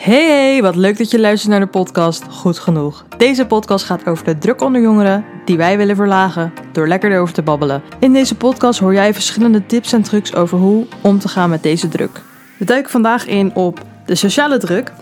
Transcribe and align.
Hey, 0.00 0.62
wat 0.62 0.76
leuk 0.76 0.98
dat 0.98 1.10
je 1.10 1.20
luistert 1.20 1.50
naar 1.50 1.60
de 1.60 1.66
podcast 1.66 2.24
Goed 2.30 2.58
Genoeg. 2.58 3.04
Deze 3.16 3.46
podcast 3.46 3.84
gaat 3.84 4.06
over 4.06 4.24
de 4.24 4.38
druk 4.38 4.62
onder 4.62 4.80
jongeren 4.80 5.24
die 5.44 5.56
wij 5.56 5.76
willen 5.76 5.96
verlagen 5.96 6.52
door 6.72 6.88
lekker 6.88 7.12
erover 7.12 7.34
te 7.34 7.42
babbelen. 7.42 7.82
In 7.98 8.12
deze 8.12 8.34
podcast 8.34 8.78
hoor 8.78 8.92
jij 8.92 9.14
verschillende 9.14 9.66
tips 9.66 9.92
en 9.92 10.02
trucs 10.02 10.34
over 10.34 10.58
hoe 10.58 10.86
om 11.00 11.18
te 11.18 11.28
gaan 11.28 11.50
met 11.50 11.62
deze 11.62 11.88
druk. 11.88 12.20
We 12.58 12.64
duiken 12.64 12.90
vandaag 12.90 13.26
in 13.26 13.54
op 13.54 13.80
de 14.06 14.14
sociale 14.14 14.58
druk 14.58 14.92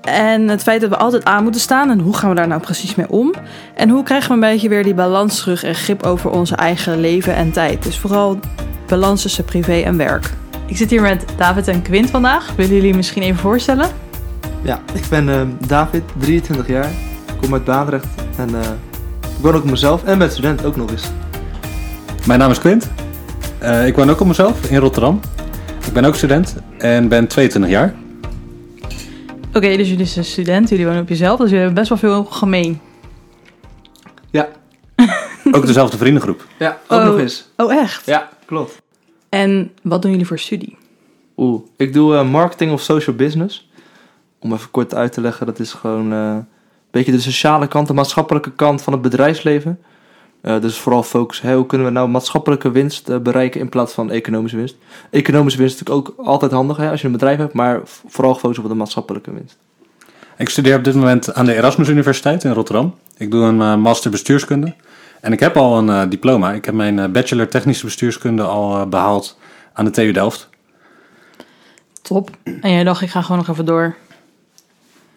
en 0.00 0.48
het 0.48 0.62
feit 0.62 0.80
dat 0.80 0.90
we 0.90 0.96
altijd 0.96 1.24
aan 1.24 1.42
moeten 1.42 1.60
staan 1.60 1.90
en 1.90 2.00
hoe 2.00 2.16
gaan 2.16 2.28
we 2.28 2.36
daar 2.36 2.48
nou 2.48 2.60
precies 2.60 2.94
mee 2.94 3.10
om? 3.10 3.34
En 3.74 3.88
hoe 3.88 4.02
krijgen 4.02 4.28
we 4.28 4.34
een 4.34 4.52
beetje 4.52 4.68
weer 4.68 4.84
die 4.84 4.94
balans 4.94 5.40
terug 5.40 5.64
en 5.64 5.74
grip 5.74 6.02
over 6.02 6.30
onze 6.30 6.54
eigen 6.54 7.00
leven 7.00 7.34
en 7.34 7.52
tijd? 7.52 7.82
Dus 7.82 7.98
vooral 7.98 8.38
balans 8.86 9.22
tussen 9.22 9.44
privé 9.44 9.80
en 9.80 9.96
werk. 9.96 10.30
Ik 10.66 10.76
zit 10.76 10.90
hier 10.90 11.02
met 11.02 11.24
David 11.36 11.68
en 11.68 11.82
Quint 11.82 12.10
vandaag. 12.10 12.52
Willen 12.56 12.74
jullie 12.74 12.94
misschien 12.94 13.22
even 13.22 13.40
voorstellen? 13.40 13.99
Ja, 14.62 14.82
ik 14.94 15.02
ben 15.10 15.28
eh, 15.28 15.42
David, 15.66 16.02
23 16.18 16.66
jaar. 16.68 16.90
Ik 17.26 17.34
kom 17.40 17.52
uit 17.52 17.64
Baandrecht 17.64 18.06
en 18.36 18.54
eh, 18.54 18.60
ik 19.20 19.40
woon 19.40 19.54
ook 19.54 19.62
op 19.62 19.70
mezelf 19.70 20.04
en 20.04 20.18
ben 20.18 20.30
student 20.30 20.64
ook 20.64 20.76
nog 20.76 20.90
eens. 20.90 21.08
Mijn 22.26 22.38
naam 22.38 22.50
is 22.50 22.58
Quint. 22.58 22.90
Eh, 23.58 23.86
ik 23.86 23.96
woon 23.96 24.10
ook 24.10 24.20
op 24.20 24.26
mezelf 24.26 24.70
in 24.70 24.78
Rotterdam. 24.78 25.20
Ik 25.86 25.92
ben 25.92 26.04
ook 26.04 26.14
student 26.14 26.56
en 26.78 27.08
ben 27.08 27.26
22 27.26 27.70
jaar. 27.70 27.94
Oké, 29.54 29.76
dus 29.76 29.88
jullie 29.88 30.06
zijn 30.06 30.24
student, 30.24 30.68
jullie 30.68 30.86
wonen 30.86 31.02
op 31.02 31.08
jezelf, 31.08 31.38
dus 31.38 31.50
jullie 31.50 31.64
hebben 31.64 31.74
best 31.84 31.88
wel 31.88 31.98
veel 31.98 32.24
gemeen. 32.24 32.80
Ja, 34.30 34.48
Ook 35.52 35.66
dezelfde 35.66 35.96
vriendengroep. 35.96 36.46
ja 36.58 36.78
ook 36.88 37.00
Oh. 37.00 37.04
nog 37.06 37.18
eens. 37.18 37.48
Oh, 37.56 37.72
echt? 37.74 38.06
Ja, 38.06 38.28
klopt. 38.44 38.82
En 39.28 39.70
wat 39.82 40.02
doen 40.02 40.10
jullie 40.10 40.26
voor 40.26 40.38
studie? 40.38 40.76
Oeh, 41.36 41.60
ik 41.76 41.92
doe 41.92 42.16
eh, 42.16 42.30
marketing 42.30 42.72
of 42.72 42.80
social 42.82 43.16
business. 43.16 43.69
Om 44.40 44.52
even 44.52 44.70
kort 44.70 44.94
uit 44.94 45.12
te 45.12 45.20
leggen, 45.20 45.46
dat 45.46 45.58
is 45.58 45.72
gewoon 45.72 46.12
eh, 46.12 46.18
een 46.18 46.46
beetje 46.90 47.12
de 47.12 47.20
sociale 47.20 47.68
kant, 47.68 47.86
de 47.86 47.92
maatschappelijke 47.92 48.52
kant 48.52 48.82
van 48.82 48.92
het 48.92 49.02
bedrijfsleven. 49.02 49.80
Eh, 50.40 50.60
dus 50.60 50.78
vooral 50.78 51.02
focus, 51.02 51.42
hoe 51.42 51.66
kunnen 51.66 51.86
we 51.86 51.92
nou 51.92 52.08
maatschappelijke 52.08 52.70
winst 52.70 53.08
eh, 53.08 53.18
bereiken 53.18 53.60
in 53.60 53.68
plaats 53.68 53.92
van 53.92 54.10
economische 54.10 54.56
winst. 54.56 54.76
Economische 55.10 55.58
winst 55.58 55.74
is 55.74 55.80
natuurlijk 55.80 56.18
ook 56.18 56.26
altijd 56.26 56.52
handig 56.52 56.76
hè, 56.76 56.90
als 56.90 57.00
je 57.00 57.06
een 57.06 57.12
bedrijf 57.12 57.38
hebt, 57.38 57.52
maar 57.52 57.80
vooral 57.84 58.34
gefocust 58.34 58.58
op 58.60 58.68
de 58.68 58.74
maatschappelijke 58.74 59.32
winst. 59.32 59.56
Ik 60.36 60.48
studeer 60.48 60.76
op 60.76 60.84
dit 60.84 60.94
moment 60.94 61.34
aan 61.34 61.44
de 61.44 61.54
Erasmus 61.54 61.88
Universiteit 61.88 62.44
in 62.44 62.52
Rotterdam. 62.52 62.94
Ik 63.16 63.30
doe 63.30 63.44
een 63.44 63.80
master 63.80 64.10
bestuurskunde. 64.10 64.74
En 65.20 65.32
ik 65.32 65.40
heb 65.40 65.56
al 65.56 65.78
een 65.78 65.88
eh, 65.88 66.10
diploma. 66.10 66.52
Ik 66.52 66.64
heb 66.64 66.74
mijn 66.74 66.98
eh, 66.98 67.08
bachelor 67.08 67.48
technische 67.48 67.84
bestuurskunde 67.84 68.42
al 68.42 68.80
eh, 68.80 68.86
behaald 68.86 69.38
aan 69.72 69.84
de 69.84 69.90
TU 69.90 70.12
Delft. 70.12 70.48
Top. 72.02 72.30
En 72.44 72.72
jij 72.72 72.84
dacht, 72.84 73.02
ik 73.02 73.10
ga 73.10 73.22
gewoon 73.22 73.38
nog 73.38 73.48
even 73.48 73.64
door. 73.64 73.96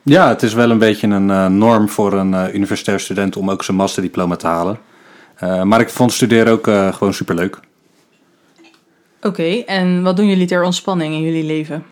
Ja, 0.03 0.27
het 0.27 0.43
is 0.43 0.53
wel 0.53 0.69
een 0.69 0.77
beetje 0.77 1.07
een 1.07 1.29
eh, 1.29 1.47
norm 1.47 1.89
voor 1.89 2.13
een 2.13 2.33
eh, 2.33 2.53
universitair 2.53 2.99
student 2.99 3.35
om 3.37 3.51
ook 3.51 3.63
zijn 3.63 3.77
masterdiploma 3.77 4.35
te 4.35 4.47
halen. 4.47 4.79
Eh, 5.35 5.63
maar 5.63 5.81
ik 5.81 5.89
vond 5.89 6.11
studeren 6.13 6.53
ook 6.53 6.67
eh, 6.67 6.93
gewoon 6.93 7.13
superleuk. 7.13 7.59
Oké, 9.21 9.43
en 9.65 10.03
wat 10.03 10.15
doen 10.15 10.27
jullie 10.27 10.47
ter 10.47 10.63
ontspanning 10.63 11.13
in 11.13 11.21
jullie 11.21 11.43
leven? 11.43 11.85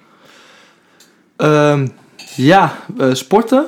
Ehm, 1.35 1.87
ja, 2.35 2.75
sporten. 3.11 3.65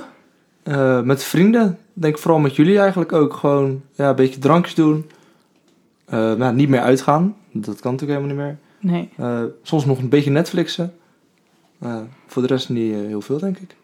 Eh, 0.64 1.02
met 1.02 1.24
vrienden. 1.24 1.80
Denk 1.94 2.18
vooral 2.18 2.40
met 2.40 2.56
jullie 2.56 2.80
eigenlijk 2.80 3.12
ook. 3.12 3.34
Gewoon 3.34 3.82
ja, 3.94 4.10
een 4.10 4.16
beetje 4.16 4.40
drankjes 4.40 4.76
doen. 4.76 5.10
Eh, 6.06 6.34
nou, 6.34 6.54
niet 6.56 6.70
meer 6.70 6.82
uitgaan. 6.82 7.36
Dat 7.52 7.80
kan 7.80 7.92
natuurlijk 7.92 8.20
helemaal 8.20 8.46
niet 8.46 8.58
meer. 8.82 8.92
Nee. 8.92 9.10
Eh, 9.18 9.44
soms 9.62 9.86
nog 9.86 9.98
een 9.98 10.10
beetje 10.10 10.32
Netflixen. 10.32 10.94
Eh, 11.80 11.98
voor 12.28 12.42
de 12.42 12.48
rest 12.48 12.70
niet 12.70 12.94
heel 12.94 13.22
veel, 13.22 13.40
denk 13.40 13.58
ik. 13.58 13.76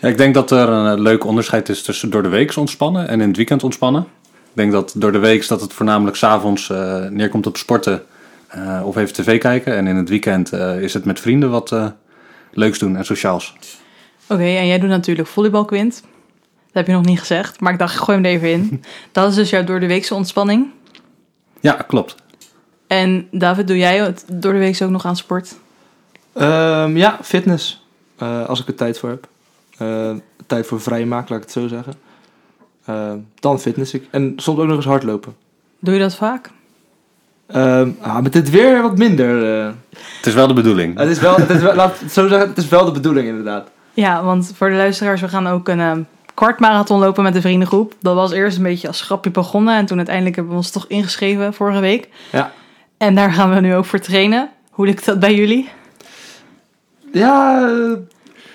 Ja, 0.00 0.08
ik 0.08 0.18
denk 0.18 0.34
dat 0.34 0.50
er 0.50 0.68
een 0.68 0.92
eh, 0.92 1.02
leuk 1.02 1.24
onderscheid 1.24 1.68
is 1.68 1.82
tussen 1.82 2.10
door 2.10 2.22
de 2.22 2.28
week 2.28 2.56
ontspannen 2.56 3.08
en 3.08 3.20
in 3.20 3.28
het 3.28 3.36
weekend 3.36 3.62
ontspannen. 3.62 4.02
Ik 4.22 4.62
denk 4.62 4.72
dat 4.72 4.94
door 4.96 5.12
de 5.12 5.18
week 5.18 5.48
dat 5.48 5.60
het 5.60 5.72
voornamelijk 5.72 6.16
s'avonds 6.16 6.72
avonds 6.72 7.10
neerkomt 7.10 7.46
op 7.46 7.56
sporten 7.56 8.02
eh, 8.46 8.82
of 8.84 8.96
even 8.96 9.14
tv 9.14 9.38
kijken. 9.38 9.76
En 9.76 9.86
in 9.86 9.96
het 9.96 10.08
weekend 10.08 10.52
eh, 10.52 10.80
is 10.80 10.94
het 10.94 11.04
met 11.04 11.20
vrienden 11.20 11.50
wat 11.50 11.72
eh, 11.72 11.86
leuks 12.52 12.78
doen 12.78 12.96
en 12.96 13.04
sociaals. 13.04 13.54
Oké, 14.28 14.42
en 14.42 14.66
jij 14.66 14.78
doet 14.78 14.88
natuurlijk 14.88 15.28
volleybal, 15.28 15.64
Quint. 15.64 16.00
Dat 16.00 16.72
heb 16.72 16.86
je 16.86 16.92
nog 16.92 17.04
niet 17.04 17.18
gezegd, 17.18 17.60
maar 17.60 17.72
ik 17.72 17.78
dacht, 17.78 17.94
ik 17.94 18.00
gooi 18.00 18.18
hem 18.18 18.26
er 18.26 18.32
even 18.32 18.50
in. 18.50 18.82
Dat 19.12 19.28
is 19.28 19.34
dus 19.34 19.50
jouw 19.50 19.64
door 19.64 19.80
de 19.80 19.86
weekse 19.86 20.14
ontspanning. 20.14 20.70
Ja, 21.60 21.72
klopt. 21.72 22.14
En 22.86 23.28
David, 23.30 23.66
doe 23.66 23.76
jij 23.76 23.98
het 23.98 24.24
door 24.32 24.52
de 24.52 24.58
week 24.58 24.82
ook 24.82 24.90
nog 24.90 25.06
aan 25.06 25.16
sport? 25.16 25.54
Ehm, 26.32 26.96
ja, 26.96 27.18
fitness. 27.22 27.84
Eh, 28.16 28.48
als 28.48 28.60
ik 28.60 28.66
er 28.66 28.74
tijd 28.74 28.98
voor 28.98 29.08
heb. 29.08 29.28
Eh, 29.78 30.10
tijd 30.46 30.66
voor 30.66 30.80
vrij 30.80 31.04
maken, 31.04 31.26
laat 31.34 31.38
ik 31.38 31.44
het 31.52 31.62
zo 31.62 31.68
zeggen. 31.68 31.94
Eh, 32.84 33.12
dan 33.40 33.60
fitness 33.60 33.94
ik. 33.94 34.08
En 34.10 34.32
soms 34.36 34.58
ook 34.58 34.66
nog 34.66 34.76
eens 34.76 34.84
hardlopen. 34.84 35.36
Doe 35.78 35.94
je 35.94 36.00
dat 36.00 36.16
vaak? 36.16 36.50
Ehm, 37.46 37.90
ah, 38.00 38.18
met 38.18 38.32
dit 38.32 38.50
weer 38.50 38.82
wat 38.82 38.98
minder. 38.98 39.60
eh. 39.66 39.72
Het 40.16 40.26
is 40.26 40.34
wel 40.34 40.46
de 40.46 40.54
bedoeling. 40.54 40.98
het 40.98 41.08
is 41.08 41.18
wel, 41.18 41.36
het 41.36 41.50
is 41.50 41.60
wel, 41.60 41.74
laat 41.74 41.94
ik 41.94 42.00
het 42.00 42.12
zo 42.12 42.28
zeggen, 42.28 42.48
het 42.48 42.58
is 42.58 42.68
wel 42.68 42.84
de 42.84 42.90
bedoeling 42.92 43.28
inderdaad. 43.28 43.68
Ja, 43.94 44.24
want 44.24 44.52
voor 44.56 44.70
de 44.70 44.76
luisteraars, 44.76 45.20
we 45.20 45.28
gaan 45.28 45.46
ook 45.46 45.68
een 45.68 45.80
eh, 45.80 45.92
kwart 46.34 46.58
marathon 46.60 46.98
lopen 46.98 47.22
met 47.22 47.32
de 47.34 47.40
vriendengroep. 47.40 47.94
Dat 48.00 48.14
was 48.14 48.32
eerst 48.32 48.56
een 48.56 48.62
beetje 48.62 48.88
als 48.88 49.00
grapje 49.02 49.30
begonnen 49.30 49.76
en 49.76 49.86
toen 49.86 49.96
uiteindelijk 49.96 50.36
hebben 50.36 50.52
we 50.54 50.58
ons 50.60 50.70
toch 50.70 50.84
ingeschreven 50.88 51.54
vorige 51.54 51.80
week. 51.80 52.08
Ja. 52.32 52.52
En 52.96 53.14
daar 53.14 53.32
gaan 53.32 53.54
we 53.54 53.60
nu 53.60 53.74
ook 53.74 53.84
voor 53.84 53.98
trainen. 53.98 54.48
Hoe 54.70 54.86
lukt 54.86 55.04
dat 55.04 55.20
bij 55.20 55.34
jullie? 55.34 55.68
Ja, 57.12 57.68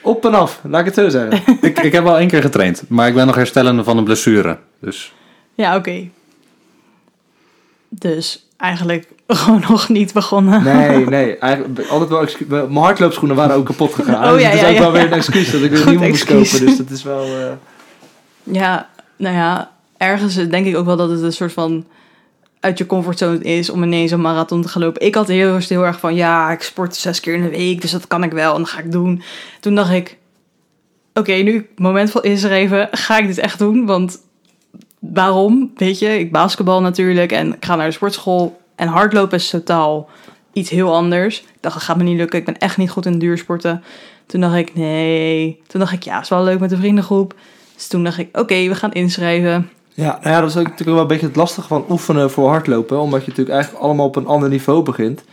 op 0.01 0.25
en 0.25 0.33
af, 0.33 0.59
laat 0.63 0.79
ik 0.79 0.85
het 0.85 0.95
zo 0.95 1.09
zeggen. 1.09 1.57
ik, 1.69 1.79
ik 1.79 1.91
heb 1.91 2.05
al 2.05 2.17
één 2.17 2.27
keer 2.27 2.41
getraind, 2.41 2.83
maar 2.87 3.07
ik 3.07 3.13
ben 3.13 3.25
nog 3.25 3.35
herstellende 3.35 3.83
van 3.83 3.97
een 3.97 4.03
blessure. 4.03 4.57
Dus 4.81 5.13
Ja, 5.55 5.75
oké. 5.75 6.07
Dus 7.89 8.47
eigenlijk 8.57 9.07
gewoon 9.27 9.63
nog 9.69 9.89
niet 9.89 10.13
begonnen. 10.13 10.63
Nee, 10.63 11.05
nee. 11.17 11.37
Eigenlijk, 11.37 11.87
altijd 11.89 12.09
wel 12.09 12.21
excu- 12.21 12.45
Mijn 12.47 12.75
hardloopschoenen 12.75 13.37
waren 13.37 13.55
ook 13.55 13.65
kapot 13.65 13.93
gegaan. 13.93 14.23
Oh, 14.27 14.31
Dus 14.33 14.41
ja, 14.41 14.47
het 14.47 14.55
is 14.55 14.61
ja, 14.61 14.67
ook 14.69 14.73
ja, 14.73 14.81
wel 14.81 14.91
weer 14.91 15.01
een 15.05 15.13
excuus 15.13 15.51
dat 15.51 15.61
ik 15.61 15.69
weer 15.69 15.79
Goed 15.79 15.89
nieuw 15.89 15.99
moest 15.99 16.11
excuus. 16.11 16.51
kopen. 16.51 16.65
Dus 16.65 16.77
dat 16.77 16.89
is 16.89 17.03
wel... 17.03 17.23
eh, 17.23 17.51
Ja, 18.43 18.89
nou 19.15 19.35
ja, 19.35 19.71
ergens 19.97 20.35
denk 20.35 20.65
ik 20.65 20.75
ook 20.77 20.85
wel 20.85 20.97
dat 20.97 21.09
het 21.09 21.21
een 21.21 21.33
soort 21.33 21.53
van 21.53 21.85
uit 22.61 22.77
je 22.77 22.85
comfortzone 22.85 23.39
is 23.39 23.69
om 23.69 23.83
ineens 23.83 24.11
een 24.11 24.21
marathon 24.21 24.61
te 24.61 24.67
gaan 24.67 24.81
lopen. 24.81 25.05
Ik 25.05 25.15
had 25.15 25.27
heel, 25.27 25.57
heel 25.57 25.85
erg 25.85 25.99
van, 25.99 26.15
ja, 26.15 26.51
ik 26.51 26.61
sport 26.61 26.95
zes 26.95 27.19
keer 27.19 27.33
in 27.33 27.43
de 27.43 27.49
week, 27.49 27.81
dus 27.81 27.91
dat 27.91 28.07
kan 28.07 28.23
ik 28.23 28.31
wel 28.31 28.53
en 28.53 28.59
dat 28.59 28.69
ga 28.69 28.79
ik 28.79 28.91
doen. 28.91 29.23
Toen 29.59 29.75
dacht 29.75 29.91
ik, 29.91 30.17
oké, 31.13 31.33
nu 31.33 31.69
moment 31.75 32.11
van 32.11 32.23
inschrijven, 32.23 32.87
ga 32.91 33.17
ik 33.17 33.27
dit 33.27 33.37
echt 33.37 33.59
doen? 33.59 33.85
Want 33.85 34.19
waarom? 34.99 35.71
Weet 35.75 35.99
je, 35.99 36.19
ik 36.19 36.31
basketbal 36.31 36.81
natuurlijk 36.81 37.31
en 37.31 37.53
ik 37.53 37.65
ga 37.65 37.75
naar 37.75 37.87
de 37.87 37.93
sportschool 37.93 38.61
en 38.75 38.87
hardlopen 38.87 39.37
is 39.37 39.49
totaal 39.49 40.09
iets 40.53 40.69
heel 40.69 40.95
anders. 40.95 41.39
Ik 41.39 41.57
dacht, 41.59 41.75
dat 41.75 41.83
gaat 41.83 41.97
me 41.97 42.03
niet 42.03 42.17
lukken, 42.17 42.39
ik 42.39 42.45
ben 42.45 42.57
echt 42.57 42.77
niet 42.77 42.89
goed 42.89 43.05
in 43.05 43.19
duursporten. 43.19 43.83
Toen 44.25 44.41
dacht 44.41 44.55
ik, 44.55 44.75
nee. 44.75 45.61
Toen 45.67 45.79
dacht 45.79 45.93
ik, 45.93 46.03
ja, 46.03 46.21
is 46.21 46.29
wel 46.29 46.43
leuk 46.43 46.59
met 46.59 46.69
de 46.69 46.77
vriendengroep. 46.77 47.35
Dus 47.75 47.87
toen 47.87 48.03
dacht 48.03 48.17
ik, 48.17 48.37
oké, 48.37 48.67
we 48.67 48.75
gaan 48.75 48.91
inschrijven. 48.91 49.69
Ja, 49.93 50.19
nou 50.21 50.35
ja, 50.35 50.39
dat 50.41 50.49
is 50.49 50.57
ook 50.57 50.63
natuurlijk 50.63 50.89
wel 50.89 50.99
een 51.01 51.07
beetje 51.07 51.25
het 51.27 51.35
lastige 51.35 51.67
van 51.67 51.85
oefenen 51.89 52.31
voor 52.31 52.49
hardlopen. 52.49 52.99
Omdat 52.99 53.21
je 53.21 53.27
natuurlijk 53.29 53.55
eigenlijk 53.55 53.83
allemaal 53.83 54.05
op 54.05 54.15
een 54.15 54.27
ander 54.27 54.49
niveau 54.49 54.83
begint. 54.83 55.23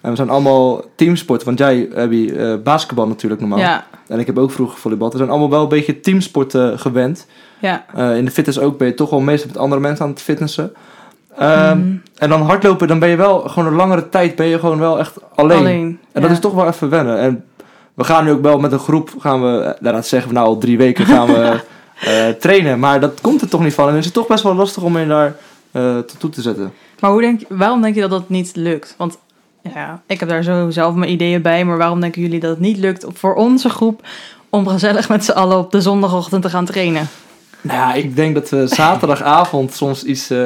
En 0.00 0.10
we 0.10 0.16
zijn 0.16 0.30
allemaal 0.30 0.84
teamsporten. 0.96 1.46
Want 1.46 1.58
jij 1.58 1.88
hebt 1.94 2.12
uh, 2.12 2.54
basketbal 2.64 3.06
natuurlijk 3.06 3.40
normaal. 3.40 3.58
Ja, 3.58 3.86
En 4.08 4.18
ik 4.18 4.26
heb 4.26 4.38
ook 4.38 4.50
vroeger 4.50 4.78
volleybal. 4.78 5.10
We 5.10 5.16
zijn 5.16 5.30
allemaal 5.30 5.50
wel 5.50 5.62
een 5.62 5.68
beetje 5.68 6.00
teamsporten 6.00 6.78
gewend. 6.78 7.26
ja. 7.58 7.84
Eh, 7.94 8.16
in 8.16 8.24
de 8.24 8.30
fitness 8.30 8.58
ook 8.58 8.78
ben 8.78 8.86
je 8.86 8.94
toch 8.94 9.10
wel 9.10 9.20
meestal 9.20 9.48
met 9.48 9.58
andere 9.58 9.80
mensen 9.80 10.04
aan 10.04 10.10
het 10.10 10.22
fitnessen. 10.22 10.72
Ehm, 11.36 11.78
Mm, 11.78 12.02
En 12.18 12.28
dan 12.28 12.42
hardlopen, 12.42 12.88
dan 12.88 12.98
ben 12.98 13.08
je 13.08 13.16
wel 13.16 13.38
gewoon 13.40 13.68
een 13.68 13.76
langere 13.76 14.08
tijd 14.08 14.36
ben 14.36 14.46
je 14.46 14.58
gewoon 14.58 14.78
wel 14.78 14.98
echt 14.98 15.14
alleen. 15.34 15.58
alleen. 15.58 16.00
En 16.12 16.22
dat 16.22 16.30
is 16.30 16.40
toch 16.40 16.54
wel 16.54 16.66
even 16.66 16.88
wennen. 16.88 17.18
En 17.18 17.44
we 17.94 18.04
gaan 18.04 18.24
nu 18.24 18.30
ook 18.30 18.42
wel 18.42 18.58
met 18.58 18.72
een 18.72 18.78
groep, 18.78 19.10
gaan 19.18 19.42
we, 19.42 19.58
eh, 19.60 19.92
dat 19.92 20.06
zeggen 20.06 20.28
we 20.28 20.34
nou 20.34 20.46
al 20.46 20.58
drie 20.58 20.78
weken, 20.78 21.06
gaan 21.06 21.26
we 21.26 21.60
eh, 22.00 22.28
trainen. 22.28 22.78
Maar 22.78 23.00
dat 23.00 23.20
komt 23.20 23.40
er 23.40 23.48
toch 23.48 23.62
niet 23.62 23.74
van. 23.74 23.88
En 23.88 23.96
is 23.96 24.04
het 24.04 24.14
toch 24.14 24.26
best 24.26 24.42
wel 24.42 24.54
lastig 24.54 24.82
om 24.82 24.98
je 24.98 25.06
daar 25.06 25.36
tot 26.06 26.20
toe 26.20 26.30
te 26.30 26.42
zetten. 26.42 26.72
Maar 27.00 27.10
hoe 27.10 27.20
denk, 27.20 27.40
waarom 27.48 27.82
denk 27.82 27.94
je 27.94 28.00
dat 28.00 28.10
dat 28.10 28.28
niet 28.28 28.56
lukt? 28.56 28.94
Want 28.98 29.18
ja, 29.74 30.02
ik 30.06 30.20
heb 30.20 30.28
daar 30.28 30.42
zo 30.42 30.70
zelf 30.70 30.94
mijn 30.94 31.10
ideeën 31.10 31.42
bij. 31.42 31.64
Maar 31.64 31.78
waarom 31.78 32.00
denken 32.00 32.22
jullie 32.22 32.40
dat 32.40 32.50
het 32.50 32.60
niet 32.60 32.76
lukt 32.76 33.06
voor 33.12 33.34
onze 33.34 33.68
groep... 33.68 34.00
om 34.50 34.68
gezellig 34.68 35.08
met 35.08 35.24
z'n 35.24 35.32
allen 35.32 35.58
op 35.58 35.72
de 35.72 35.80
zondagochtend 35.80 36.42
te 36.42 36.50
gaan 36.50 36.64
trainen? 36.64 37.08
Nou 37.60 37.78
ja, 37.78 37.94
ik 37.94 38.16
denk 38.16 38.34
dat 38.34 38.48
we 38.48 38.66
zaterdagavond 38.66 39.74
soms 39.82 40.04
iets 40.04 40.30
eh, 40.30 40.38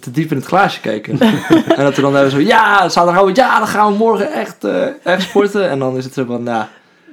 te 0.00 0.10
diep 0.10 0.30
in 0.30 0.36
het 0.36 0.46
glaasje 0.46 0.80
kijken. 0.80 1.20
en 1.76 1.84
dat 1.84 1.96
we 1.96 2.02
dan 2.02 2.14
hebben 2.14 2.32
zo, 2.32 2.38
ja, 2.38 2.88
zaterdagavond, 2.88 3.36
ja, 3.36 3.58
dan 3.58 3.68
gaan 3.68 3.92
we 3.92 3.98
morgen 3.98 4.32
echt, 4.32 4.64
echt 5.02 5.22
sporten. 5.22 5.70
En 5.70 5.78
dan 5.78 5.96
is 5.96 6.04
het 6.04 6.14
zo 6.14 6.24
van, 6.24 6.42
nou, 6.42 6.64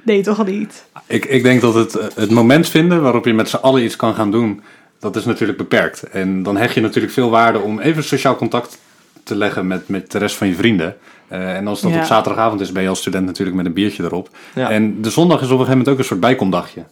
Nee, 0.02 0.22
toch 0.22 0.46
niet? 0.46 0.84
ik, 1.06 1.24
ik 1.24 1.42
denk 1.42 1.60
dat 1.60 1.74
het, 1.74 1.94
eh, 1.94 2.06
het 2.14 2.30
moment 2.30 2.68
vinden 2.68 3.02
waarop 3.02 3.24
je 3.24 3.34
met 3.34 3.48
z'n 3.48 3.56
allen 3.56 3.84
iets 3.84 3.96
kan 3.96 4.14
gaan 4.14 4.30
doen, 4.30 4.62
dat 4.98 5.16
is 5.16 5.24
natuurlijk 5.24 5.58
beperkt. 5.58 6.02
En 6.02 6.42
dan 6.42 6.56
hecht 6.56 6.74
je 6.74 6.80
natuurlijk 6.80 7.12
veel 7.12 7.30
waarde 7.30 7.58
om 7.58 7.80
even 7.80 8.04
sociaal 8.04 8.36
contact 8.36 8.78
te 9.22 9.36
leggen 9.36 9.66
met, 9.66 9.88
met 9.88 10.10
de 10.12 10.18
rest 10.18 10.36
van 10.36 10.46
je 10.48 10.54
vrienden. 10.54 10.96
Eh, 11.28 11.56
en 11.56 11.66
als 11.66 11.80
dat 11.80 11.90
Ja. 11.92 11.98
op 11.98 12.04
zaterdagavond 12.04 12.60
is, 12.60 12.72
ben 12.72 12.82
je 12.82 12.88
als 12.88 12.98
student 12.98 13.26
natuurlijk 13.26 13.56
met 13.56 13.66
een 13.66 13.72
biertje 13.72 14.02
erop. 14.04 14.28
Ja. 14.54 14.70
En 14.70 15.02
de 15.02 15.10
zondag 15.10 15.38
is 15.40 15.44
op 15.46 15.50
een 15.50 15.58
gegeven 15.58 15.78
moment 15.78 15.88
ook 15.94 15.98
een 15.98 16.04
soort 16.04 16.20
bijkomdagje. 16.20 16.84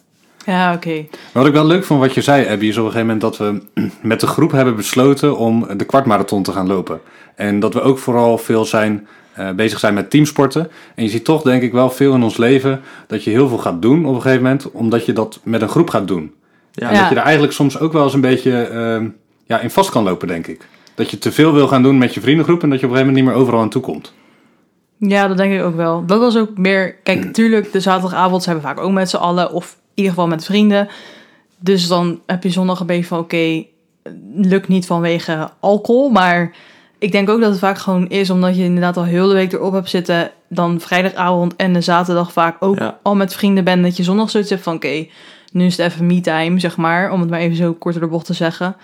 Ja, 0.45 0.73
oké. 0.73 0.95
Maar 1.09 1.29
wat 1.33 1.45
ik 1.45 1.53
wel 1.53 1.65
leuk 1.65 1.83
vond 1.83 1.99
wat 1.99 2.13
je 2.13 2.21
zei, 2.21 2.47
Abby, 2.47 2.65
is 2.65 2.77
op 2.77 2.85
een 2.85 2.91
gegeven 2.91 3.15
moment 3.15 3.21
dat 3.21 3.37
we 3.37 3.61
met 4.01 4.19
de 4.19 4.27
groep 4.27 4.51
hebben 4.51 4.75
besloten 4.75 5.37
om 5.37 5.67
de 5.77 5.85
kwartmarathon 5.85 6.43
te 6.43 6.51
gaan 6.51 6.67
lopen. 6.67 6.99
En 7.35 7.59
dat 7.59 7.73
we 7.73 7.81
ook 7.81 7.97
vooral 7.97 8.37
veel 8.37 8.65
zijn, 8.65 9.07
eh, 9.33 9.51
bezig 9.51 9.79
zijn 9.79 9.93
met 9.93 10.09
teamsporten. 10.09 10.71
En 10.95 11.03
je 11.03 11.09
ziet 11.09 11.25
toch 11.25 11.41
denk 11.41 11.61
ik 11.61 11.71
wel 11.71 11.89
veel 11.89 12.13
in 12.13 12.23
ons 12.23 12.37
leven 12.37 12.81
dat 13.07 13.23
je 13.23 13.29
heel 13.29 13.47
veel 13.47 13.57
gaat 13.57 13.81
doen 13.81 14.05
op 14.05 14.15
een 14.15 14.21
gegeven 14.21 14.43
moment, 14.43 14.71
omdat 14.71 15.05
je 15.05 15.13
dat 15.13 15.39
met 15.43 15.61
een 15.61 15.69
groep 15.69 15.89
gaat 15.89 16.07
doen. 16.07 16.33
Ja. 16.71 16.87
En 16.87 16.93
Ja. 16.93 16.99
dat 16.99 17.09
je 17.09 17.15
er 17.15 17.21
eigenlijk 17.21 17.53
soms 17.53 17.79
ook 17.79 17.93
wel 17.93 18.03
eens 18.03 18.13
een 18.13 18.21
beetje 18.21 18.61
ehm, 18.63 19.07
ja, 19.45 19.59
in 19.59 19.69
vast 19.69 19.89
kan 19.89 20.03
lopen, 20.03 20.27
denk 20.27 20.47
ik. 20.47 20.67
Dat 20.95 21.11
je 21.11 21.17
te 21.17 21.31
veel 21.31 21.53
wil 21.53 21.67
gaan 21.67 21.83
doen 21.83 21.97
met 21.97 22.13
je 22.13 22.21
vriendengroep 22.21 22.63
en 22.63 22.69
dat 22.69 22.79
je 22.79 22.85
op 22.85 22.91
een 22.91 22.97
gegeven 22.97 23.13
moment 23.13 23.25
niet 23.25 23.35
meer 23.35 23.43
overal 23.43 23.61
aan 23.61 23.69
toe 23.69 23.81
komt. 23.81 24.13
Ja, 24.97 25.27
dat 25.27 25.37
denk 25.37 25.53
ik 25.53 25.63
ook 25.63 25.75
wel. 25.75 26.05
Dat 26.05 26.19
was 26.19 26.37
ook 26.37 26.57
meer... 26.57 26.95
Kijk, 27.03 27.25
natuurlijk, 27.25 27.71
de 27.71 27.79
zaterdagavond 27.79 28.43
zijn 28.43 28.55
we 28.55 28.61
vaak 28.61 28.79
ook 28.79 28.91
met 28.91 29.09
z'n 29.09 29.15
allen. 29.17 29.51
Of 29.51 29.71
in 29.73 29.91
ieder 29.93 30.11
geval 30.13 30.27
met 30.27 30.45
vrienden. 30.45 30.87
Dus 31.59 31.87
dan 31.87 32.19
heb 32.25 32.43
je 32.43 32.49
zondag 32.49 32.79
een 32.79 32.85
beetje 32.85 33.05
van... 33.05 33.19
Oké, 33.19 33.63
lukt 34.33 34.67
niet 34.67 34.85
vanwege 34.85 35.49
alcohol. 35.59 36.09
Maar 36.09 36.51
ik 37.01 37.11
denk 37.11 37.29
ook 37.29 37.39
dat 37.41 37.49
het 37.49 37.59
vaak 37.59 37.77
gewoon 37.77 38.07
is... 38.09 38.29
omdat 38.29 38.55
je 38.55 38.63
inderdaad 38.63 38.97
al 38.97 39.03
heel 39.03 39.27
de 39.27 39.33
week 39.33 39.53
erop 39.53 39.73
hebt 39.73 39.89
zitten... 39.89 40.31
dan 40.47 40.79
vrijdagavond 40.79 41.55
en 41.55 41.73
de 41.73 41.81
zaterdag 41.81 42.31
vaak 42.31 42.55
ook 42.59 42.79
Ja. 42.79 42.97
al 43.01 43.15
met 43.15 43.33
vrienden 43.33 43.63
bent... 43.63 43.83
dat 43.83 43.97
je 43.97 44.03
zondag 44.03 44.29
zoiets 44.29 44.49
hebt 44.49 44.63
van... 44.63 44.75
oké, 44.75 45.05
nu 45.51 45.65
is 45.65 45.77
het 45.77 45.91
even 45.91 46.05
me-time, 46.05 46.59
zeg 46.59 46.77
maar. 46.77 47.11
Om 47.11 47.19
het 47.19 47.29
maar 47.29 47.39
even 47.39 47.55
zo 47.55 47.73
kort 47.73 47.93
door 47.93 48.03
de 48.03 48.09
bocht 48.09 48.25
te 48.25 48.33
zeggen. 48.33 48.75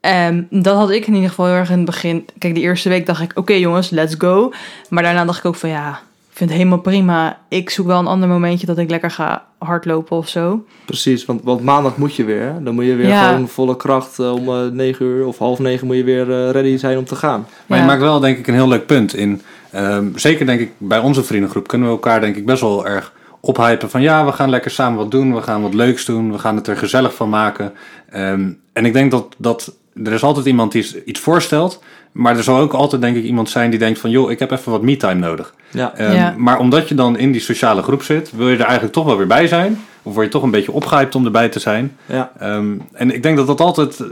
En 0.00 0.46
dat 0.50 0.76
had 0.76 0.90
ik 0.90 1.06
in 1.06 1.14
ieder 1.14 1.28
geval 1.28 1.46
heel 1.46 1.54
erg 1.54 1.70
in 1.70 1.76
het 1.76 1.86
begin. 1.86 2.26
Kijk, 2.38 2.54
de 2.54 2.60
eerste 2.60 2.88
week 2.88 3.06
dacht 3.06 3.22
ik, 3.22 3.32
oké 3.34 3.52
jongens, 3.52 3.90
let's 3.90 4.14
go. 4.18 4.52
Maar 4.88 5.02
daarna 5.02 5.24
dacht 5.24 5.38
ik 5.38 5.44
ook 5.44 5.54
van, 5.54 5.68
ja, 5.68 5.90
ik 6.30 6.36
vind 6.36 6.50
het 6.50 6.58
helemaal 6.58 6.80
prima. 6.80 7.38
Ik 7.48 7.70
zoek 7.70 7.86
wel 7.86 7.98
een 7.98 8.06
ander 8.06 8.28
momentje 8.28 8.66
dat 8.66 8.78
ik 8.78 8.90
lekker 8.90 9.10
ga 9.10 9.44
hardlopen 9.64 10.16
of 10.16 10.28
zo. 10.28 10.64
Precies, 10.84 11.24
want, 11.24 11.40
want 11.42 11.62
maandag 11.62 11.96
moet 11.96 12.14
je 12.14 12.24
weer. 12.24 12.40
hè? 12.42 12.62
Dan 12.62 12.74
moet 12.74 12.84
je 12.84 12.94
weer 12.94 13.06
Ja. 13.08 13.28
gewoon 13.28 13.48
volle 13.48 13.76
kracht 13.76 14.18
eh, 14.18 14.32
om 14.32 14.48
eh, 14.48 14.66
negen 14.72 15.06
uur 15.06 15.26
of 15.26 15.38
half 15.38 15.58
negen 15.58 15.86
moet 15.86 15.96
je 15.96 16.04
weer 16.04 16.30
eh, 16.30 16.50
ready 16.50 16.76
zijn 16.76 16.98
om 16.98 17.04
te 17.04 17.16
gaan. 17.16 17.46
Maar 17.66 17.78
Ja. 17.78 17.84
je 17.84 17.90
maakt 17.90 18.02
wel 18.02 18.20
denk 18.20 18.38
ik 18.38 18.46
een 18.46 18.54
heel 18.54 18.68
leuk 18.68 18.86
punt 18.86 19.14
in. 19.14 19.42
ehm, 19.70 20.06
zeker 20.14 20.46
denk 20.46 20.60
ik 20.60 20.70
bij 20.78 20.98
onze 20.98 21.22
vriendengroep 21.24 21.66
kunnen 21.68 21.86
we 21.88 21.94
elkaar 21.94 22.20
denk 22.20 22.36
ik 22.36 22.46
best 22.46 22.60
wel 22.60 22.86
erg 22.86 23.12
ophypen 23.40 23.90
van 23.90 24.02
ja, 24.02 24.24
we 24.24 24.32
gaan 24.32 24.50
lekker 24.50 24.70
samen 24.70 24.98
wat 24.98 25.10
doen, 25.10 25.34
we 25.34 25.42
gaan 25.42 25.62
wat 25.62 25.74
leuks 25.74 26.04
doen, 26.04 26.32
we 26.32 26.38
gaan 26.38 26.56
het 26.56 26.66
er 26.66 26.76
gezellig 26.76 27.14
van 27.14 27.28
maken. 27.28 27.72
Ehm, 28.10 28.48
en 28.72 28.84
ik 28.86 28.92
denk 28.92 29.10
dat, 29.10 29.34
dat 29.38 29.74
er 30.04 30.12
is 30.12 30.22
altijd 30.22 30.46
iemand 30.46 30.72
die 30.72 31.02
iets- 31.04 31.20
voorstelt, 31.20 31.82
maar 32.12 32.36
er 32.36 32.42
zal 32.42 32.58
ook 32.58 32.72
altijd 32.72 33.02
denk 33.02 33.16
ik 33.16 33.24
iemand 33.24 33.50
zijn 33.50 33.70
die 33.70 33.78
denkt 33.78 33.98
van 33.98 34.10
joh, 34.10 34.30
ik 34.30 34.38
heb 34.38 34.50
even 34.50 34.72
wat 34.72 34.82
me-time 34.82 35.20
nodig. 35.20 35.54
Ja, 35.70 35.94
Ehm, 35.96 36.12
Ja. 36.14 36.34
Maar 36.38 36.58
omdat 36.58 36.88
je 36.88 36.94
dan 36.94 37.18
in 37.18 37.32
die 37.32 37.40
sociale 37.40 37.82
groep 37.82 38.02
zit, 38.02 38.30
wil 38.36 38.48
je 38.48 38.56
er 38.56 38.62
eigenlijk 38.64 38.92
toch 38.92 39.04
wel 39.04 39.16
weer 39.16 39.26
bij 39.26 39.46
zijn. 39.46 39.84
Of 40.02 40.12
word 40.14 40.26
je 40.26 40.32
toch 40.32 40.42
een 40.42 40.50
beetje 40.50 40.72
opgehyped 40.72 41.14
om 41.14 41.24
erbij 41.24 41.48
te 41.48 41.58
zijn. 41.58 41.96
ja. 42.06 42.32
Ehm, 42.38 42.76
en 42.92 43.10
ik 43.14 43.22
denk 43.22 43.36
dat 43.36 43.46
dat 43.46 43.60
altijd, 43.60 44.02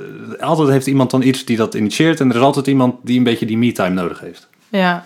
altijd 0.41 0.69
heeft 0.69 0.87
iemand 0.87 1.11
dan 1.11 1.23
iets 1.23 1.45
die 1.45 1.57
dat 1.57 1.75
initieert. 1.75 2.21
En 2.21 2.31
er 2.31 2.37
is 2.37 2.43
altijd 2.43 2.67
iemand 2.67 2.95
die 3.03 3.19
een 3.19 3.25
beetje 3.25 3.47
die 3.47 3.59
me-time 3.59 3.95
nodig 3.95 4.21
heeft. 4.21 4.49
Ja. 4.69 5.05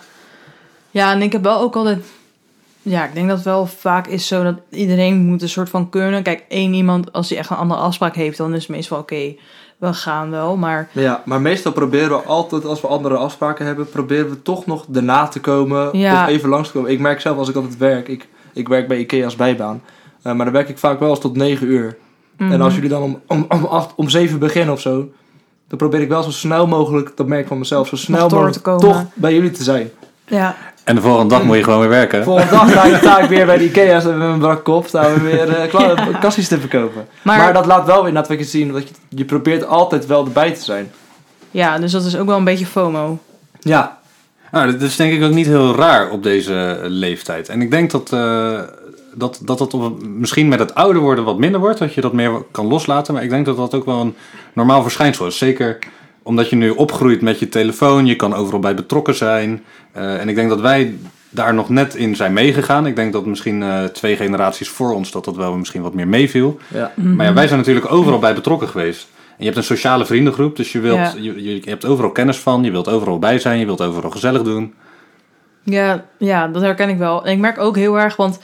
Ja, 0.91 1.13
en 1.13 1.23
ik 1.23 1.33
heb 1.33 1.43
wel 1.43 1.61
ook 1.61 1.77
altijd... 1.77 2.05
Ja, 2.83 3.05
ik 3.05 3.15
denk 3.15 3.27
dat 3.29 3.37
het 3.37 3.47
wel 3.47 3.67
vaak 3.67 4.07
is 4.07 4.27
zo 4.27 4.43
dat 4.43 4.55
iedereen 4.71 5.17
moet 5.17 5.43
een 5.43 5.49
soort 5.49 5.69
van 5.71 5.89
kunnen. 5.89 6.23
Kijk, 6.23 6.45
één 6.49 6.75
iemand, 6.75 7.13
als 7.13 7.29
die 7.29 7.39
echt 7.39 7.51
een 7.51 7.57
andere 7.57 7.81
afspraak 7.81 8.15
heeft, 8.15 8.37
dan 8.39 8.55
is 8.55 8.61
het 8.67 8.69
meestal 8.77 8.99
oké, 8.99 9.35
we 9.79 9.93
gaan 9.95 10.31
wel. 10.31 10.57
Maar 10.57 10.89
ja, 10.93 11.23
maar 11.25 11.41
meestal 11.41 11.73
proberen 11.73 12.09
we 12.09 12.23
altijd, 12.25 12.65
als 12.65 12.81
we 12.81 12.87
andere 12.87 13.17
afspraken 13.17 13.67
hebben, 13.67 13.89
proberen 13.89 14.31
we 14.31 14.43
toch 14.43 14.67
nog 14.67 14.85
erna 14.95 15.29
te 15.29 15.41
komen 15.41 15.99
Ja. 15.99 16.23
of 16.23 16.29
even 16.29 16.49
langs 16.49 16.69
te 16.69 16.75
komen. 16.75 16.91
Ik 16.91 17.01
merk 17.01 17.21
zelf 17.21 17.37
als 17.39 17.49
ik 17.49 17.55
altijd 17.57 17.77
werk, 17.77 18.09
ik, 18.09 18.29
ik 18.53 18.69
werk 18.69 18.89
bij 18.89 18.99
Ikea 18.99 19.25
als 19.25 19.37
bijbaan, 19.37 19.83
Eh, 20.23 20.33
maar 20.35 20.45
dan 20.45 20.55
werk 20.55 20.69
ik 20.69 20.79
vaak 20.79 21.01
wel 21.01 21.11
eens 21.11 21.19
tot 21.21 21.37
negen 21.37 21.67
uur. 21.67 21.97
En 22.37 22.47
Mhm. 22.47 22.61
als 22.61 22.75
jullie 22.75 22.89
dan 22.89 23.03
om, 23.03 23.21
om, 23.27 23.47
om, 23.49 23.65
acht, 23.65 23.93
om 23.97 24.09
zeven 24.09 24.39
beginnen 24.39 24.75
of 24.75 24.81
zo, 24.81 25.09
dan 25.69 25.79
probeer 25.79 26.01
ik 26.01 26.09
wel 26.09 26.23
zo 26.23 26.31
snel 26.31 26.67
mogelijk, 26.67 27.13
dat 27.17 27.27
merk 27.27 27.41
ik 27.43 27.47
van 27.47 27.59
mezelf, 27.59 27.89
zo 27.89 27.97
snel 27.97 28.29
mogelijk 28.29 28.53
te 28.57 28.77
toch 28.77 29.05
bij 29.15 29.35
jullie 29.35 29.51
te 29.51 29.63
zijn. 29.63 29.91
Ja, 30.27 30.57
En 30.85 30.95
de 30.95 31.01
volgende 31.01 31.35
dag 31.35 31.43
moet 31.45 31.57
je 31.57 31.63
gewoon 31.65 31.81
weer 31.81 31.89
werken. 31.89 32.25
Volgende 32.25 32.51
dag 32.51 32.71
sta 32.71 32.85
ik, 32.85 32.97
sta 32.97 33.19
ik 33.19 33.29
weer 33.29 33.47
bij 33.47 33.59
de 33.59 33.65
Ikea's 33.65 34.05
en 34.05 34.19
met 34.19 34.27
mijn 34.29 34.39
brak 34.39 34.65
kop 34.65 34.87
staan 34.87 35.15
we 35.15 35.21
weer 35.21 35.49
eh 35.57 35.69
klaar 35.69 36.11
Ja. 36.11 36.19
kastjes 36.19 36.49
te 36.49 36.61
verkopen. 36.61 37.07
maar, 37.23 37.39
Maar, 37.39 37.53
dat 37.53 37.67
laat 37.67 37.87
wel 37.87 37.99
inderdaad 37.99 38.29
wat 38.29 38.39
je 38.39 38.45
zien, 38.45 38.73
dat 38.73 38.89
je, 38.89 38.95
je 39.09 39.25
probeert 39.25 39.67
altijd 39.67 40.07
wel 40.07 40.25
erbij 40.25 40.53
te 40.53 40.63
zijn. 40.65 40.91
ja, 41.51 41.79
dus 41.79 41.93
dat 41.93 42.05
is 42.05 42.17
ook 42.17 42.27
wel 42.27 42.37
een 42.37 42.45
beetje 42.45 42.67
FOMO. 42.67 43.19
Ja, 43.61 43.99
Nou, 44.51 44.73
dat 44.73 44.83
is 44.83 44.97
denk 44.97 45.13
ik 45.13 45.23
ook 45.23 45.33
niet 45.33 45.47
heel 45.47 45.75
raar 45.75 46.11
op 46.11 46.23
deze 46.23 46.79
leeftijd. 46.83 47.49
En 47.49 47.61
ik 47.63 47.71
denk 47.71 47.91
dat 47.91 48.13
eh, 48.13 48.61
dat, 49.15 49.41
dat, 49.43 49.59
dat 49.59 49.75
op, 49.75 50.03
misschien 50.07 50.49
met 50.49 50.59
het 50.59 50.75
ouder 50.75 51.03
worden 51.03 51.25
wat 51.25 51.39
minder 51.39 51.61
wordt. 51.61 51.79
Dat 51.79 51.95
je 51.95 52.01
dat 52.01 52.13
meer 52.13 52.31
kan 52.51 52.67
loslaten. 52.67 53.15
Maar 53.15 53.23
ik 53.23 53.31
denk 53.31 53.47
dat 53.47 53.57
dat 53.57 53.75
ook 53.75 53.85
wel 53.85 54.01
een 54.01 54.15
normaal 54.53 54.83
verschijnsel 54.83 55.27
is. 55.27 55.39
Zeker 55.39 55.79
omdat 56.27 56.51
je 56.51 56.57
nu 56.57 56.71
opgroeit 56.71 57.21
met 57.21 57.39
je 57.39 57.49
telefoon. 57.49 58.07
Je 58.07 58.17
kan 58.17 58.35
overal 58.35 58.61
bij 58.61 58.75
betrokken 58.75 59.15
zijn. 59.15 59.65
Eh, 59.93 60.21
en 60.21 60.29
ik 60.29 60.35
denk 60.35 60.49
dat 60.49 60.61
wij 60.61 60.95
daar 61.31 61.55
nog 61.55 61.69
net 61.69 61.95
in 61.95 62.17
zijn 62.17 62.33
meegegaan. 62.33 62.87
Ik 62.87 62.97
denk 62.97 63.13
dat 63.13 63.27
misschien 63.27 63.63
eh, 63.63 63.85
twee 63.85 64.17
generaties 64.17 64.69
voor 64.69 64.95
ons 64.95 65.11
dat 65.11 65.25
dat 65.25 65.37
wel 65.37 65.57
misschien 65.57 65.83
wat 65.83 65.95
meer 65.95 66.09
meeviel. 66.09 66.59
ja. 66.69 66.93
Maar 66.95 67.27
ja, 67.27 67.33
wij 67.33 67.47
zijn 67.47 67.59
natuurlijk 67.59 67.93
overal 67.93 68.19
bij 68.19 68.35
betrokken 68.35 68.69
geweest. 68.69 69.09
En 69.29 69.35
je 69.39 69.45
hebt 69.45 69.57
een 69.57 69.63
sociale 69.65 70.07
vriendengroep, 70.07 70.57
dus 70.57 70.73
je, 70.73 70.81
wilt, 70.81 70.97
Ja. 70.97 71.13
je, 71.17 71.43
je, 71.43 71.55
je 71.55 71.71
hebt 71.71 71.85
overal 71.85 72.11
kennis 72.13 72.37
van, 72.39 72.65
je 72.65 72.71
wilt 72.71 72.89
overal 72.89 73.19
bij 73.19 73.39
zijn, 73.39 73.59
je 73.59 73.65
wilt 73.67 73.81
overal 73.83 74.11
gezellig 74.11 74.43
doen. 74.43 74.75
Ja, 75.63 76.05
ja, 76.19 76.49
dat 76.49 76.63
herken 76.63 76.89
ik 76.89 76.99
wel. 76.99 77.25
En 77.25 77.33
ik 77.33 77.39
merk 77.39 77.59
ook 77.59 77.77
heel 77.77 77.99
erg, 77.99 78.17
want 78.17 78.41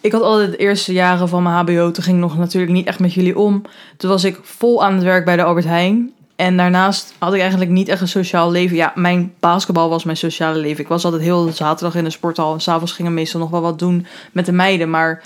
ik 0.00 0.12
had 0.12 0.22
altijd 0.22 0.50
de 0.50 0.56
eerste 0.56 0.92
jaren 0.92 1.28
van 1.28 1.42
mijn 1.42 1.54
HBO, 1.54 1.90
toen 1.90 2.04
ging 2.04 2.16
ik 2.16 2.22
nog 2.22 2.38
natuurlijk 2.38 2.72
niet 2.72 2.86
echt 2.86 2.98
met 2.98 3.14
jullie 3.14 3.38
om. 3.38 3.62
Toen 3.96 4.10
was 4.10 4.24
ik 4.24 4.38
vol 4.42 4.84
aan 4.84 4.94
het 4.94 5.02
werk 5.02 5.24
bij 5.24 5.36
de 5.36 5.42
Albert 5.42 5.66
Heijn. 5.66 6.12
En 6.36 6.56
daarnaast 6.56 7.14
had 7.18 7.34
ik 7.34 7.40
eigenlijk 7.40 7.70
niet 7.70 7.88
echt 7.88 8.00
een 8.00 8.08
sociaal 8.08 8.50
leven. 8.50 8.76
Ja, 8.76 8.92
mijn 8.94 9.34
basketbal 9.40 9.88
was 9.88 10.04
mijn 10.04 10.16
sociale 10.16 10.58
leven. 10.58 10.82
Ik 10.82 10.88
was 10.88 11.04
altijd 11.04 11.22
heel 11.22 11.48
zaterdag 11.52 11.94
in 11.94 12.04
de 12.04 12.10
sporthal. 12.10 12.52
En 12.52 12.60
s'avonds 12.60 12.92
gingen 12.92 13.10
we 13.12 13.18
meestal 13.18 13.40
nog 13.40 13.50
wel 13.50 13.60
wat 13.60 13.78
doen 13.78 14.06
met 14.32 14.46
de 14.46 14.52
meiden. 14.52 14.90
Maar 14.90 15.22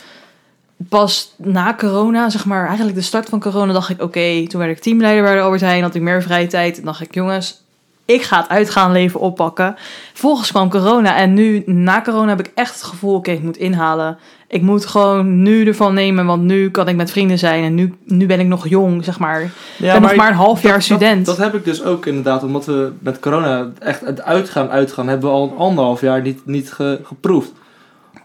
pas 0.88 1.34
na 1.36 1.74
corona, 1.74 2.30
zeg 2.30 2.44
maar, 2.44 2.66
eigenlijk 2.66 2.96
de 2.96 3.02
start 3.02 3.28
van 3.28 3.40
corona, 3.40 3.72
dacht 3.72 3.90
ik: 3.90 4.02
oké, 4.02 4.46
toen 4.46 4.60
werd 4.60 4.76
ik 4.76 4.82
teamleider 4.82 5.22
bij 5.22 5.34
de 5.34 5.40
Albert 5.40 5.60
Heijn. 5.60 5.82
Had 5.82 5.94
ik 5.94 6.02
meer 6.02 6.22
vrije 6.22 6.46
tijd. 6.46 6.78
En 6.78 6.84
dacht 6.84 7.00
ik: 7.00 7.14
jongens, 7.14 7.62
ik 8.04 8.22
ga 8.22 8.40
het 8.40 8.48
uitgaan 8.48 8.92
leven 8.92 9.20
oppakken. 9.20 9.76
Volgens 10.12 10.50
kwam 10.50 10.70
corona 10.70 11.16
en 11.16 11.34
nu, 11.34 11.62
na 11.66 12.02
corona, 12.02 12.28
heb 12.28 12.46
ik 12.46 12.52
echt 12.54 12.74
het 12.74 12.82
gevoel: 12.82 13.14
oké, 13.14 13.30
ik 13.30 13.42
moet 13.42 13.56
inhalen. 13.56 14.18
Ik 14.48 14.62
moet 14.62 14.86
gewoon 14.86 15.42
nu 15.42 15.66
ervan 15.66 15.94
nemen, 15.94 16.26
want 16.26 16.42
nu 16.42 16.70
kan 16.70 16.88
ik 16.88 16.96
met 16.96 17.10
vrienden 17.10 17.38
zijn. 17.38 17.64
En 17.64 17.74
nu, 17.74 17.94
nu 18.04 18.26
ben 18.26 18.40
ik 18.40 18.46
nog 18.46 18.68
jong, 18.68 19.04
zeg 19.04 19.18
maar. 19.18 19.40
Ik 19.42 19.50
ben 19.78 20.02
nog 20.02 20.14
maar 20.16 20.28
een 20.28 20.34
half 20.34 20.62
jaar 20.62 20.72
dat- 20.72 20.82
student. 20.82 21.26
Dat, 21.26 21.36
dat 21.36 21.44
heb 21.44 21.54
ik 21.54 21.64
dus 21.64 21.84
ook 21.84 22.06
inderdaad, 22.06 22.42
omdat 22.42 22.66
we 22.66 22.92
met 22.98 23.18
corona 23.20 23.70
echt 23.78 24.00
het 24.00 24.22
uitgaan, 24.22 24.68
uitgaan, 24.70 25.08
hebben 25.08 25.28
we 25.30 25.34
al 25.36 25.50
een 25.50 25.56
anderhalf 25.56 26.00
jaar 26.00 26.22
niet, 26.22 26.46
niet 26.46 26.72
ge- 26.72 27.00
geproefd. 27.02 27.52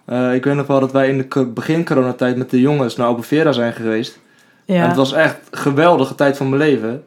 Eh, 0.05 0.33
ik 0.33 0.43
weet 0.43 0.55
nog 0.55 0.67
wel 0.67 0.79
dat 0.79 0.91
wij 0.91 1.09
in 1.09 1.17
de 1.29 1.45
begin 1.45 1.85
coronatijd 1.85 2.37
met 2.37 2.49
de 2.49 2.59
jongens 2.61 2.95
naar 2.95 3.07
Albufeira 3.07 3.51
zijn 3.51 3.73
geweest. 3.73 4.19
ja. 4.65 4.81
En 4.81 4.87
het 4.87 4.97
was 4.97 5.13
echt 5.13 5.37
een 5.51 5.57
geweldige 5.57 6.15
tijd 6.15 6.37
van 6.37 6.49
mijn 6.49 6.61
leven. 6.61 7.03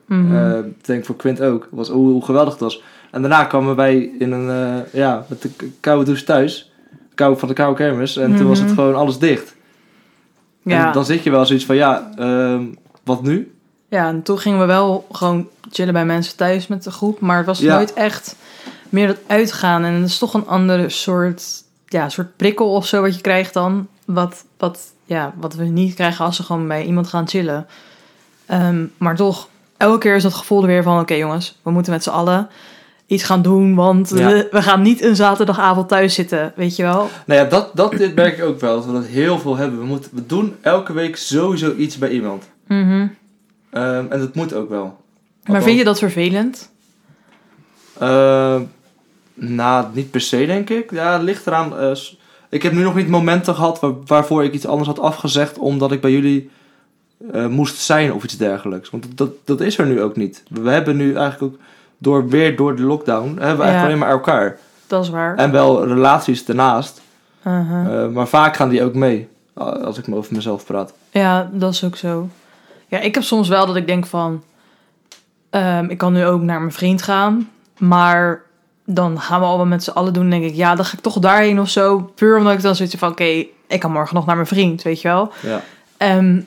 Ik 0.79 0.87
denk 0.87 1.05
voor 1.05 1.17
Quint 1.17 1.41
ook. 1.43 1.69
Was, 1.71 1.89
hoe, 1.89 2.11
hoe 2.11 2.25
geweldig 2.25 2.53
het 2.53 2.63
was. 2.63 2.83
En 3.11 3.21
daarna 3.21 3.45
kwamen 3.45 3.77
wij 3.77 4.11
in 4.19 4.33
een, 4.33 4.51
eh, 4.51 4.93
ja, 5.01 5.25
met 5.29 5.43
de 5.43 5.51
koude 5.81 6.05
douche 6.05 6.25
thuis. 6.25 6.71
Kou, 7.17 7.39
van 7.39 7.49
de 7.49 7.55
koude 7.55 7.77
kermis. 7.77 8.17
En 8.17 8.37
toen 8.37 8.49
was 8.49 8.59
het 8.59 8.67
Mhm. 8.67 8.77
gewoon 8.77 8.95
alles 8.95 9.19
dicht. 9.19 9.55
ja. 10.63 10.87
En 10.87 10.93
dan 10.93 11.05
zit 11.05 11.23
je 11.23 11.31
wel 11.31 11.47
zoiets 11.47 11.65
van, 11.65 11.77
ja, 11.77 12.11
ehm, 12.17 12.63
wat 13.05 13.23
nu? 13.23 13.55
Ja, 13.89 14.09
en 14.09 14.23
toen 14.23 14.39
gingen 14.39 14.59
we 14.61 14.65
wel 14.67 15.07
gewoon 15.13 15.49
chillen 15.71 15.93
bij 15.93 16.05
mensen 16.05 16.37
thuis 16.37 16.67
met 16.67 16.83
de 16.85 16.91
groep. 16.91 17.21
Maar 17.21 17.37
het 17.37 17.47
was 17.47 17.59
Ja. 17.59 17.75
nooit 17.75 17.93
echt 17.93 18.37
meer 18.89 19.07
dat 19.07 19.19
uitgaan. 19.27 19.85
En 19.85 19.93
het 19.93 20.09
is 20.09 20.19
toch 20.19 20.35
een 20.35 20.47
andere 20.47 20.89
soort, 20.89 21.45
ja, 21.87 22.09
soort 22.09 22.37
prikkel 22.37 22.73
of 22.73 22.87
zo 22.87 23.01
wat 23.01 23.15
je 23.15 23.21
krijgt 23.21 23.55
dan. 23.55 23.87
Wat, 24.05 24.45
wat, 24.59 24.81
ja, 25.05 25.33
wat 25.41 25.55
we 25.55 25.65
niet 25.65 25.95
krijgen 25.95 26.25
als 26.25 26.39
we 26.39 26.45
gewoon 26.45 26.69
bij 26.69 26.85
iemand 26.85 27.07
gaan 27.09 27.29
chillen. 27.29 27.67
Ehm, 28.47 28.85
maar 28.99 29.17
toch, 29.17 29.49
elke 29.77 29.99
keer 29.99 30.15
is 30.17 30.23
dat 30.23 30.35
gevoel 30.35 30.61
er 30.61 30.67
weer 30.67 30.83
van... 30.83 31.01
Oké 31.01 31.15
jongens, 31.15 31.59
we 31.63 31.71
moeten 31.71 31.93
met 31.93 32.03
z'n 32.03 32.11
allen 32.11 32.49
iets 33.07 33.23
gaan 33.25 33.43
doen. 33.43 33.75
Want 33.75 34.09
Ja. 34.15 34.29
we, 34.29 34.49
we 34.51 34.63
gaan 34.63 34.83
niet 34.83 35.03
een 35.03 35.17
zaterdagavond 35.17 35.89
thuis 35.89 36.15
zitten, 36.15 36.53
weet 36.57 36.77
je 36.77 36.83
wel. 36.83 37.09
Nou 37.27 37.41
ja, 37.41 37.47
dat, 37.49 37.71
dat 37.75 37.91
dit 37.91 38.15
merk 38.15 38.39
ik 38.39 38.45
ook 38.45 38.61
wel. 38.61 38.75
Dat 38.77 38.87
we 38.87 38.93
dat 38.93 39.07
heel 39.07 39.39
veel 39.39 39.57
hebben. 39.57 39.79
We, 39.79 39.85
moeten, 39.85 40.11
we 40.15 40.27
doen 40.27 40.55
elke 40.61 40.93
week 40.93 41.17
sowieso 41.17 41.75
iets 41.75 41.99
bij 41.99 42.11
iemand. 42.11 42.45
Mhm. 42.67 43.07
Ehm, 43.71 44.07
en 44.11 44.19
dat 44.19 44.35
moet 44.35 44.55
ook 44.55 44.69
wel. 44.69 45.01
Maar 45.45 45.63
vind 45.63 45.79
je 45.79 45.85
dat 45.85 45.99
vervelend? 45.99 46.71
Uh, 48.03 48.61
nou, 49.35 49.87
niet 49.93 50.11
per 50.11 50.21
se, 50.21 50.47
denk 50.47 50.71
ik. 50.71 50.91
Ja, 50.91 51.13
het 51.13 51.23
ligt 51.23 51.47
eraan. 51.47 51.79
eh, 51.79 51.91
ik 52.51 52.63
heb 52.63 52.73
nu 52.73 52.83
nog 52.83 52.95
niet 52.95 53.09
momenten 53.09 53.55
gehad 53.55 53.81
waar- 53.81 53.93
waarvoor 54.07 54.45
ik 54.45 54.53
iets 54.53 54.67
anders 54.67 54.89
had 54.89 54.99
afgezegd. 55.01 55.59
omdat 55.59 55.93
ik 55.93 56.01
bij 56.01 56.11
jullie 56.11 56.51
eh, 57.33 57.47
moest 57.47 57.77
zijn 57.77 58.13
of 58.13 58.25
iets 58.25 58.37
dergelijks. 58.37 58.91
Want 58.91 59.07
dat, 59.15 59.31
dat 59.45 59.61
is 59.61 59.79
er 59.79 59.87
nu 59.87 60.03
ook 60.03 60.17
niet. 60.17 60.43
We 60.51 60.71
hebben 60.71 60.97
nu 60.97 61.15
eigenlijk 61.15 61.55
ook 61.55 61.61
door 61.99 62.29
weer 62.29 62.57
door 62.57 62.77
de 62.77 62.83
lockdown 62.83 63.27
hebben 63.27 63.57
we 63.57 63.63
eigenlijk 63.63 63.85
alleen 63.85 63.99
maar 63.99 64.09
elkaar. 64.11 64.59
Dat 64.87 65.03
is 65.03 65.11
waar. 65.11 65.37
En 65.37 65.53
wel 65.53 65.87
relaties 65.87 66.45
daarnaast. 66.45 67.01
Uh-huh. 67.47 68.03
Eh, 68.03 68.11
maar 68.11 68.29
vaak 68.29 68.57
gaan 68.57 68.69
die 68.69 68.83
ook 68.83 68.95
mee. 68.95 69.29
Als 69.55 69.99
ik 69.99 70.07
me 70.07 70.17
over 70.17 70.35
mezelf 70.35 70.65
praat. 70.65 70.93
Ja, 71.11 71.51
dat 71.53 71.73
is 71.73 71.85
ook 71.85 71.97
zo. 71.97 72.29
Ja, 72.87 72.99
ik 72.99 73.15
heb 73.15 73.23
soms 73.23 73.49
wel 73.49 73.67
dat 73.67 73.77
ik 73.77 73.87
denk 73.87 74.07
van... 74.07 74.43
ehm, 75.51 75.85
ik 75.85 75.99
kan 75.99 76.13
nu 76.13 76.27
ook 76.27 76.41
naar 76.41 76.61
mijn 76.61 76.73
vriend 76.73 77.03
gaan. 77.03 77.51
Maar 77.79 78.43
dan 78.85 79.21
gaan 79.21 79.41
we 79.41 79.47
allemaal 79.47 79.67
met 79.67 79.85
z'n 79.85 79.91
allen 79.91 80.13
doen. 80.13 80.31
denk 80.31 80.45
ik, 80.45 80.55
ja, 80.55 80.75
dan 80.75 80.85
ga 80.85 80.97
ik 80.97 81.03
toch 81.03 81.19
daarheen 81.19 81.61
of 81.61 81.69
zo. 81.69 82.13
Puur 82.15 82.39
omdat 82.39 82.53
ik 82.53 82.63
dan 82.63 82.75
zoiets 82.75 82.95
heb 82.95 83.03
van... 83.03 83.13
Oké, 83.13 83.45
ik 83.67 83.81
kan 83.81 83.93
morgen 83.93 84.15
nog 84.15 84.27
naar 84.27 84.35
mijn 84.35 84.47
vriend, 84.47 84.83
weet 84.83 85.01
je 85.01 85.09
wel. 85.09 85.33
Ja. 85.43 85.61
Ehm, 85.97 86.41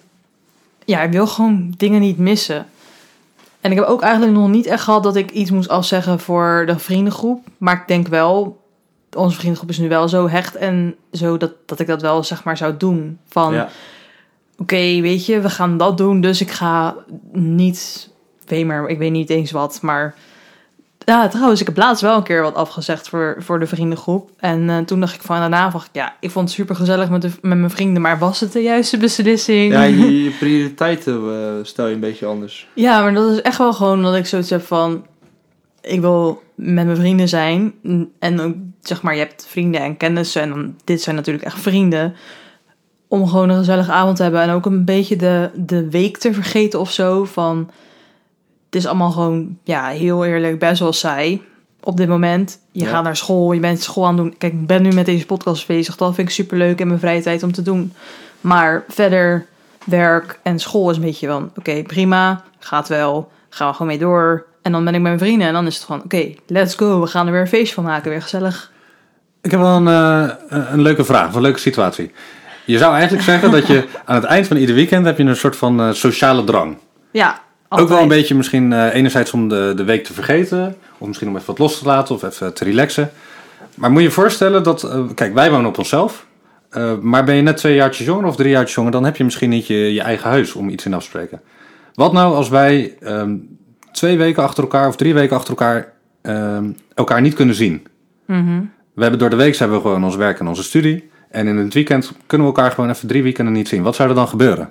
ja, 0.85 1.01
ik 1.01 1.11
wil 1.11 1.27
gewoon 1.27 1.73
dingen 1.77 2.01
niet 2.01 2.17
missen. 2.17 2.65
En 3.61 3.71
ik 3.71 3.77
heb 3.77 3.85
ook 3.87 4.01
eigenlijk 4.01 4.33
nog 4.33 4.49
niet 4.49 4.65
echt 4.65 4.83
gehad 4.83 5.03
dat 5.03 5.15
ik 5.15 5.31
iets 5.31 5.51
moest 5.51 5.69
afzeggen 5.69 6.19
voor 6.19 6.63
de 6.65 6.79
vriendengroep. 6.79 7.47
Maar 7.57 7.75
ik 7.75 7.87
denk 7.87 8.07
wel, 8.07 8.61
onze 9.15 9.37
vriendengroep 9.37 9.69
is 9.69 9.77
nu 9.77 9.89
wel 9.89 10.07
zo 10.07 10.27
hecht 10.27 10.55
en 10.55 10.95
zo 11.11 11.37
dat, 11.37 11.51
dat 11.65 11.79
ik 11.79 11.87
dat 11.87 12.01
wel 12.01 12.23
zeg 12.23 12.43
maar 12.43 12.57
zou 12.57 12.77
doen. 12.77 13.19
Van, 13.27 13.53
Ja. 13.53 13.69
oké, 14.57 15.01
weet 15.01 15.25
je, 15.25 15.39
we 15.39 15.49
gaan 15.49 15.77
dat 15.77 15.97
doen, 15.97 16.21
dus 16.21 16.41
ik 16.41 16.51
ga 16.51 16.95
niet, 17.31 18.09
weet 18.45 18.65
maar, 18.65 18.87
ik 18.87 18.97
weet 18.97 19.11
niet 19.11 19.29
eens 19.29 19.51
wat, 19.51 19.79
maar... 19.81 20.15
Ja, 21.05 21.27
trouwens, 21.27 21.59
ik 21.59 21.67
heb 21.67 21.77
laatst 21.77 22.01
wel 22.01 22.17
een 22.17 22.23
keer 22.23 22.41
wat 22.41 22.55
afgezegd 22.55 23.09
voor, 23.09 23.35
voor 23.39 23.59
de 23.59 23.67
vriendengroep. 23.67 24.29
En 24.37 24.69
eh, 24.69 24.77
toen 24.77 24.99
dacht 24.99 25.15
ik 25.15 25.21
van, 25.21 25.39
daarna 25.39 25.69
dacht 25.69 25.87
ik, 25.87 25.95
ja, 25.95 26.15
ik 26.19 26.31
vond 26.31 26.47
het 26.47 26.57
super 26.57 26.75
gezellig 26.75 27.09
met, 27.09 27.21
de, 27.21 27.29
met 27.41 27.57
mijn 27.57 27.69
vrienden, 27.69 28.01
maar 28.01 28.19
was 28.19 28.39
het 28.39 28.51
de 28.51 28.61
juiste 28.61 28.97
beslissing? 28.97 29.73
Ja, 29.73 29.83
je, 29.83 30.23
je 30.23 30.29
prioriteiten 30.29 31.13
eh, 31.13 31.53
stel 31.63 31.87
je 31.87 31.93
een 31.93 31.99
beetje 31.99 32.25
anders. 32.25 32.67
Ja, 32.73 33.01
maar 33.01 33.13
dat 33.13 33.31
is 33.31 33.41
echt 33.41 33.57
wel 33.57 33.73
gewoon 33.73 34.01
dat 34.01 34.15
ik 34.15 34.25
zoiets 34.25 34.49
heb 34.49 34.65
van... 34.65 35.05
Ik 35.81 36.01
wil 36.01 36.41
met 36.55 36.85
mijn 36.85 36.97
vrienden 36.97 37.27
zijn. 37.27 37.73
En 38.19 38.39
ook, 38.39 38.55
zeg 38.81 39.01
maar, 39.01 39.13
je 39.13 39.19
hebt 39.19 39.45
vrienden 39.49 39.81
en 39.81 39.97
kennissen. 39.97 40.41
En 40.41 40.49
dan, 40.49 40.75
dit 40.83 41.01
zijn 41.01 41.15
natuurlijk 41.15 41.45
echt 41.45 41.59
vrienden. 41.59 42.15
Om 43.07 43.27
gewoon 43.27 43.49
een 43.49 43.57
gezellige 43.57 43.91
avond 43.91 44.15
te 44.15 44.23
hebben. 44.23 44.41
En 44.41 44.49
ook 44.49 44.65
een 44.65 44.85
beetje 44.85 45.15
de, 45.15 45.49
de 45.55 45.89
week 45.89 46.17
te 46.17 46.33
vergeten 46.33 46.79
of 46.79 46.91
zo. 46.91 47.25
Van, 47.25 47.69
het 48.69 48.75
is 48.75 48.85
allemaal 48.85 49.11
gewoon, 49.11 49.57
ja, 49.63 49.87
heel 49.87 50.25
eerlijk, 50.25 50.59
best 50.59 50.79
wel 50.79 50.93
saai. 50.93 51.41
Op 51.83 51.97
dit 51.97 52.07
moment. 52.07 52.59
Je 52.71 52.83
Ja. 52.83 52.89
gaat 52.89 53.03
naar 53.03 53.15
school, 53.15 53.51
je 53.51 53.59
bent 53.59 53.81
school 53.81 54.05
aan 54.05 54.13
het 54.13 54.23
doen. 54.23 54.37
Kijk, 54.37 54.53
ik 54.53 54.67
ben 54.67 54.81
nu 54.81 54.91
met 54.91 55.05
deze 55.05 55.25
podcast 55.25 55.67
bezig. 55.67 55.95
Dat 55.95 56.15
vind 56.15 56.27
ik 56.27 56.33
super 56.33 56.57
leuk 56.57 56.79
in 56.79 56.87
mijn 56.87 56.99
vrije 56.99 57.21
tijd 57.21 57.43
om 57.43 57.51
te 57.51 57.61
doen. 57.61 57.93
Maar 58.41 58.83
verder, 58.87 59.45
werk 59.85 60.39
en 60.43 60.59
school 60.59 60.89
is 60.89 60.95
een 60.95 61.01
beetje 61.01 61.27
van... 61.27 61.51
Oké, 61.57 61.81
prima, 61.83 62.43
gaat 62.59 62.87
wel. 62.87 63.31
Gaan 63.49 63.67
we 63.67 63.73
gewoon 63.73 63.87
mee 63.87 63.97
door. 63.99 64.45
En 64.61 64.71
dan 64.71 64.83
ben 64.83 64.93
ik 64.93 65.01
met 65.01 65.07
mijn 65.11 65.19
vrienden 65.19 65.47
en 65.47 65.53
dan 65.53 65.67
is 65.67 65.75
het 65.75 65.83
van... 65.85 66.01
Oké, 66.03 66.33
let's 66.47 66.75
go. 66.75 67.01
We 67.01 67.07
gaan 67.07 67.25
er 67.25 67.31
weer 67.31 67.41
een 67.41 67.47
feestje 67.47 67.73
van 67.73 67.83
maken. 67.83 68.09
Weer 68.11 68.21
gezellig. 68.21 68.71
Ik 69.41 69.51
heb 69.51 69.59
wel 69.59 69.75
een, 69.75 69.87
eh, 69.87 70.35
een 70.71 70.81
leuke 70.81 71.03
vraag, 71.03 71.27
of 71.27 71.35
een 71.35 71.41
leuke 71.41 71.59
situatie. 71.59 72.11
Je 72.65 72.77
zou 72.77 72.93
eigenlijk 72.93 73.23
zeggen 73.23 73.51
dat 73.51 73.67
je 73.67 73.87
aan 74.05 74.15
het 74.15 74.23
eind 74.23 74.47
van 74.47 74.57
ieder 74.57 74.75
weekend 74.75 75.05
heb 75.05 75.17
je 75.17 75.23
een 75.23 75.35
soort 75.35 75.55
van 75.55 75.79
eh, 75.81 75.91
sociale 75.91 76.43
drang. 76.43 76.77
Ja, 77.11 77.39
Ook 77.69 77.89
wel 77.89 78.01
een 78.01 78.07
beetje 78.07 78.35
misschien 78.35 78.73
eh, 78.73 78.93
enerzijds 78.93 79.31
om 79.31 79.47
de, 79.47 79.73
de 79.75 79.83
week 79.83 80.03
te 80.03 80.13
vergeten. 80.13 80.75
Of 80.97 81.07
misschien 81.07 81.29
om 81.29 81.35
even 81.35 81.47
wat 81.47 81.57
los 81.57 81.79
te 81.79 81.85
laten 81.85 82.15
of 82.15 82.23
even 82.23 82.53
te 82.53 82.63
relaxen. 82.63 83.09
Maar 83.75 83.91
moet 83.91 84.01
je 84.01 84.07
je 84.07 84.13
voorstellen 84.13 84.63
dat... 84.63 84.83
eh, 84.83 85.03
kijk, 85.15 85.33
wij 85.33 85.51
wonen 85.51 85.69
op 85.69 85.77
onszelf. 85.77 86.25
Eh, 86.69 86.97
maar 87.01 87.23
ben 87.23 87.35
je 87.35 87.41
net 87.41 87.57
twee 87.57 87.75
jaartjes 87.75 88.05
jonger 88.05 88.25
of 88.25 88.35
drie 88.35 88.49
jaartjes 88.49 88.75
jonger... 88.75 88.91
dan 88.91 89.03
heb 89.05 89.15
je 89.15 89.23
misschien 89.23 89.49
niet 89.49 89.67
je, 89.67 89.93
je 89.93 90.01
eigen 90.01 90.29
huis 90.29 90.53
om 90.53 90.69
iets 90.69 90.85
in 90.85 90.93
af 90.93 91.01
te 91.01 91.07
spreken. 91.09 91.41
Wat 91.93 92.13
nou 92.13 92.35
als 92.35 92.49
wij 92.49 92.95
ehm, 92.99 93.35
twee 93.91 94.17
weken 94.17 94.43
achter 94.43 94.63
elkaar 94.63 94.87
of 94.87 94.95
drie 94.95 95.13
weken 95.13 95.35
achter 95.35 95.49
elkaar... 95.49 95.93
ehm, 96.21 96.71
elkaar 96.93 97.21
niet 97.21 97.33
kunnen 97.33 97.55
zien? 97.55 97.87
Mhm. 98.25 98.61
We 98.93 99.01
hebben 99.01 99.19
door 99.19 99.29
de 99.29 99.35
week 99.35 99.55
hebben 99.55 99.77
we 99.77 99.83
gewoon 99.83 100.03
ons 100.03 100.15
werk 100.15 100.39
en 100.39 100.47
onze 100.47 100.63
studie. 100.63 101.09
En 101.29 101.47
in 101.47 101.57
het 101.57 101.73
weekend 101.73 102.11
kunnen 102.25 102.47
we 102.47 102.53
elkaar 102.53 102.71
gewoon 102.71 102.89
even 102.89 103.07
drie 103.07 103.23
weekenden 103.23 103.53
niet 103.53 103.67
zien. 103.67 103.83
Wat 103.83 103.95
zou 103.95 104.09
er 104.09 104.15
dan 104.15 104.27
gebeuren? 104.27 104.69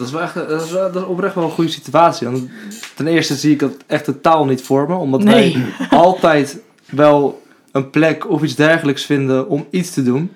Dat 0.00 0.08
is, 0.08 0.14
wel 0.14 0.22
echt, 0.22 0.34
dat, 0.34 0.62
is, 0.62 0.70
wel- 0.70 0.92
dat 0.92 1.02
is 1.02 1.08
oprecht 1.08 1.34
wel 1.34 1.44
een 1.44 1.50
goede 1.50 1.70
situatie. 1.70 2.28
Want 2.28 2.48
ten 2.94 3.06
eerste 3.06 3.34
zie 3.34 3.52
ik 3.52 3.58
dat 3.58 3.72
echt 3.86 4.04
totaal 4.04 4.44
niet 4.44 4.62
voor 4.62 4.88
me. 4.88 4.94
Omdat 4.94 5.22
Nee. 5.22 5.52
wij 5.52 5.88
altijd 5.98 6.58
wel 6.90 7.42
een 7.72 7.90
plek 7.90 8.30
of 8.30 8.42
iets 8.42 8.54
dergelijks 8.54 9.04
vinden 9.04 9.48
om 9.48 9.66
iets 9.70 9.90
te 9.90 10.02
doen. 10.02 10.32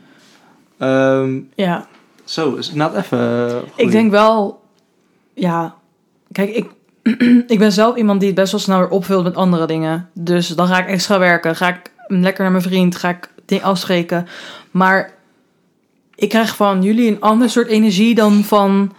Ehm, 0.79 1.39
Ja, 1.55 1.87
zo, 2.25 2.55
is 2.55 2.71
inderdaad 2.71 2.97
even... 3.05 3.49
eh, 3.49 3.57
ik 3.77 3.91
denk 3.91 4.11
wel... 4.11 4.63
Ja, 5.35 5.75
kijk, 6.33 6.51
ik, 6.51 6.67
ik 7.55 7.59
ben 7.59 7.73
zelf 7.73 7.97
iemand 7.97 8.19
die 8.21 8.29
het 8.29 8.39
best 8.39 8.53
wel 8.53 8.61
snel 8.61 8.79
weer 8.79 8.89
opvult 8.89 9.25
met 9.25 9.35
andere 9.37 9.67
dingen. 9.67 10.09
Dus 10.13 10.49
dan 10.49 10.67
ga 10.67 10.79
ik 10.79 10.87
extra 10.89 11.19
werken. 11.19 11.57
Ga 11.57 11.69
ik 11.69 11.91
lekker 12.09 12.43
naar 12.43 12.53
mijn 12.53 12.65
vriend. 12.65 12.97
Ga 12.97 13.09
ik 13.09 13.29
dingen 13.45 13.65
afspreken. 13.65 14.27
Maar 14.71 15.13
ik 16.15 16.29
krijg 16.29 16.57
van 16.57 16.83
jullie 16.83 17.09
een 17.11 17.21
ander 17.21 17.51
soort 17.51 17.69
energie 17.69 18.15
dan 18.15 18.45
van... 18.45 18.93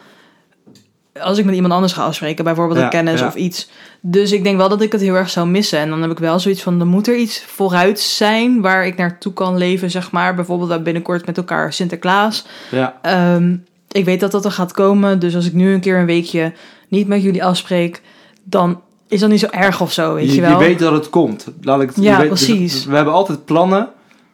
Als 1.22 1.38
ik 1.38 1.46
met 1.46 1.56
iemand 1.56 1.74
anders 1.74 1.94
ga 1.94 2.04
afspreken, 2.04 2.44
bijvoorbeeld 2.44 2.80
een 2.80 2.90
kennis 2.90 3.22
of 3.22 3.36
iets. 3.36 3.70
Dus 4.02 4.32
ik 4.32 4.44
denk 4.44 4.58
wel 4.58 4.70
dat 4.70 4.82
ik 4.82 4.92
het 4.92 5.02
heel 5.02 5.16
erg 5.16 5.30
zou 5.30 5.48
missen. 5.48 5.80
En 5.80 5.90
dan 5.90 6.02
heb 6.02 6.12
ik 6.12 6.20
wel 6.20 6.40
zoiets 6.40 6.64
van, 6.64 6.80
er 6.80 6.86
moet 6.88 7.08
er 7.08 7.16
iets 7.18 7.44
vooruit 7.48 8.00
zijn 8.00 8.62
waar 8.62 8.86
ik 8.86 8.98
naartoe 8.98 9.34
kan 9.34 9.58
leven, 9.58 9.92
zeg 9.92 10.12
maar. 10.12 10.36
Bijvoorbeeld 10.36 10.84
binnenkort 10.84 11.26
met 11.26 11.38
elkaar 11.38 11.74
Sinterklaas. 11.74 12.46
Ja, 12.72 13.00
Ehm, 13.02 13.56
ik 13.92 14.06
weet 14.06 14.20
dat 14.20 14.32
dat 14.32 14.46
er 14.46 14.52
gaat 14.52 14.72
komen. 14.72 15.20
Dus 15.20 15.36
als 15.36 15.46
ik 15.46 15.54
nu 15.54 15.74
een 15.74 15.80
keer 15.80 15.98
een 15.98 16.06
weekje 16.06 16.54
niet 16.88 17.08
met 17.08 17.24
jullie 17.24 17.44
afspreek, 17.44 18.02
dan 18.44 18.82
is 19.08 19.20
dat 19.20 19.30
niet 19.30 19.40
zo 19.40 19.48
erg 19.52 19.82
of 19.82 19.92
zo, 19.92 20.14
weet 20.14 20.30
je, 20.30 20.36
je, 20.36 20.42
wel. 20.42 20.58
weet 20.58 20.80
dat 20.80 20.92
het 20.94 21.10
komt. 21.10 21.48
Laat 21.62 21.82
ik, 21.82 21.88
het- 21.88 22.04
Ja, 22.04 22.12
je 22.16 22.22
weet, 22.22 22.30
dus 22.30 22.46
precies. 22.46 22.86
we 22.86 22.96
hebben 22.96 23.14
altijd 23.14 23.46
plannen 23.46 23.90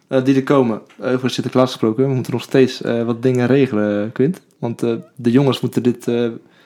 eh, 0.08 0.24
die 0.24 0.36
er 0.36 0.44
komen. 0.44 0.82
Eh, 1.02 1.14
over 1.14 1.30
Sinterklaas 1.30 1.70
gesproken. 1.72 2.08
We 2.08 2.14
moeten 2.14 2.32
nog 2.34 2.42
steeds 2.42 2.82
eh, 2.82 3.04
wat 3.04 3.22
dingen 3.22 3.48
regelen, 3.48 4.12
Quint. 4.12 4.42
Want 4.60 4.80
de 5.16 5.32
jongens 5.32 5.60
moeten 5.60 5.84
dit 5.84 6.06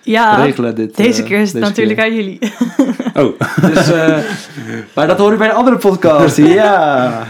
ja, 0.05 0.35
regelen. 0.43 0.75
Dit, 0.75 0.95
deze 0.95 1.21
eh, 1.21 1.27
keer 1.27 1.39
is 1.39 1.53
het 1.53 1.61
natuurlijk 1.61 1.97
keer. 1.99 2.07
aan 2.07 2.15
jullie. 2.15 2.39
Oh, 3.13 3.39
Dus, 3.73 3.91
eh, 3.91 4.17
maar 4.93 5.07
dat 5.07 5.17
hoor 5.17 5.31
je 5.31 5.37
bij 5.37 5.49
een 5.49 5.55
andere 5.55 5.77
podcast. 5.77 6.37
Ja. 6.61 7.23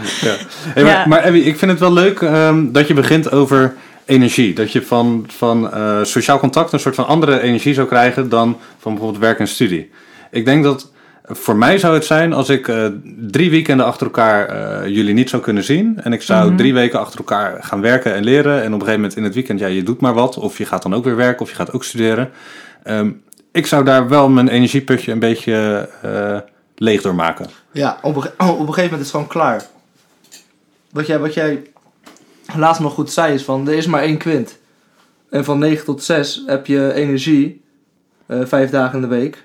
Hey, 0.74 0.82
maar, 0.82 0.92
Ja. 0.92 1.06
maar 1.06 1.22
Abby, 1.22 1.38
ik 1.38 1.58
vind 1.58 1.70
het 1.70 1.80
wel 1.80 1.92
leuk 1.92 2.20
ehm, 2.20 2.72
dat 2.72 2.88
je 2.88 2.94
begint 2.94 3.32
over 3.32 3.74
energie. 4.04 4.54
Dat 4.54 4.72
je 4.72 4.82
van, 4.82 5.24
van 5.28 5.72
eh, 5.72 5.98
sociaal 6.02 6.38
contact 6.38 6.72
een 6.72 6.80
soort 6.80 6.94
van 6.94 7.06
andere 7.06 7.40
energie 7.40 7.74
zou 7.74 7.86
krijgen 7.86 8.28
dan 8.28 8.56
van 8.78 8.92
bijvoorbeeld 8.92 9.22
werk 9.22 9.38
en 9.38 9.48
studie. 9.48 9.90
Ik 10.30 10.44
denk 10.44 10.64
dat 10.64 10.90
voor 11.28 11.56
mij 11.56 11.78
zou 11.78 11.94
het 11.94 12.04
zijn 12.04 12.32
als 12.32 12.48
ik 12.48 12.68
eh, 12.68 12.84
drie 13.20 13.50
weekenden 13.50 13.86
achter 13.86 14.06
elkaar 14.06 14.48
eh, 14.48 14.88
jullie 14.88 15.14
niet 15.14 15.30
zou 15.30 15.42
kunnen 15.42 15.64
zien. 15.64 16.00
En 16.02 16.12
ik 16.12 16.22
zou 16.22 16.46
Mhm. 16.48 16.56
drie 16.56 16.74
weken 16.74 17.00
achter 17.00 17.18
elkaar 17.18 17.56
gaan 17.60 17.80
werken 17.80 18.14
en 18.14 18.24
leren. 18.24 18.52
En 18.52 18.66
op 18.66 18.72
een 18.72 18.72
gegeven 18.72 18.94
moment 19.00 19.16
in 19.16 19.24
het 19.24 19.34
weekend, 19.34 19.60
ja, 19.60 19.66
je 19.66 19.82
doet 19.82 20.00
maar 20.00 20.14
wat. 20.14 20.36
Of 20.38 20.58
je 20.58 20.66
gaat 20.66 20.82
dan 20.82 20.94
ook 20.94 21.04
weer 21.04 21.16
werken 21.16 21.42
of 21.42 21.48
je 21.50 21.56
gaat 21.56 21.72
ook 21.72 21.84
studeren. 21.84 22.30
Ehm, 22.86 23.10
ik 23.52 23.66
zou 23.66 23.84
daar 23.84 24.08
wel 24.08 24.28
mijn 24.28 24.48
energieputje 24.48 25.12
een 25.12 25.18
beetje 25.18 25.88
eh, 26.02 26.38
leeg 26.76 27.02
door 27.02 27.14
maken. 27.14 27.46
Ja, 27.72 27.98
op 28.02 28.16
een, 28.16 28.30
oh, 28.38 28.48
op 28.48 28.58
een 28.58 28.74
gegeven 28.74 28.82
moment 28.82 29.00
is 29.00 29.06
het 29.06 29.10
gewoon 29.10 29.26
klaar. 29.26 29.66
Wat 30.90 31.06
jij, 31.06 31.18
wat 31.18 31.34
jij 31.34 31.62
laatst 32.56 32.80
nog 32.80 32.94
goed 32.94 33.10
zei 33.10 33.34
is 33.34 33.44
van, 33.44 33.68
er 33.68 33.74
is 33.74 33.86
maar 33.86 34.02
één 34.02 34.16
kwint. 34.16 34.58
En 35.30 35.44
van 35.44 35.58
9 35.58 35.84
tot 35.84 36.02
6 36.02 36.42
heb 36.46 36.66
je 36.66 36.92
energie, 36.92 37.62
eh, 38.26 38.40
vijf 38.44 38.70
dagen 38.70 38.94
in 38.94 39.00
de 39.00 39.16
week. 39.16 39.44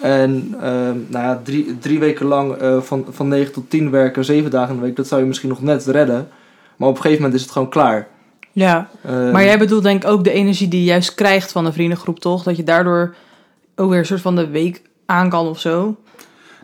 En 0.00 0.54
ehm, 0.60 0.96
nou 1.06 1.24
ja, 1.24 1.40
drie, 1.44 1.78
drie 1.78 1.98
weken 1.98 2.26
lang 2.26 2.56
eh, 2.56 2.80
van, 2.80 3.06
van 3.08 3.28
9 3.28 3.52
tot 3.52 3.70
10 3.70 3.90
werken, 3.90 4.24
zeven 4.24 4.50
dagen 4.50 4.74
in 4.74 4.80
de 4.80 4.86
week, 4.86 4.96
dat 4.96 5.06
zou 5.06 5.20
je 5.20 5.26
misschien 5.26 5.48
nog 5.48 5.62
net 5.62 5.86
redden. 5.86 6.28
Maar 6.76 6.88
op 6.88 6.94
een 6.94 7.00
gegeven 7.00 7.22
moment 7.22 7.40
is 7.40 7.46
het 7.46 7.54
gewoon 7.54 7.70
klaar. 7.70 8.08
Ja, 8.60 8.88
Ehm, 9.04 9.30
maar 9.30 9.44
jij 9.44 9.58
bedoelt 9.58 9.82
denk 9.82 10.02
ik 10.02 10.10
ook 10.10 10.24
de 10.24 10.32
energie 10.32 10.68
die 10.68 10.80
je 10.80 10.86
juist 10.86 11.14
krijgt 11.14 11.52
van 11.52 11.64
de 11.64 11.72
vriendengroep, 11.72 12.20
toch? 12.20 12.42
Dat 12.42 12.56
je 12.56 12.64
daardoor 12.64 13.14
ook 13.76 13.90
weer 13.90 13.98
een 13.98 14.06
soort 14.06 14.20
van 14.20 14.36
de 14.36 14.48
week 14.48 14.82
aan 15.06 15.28
kan 15.30 15.46
of 15.48 15.60
zo. 15.60 15.96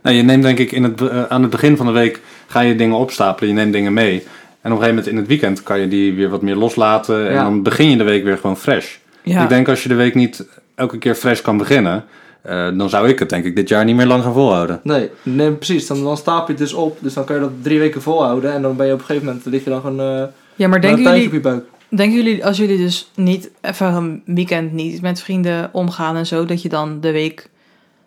Nou, 0.03 0.17
je 0.17 0.23
neemt 0.23 0.43
denk 0.43 0.59
ik 0.59 0.73
in 0.73 0.83
het, 0.83 1.01
eh, 1.01 1.23
aan 1.23 1.43
het 1.43 1.51
begin 1.51 1.77
van 1.77 1.87
de 1.87 1.93
week 1.93 2.21
ga 2.47 2.61
je 2.61 2.75
dingen 2.77 2.97
opstapelen, 2.97 3.49
je 3.51 3.57
neemt 3.57 3.73
dingen 3.73 3.93
mee. 3.93 4.15
En 4.61 4.73
op 4.73 4.79
een 4.79 4.85
gegeven 4.85 4.89
moment 4.89 5.07
in 5.07 5.17
het 5.17 5.27
weekend 5.27 5.63
kan 5.63 5.81
je 5.81 5.89
die 5.89 6.15
weer 6.15 6.29
wat 6.29 6.43
meer 6.43 6.55
loslaten. 6.57 7.29
En 7.29 7.35
dan 7.45 7.63
begin 7.63 7.91
je 7.91 7.97
de 7.97 8.05
week 8.05 8.25
weer 8.25 8.37
gewoon 8.39 8.57
fresh. 8.57 8.97
Ja, 9.23 9.43
Ik 9.43 9.49
denk 9.49 9.69
als 9.69 9.83
je 9.83 9.89
de 9.89 9.95
week 9.95 10.15
niet 10.15 10.47
elke 10.75 10.99
keer 10.99 11.15
fresh 11.15 11.41
kan 11.41 11.57
beginnen, 11.57 12.05
eh, 12.43 12.69
dan 12.75 12.89
zou 12.89 13.09
ik 13.09 13.19
het 13.19 13.29
denk 13.29 13.45
ik 13.45 13.57
dit 13.57 13.69
jaar 13.69 13.85
niet 13.85 13.97
meer 13.97 14.07
lang 14.07 14.23
gaan 14.23 14.33
volhouden. 14.33 14.81
Nee, 14.83 15.11
nee 15.23 15.51
precies. 15.53 15.87
Dan, 15.87 16.03
dan 16.05 16.17
stapel 16.17 16.47
je 16.47 16.53
het 16.53 16.59
dus 16.59 16.73
op. 16.73 16.99
Dus 17.01 17.15
dan 17.15 17.25
kan 17.25 17.35
je 17.35 17.41
dat 17.41 17.53
drie 17.63 17.79
weken 17.79 18.03
volhouden. 18.03 18.53
En 18.53 18.63
dan 18.63 18.77
ben 18.77 18.87
je 18.87 18.93
op 18.93 18.99
een 18.99 19.05
gegeven 19.05 19.27
moment, 19.27 19.45
lig 19.47 19.65
je 19.65 19.71
dan 19.71 19.81
gewoon 19.81 20.01
eh 20.01 20.23
ja 20.55 20.69
maar 20.69 20.81
denken 20.81 21.03
jullie, 21.03 21.27
op 21.27 21.33
je 21.33 21.41
buik. 21.41 21.65
Denken 21.89 22.17
jullie, 22.17 22.45
als 22.45 22.57
jullie 22.57 22.77
dus 22.79 23.11
niet 23.15 23.51
even 23.61 23.95
een 23.95 24.23
weekend 24.25 24.73
niet 24.73 25.01
met 25.01 25.23
vrienden 25.23 25.71
omgaan 25.73 26.17
en 26.17 26.27
zo, 26.27 26.45
dat 26.45 26.63
je 26.63 26.69
dan 26.69 27.01
de 27.01 27.13
week 27.13 27.51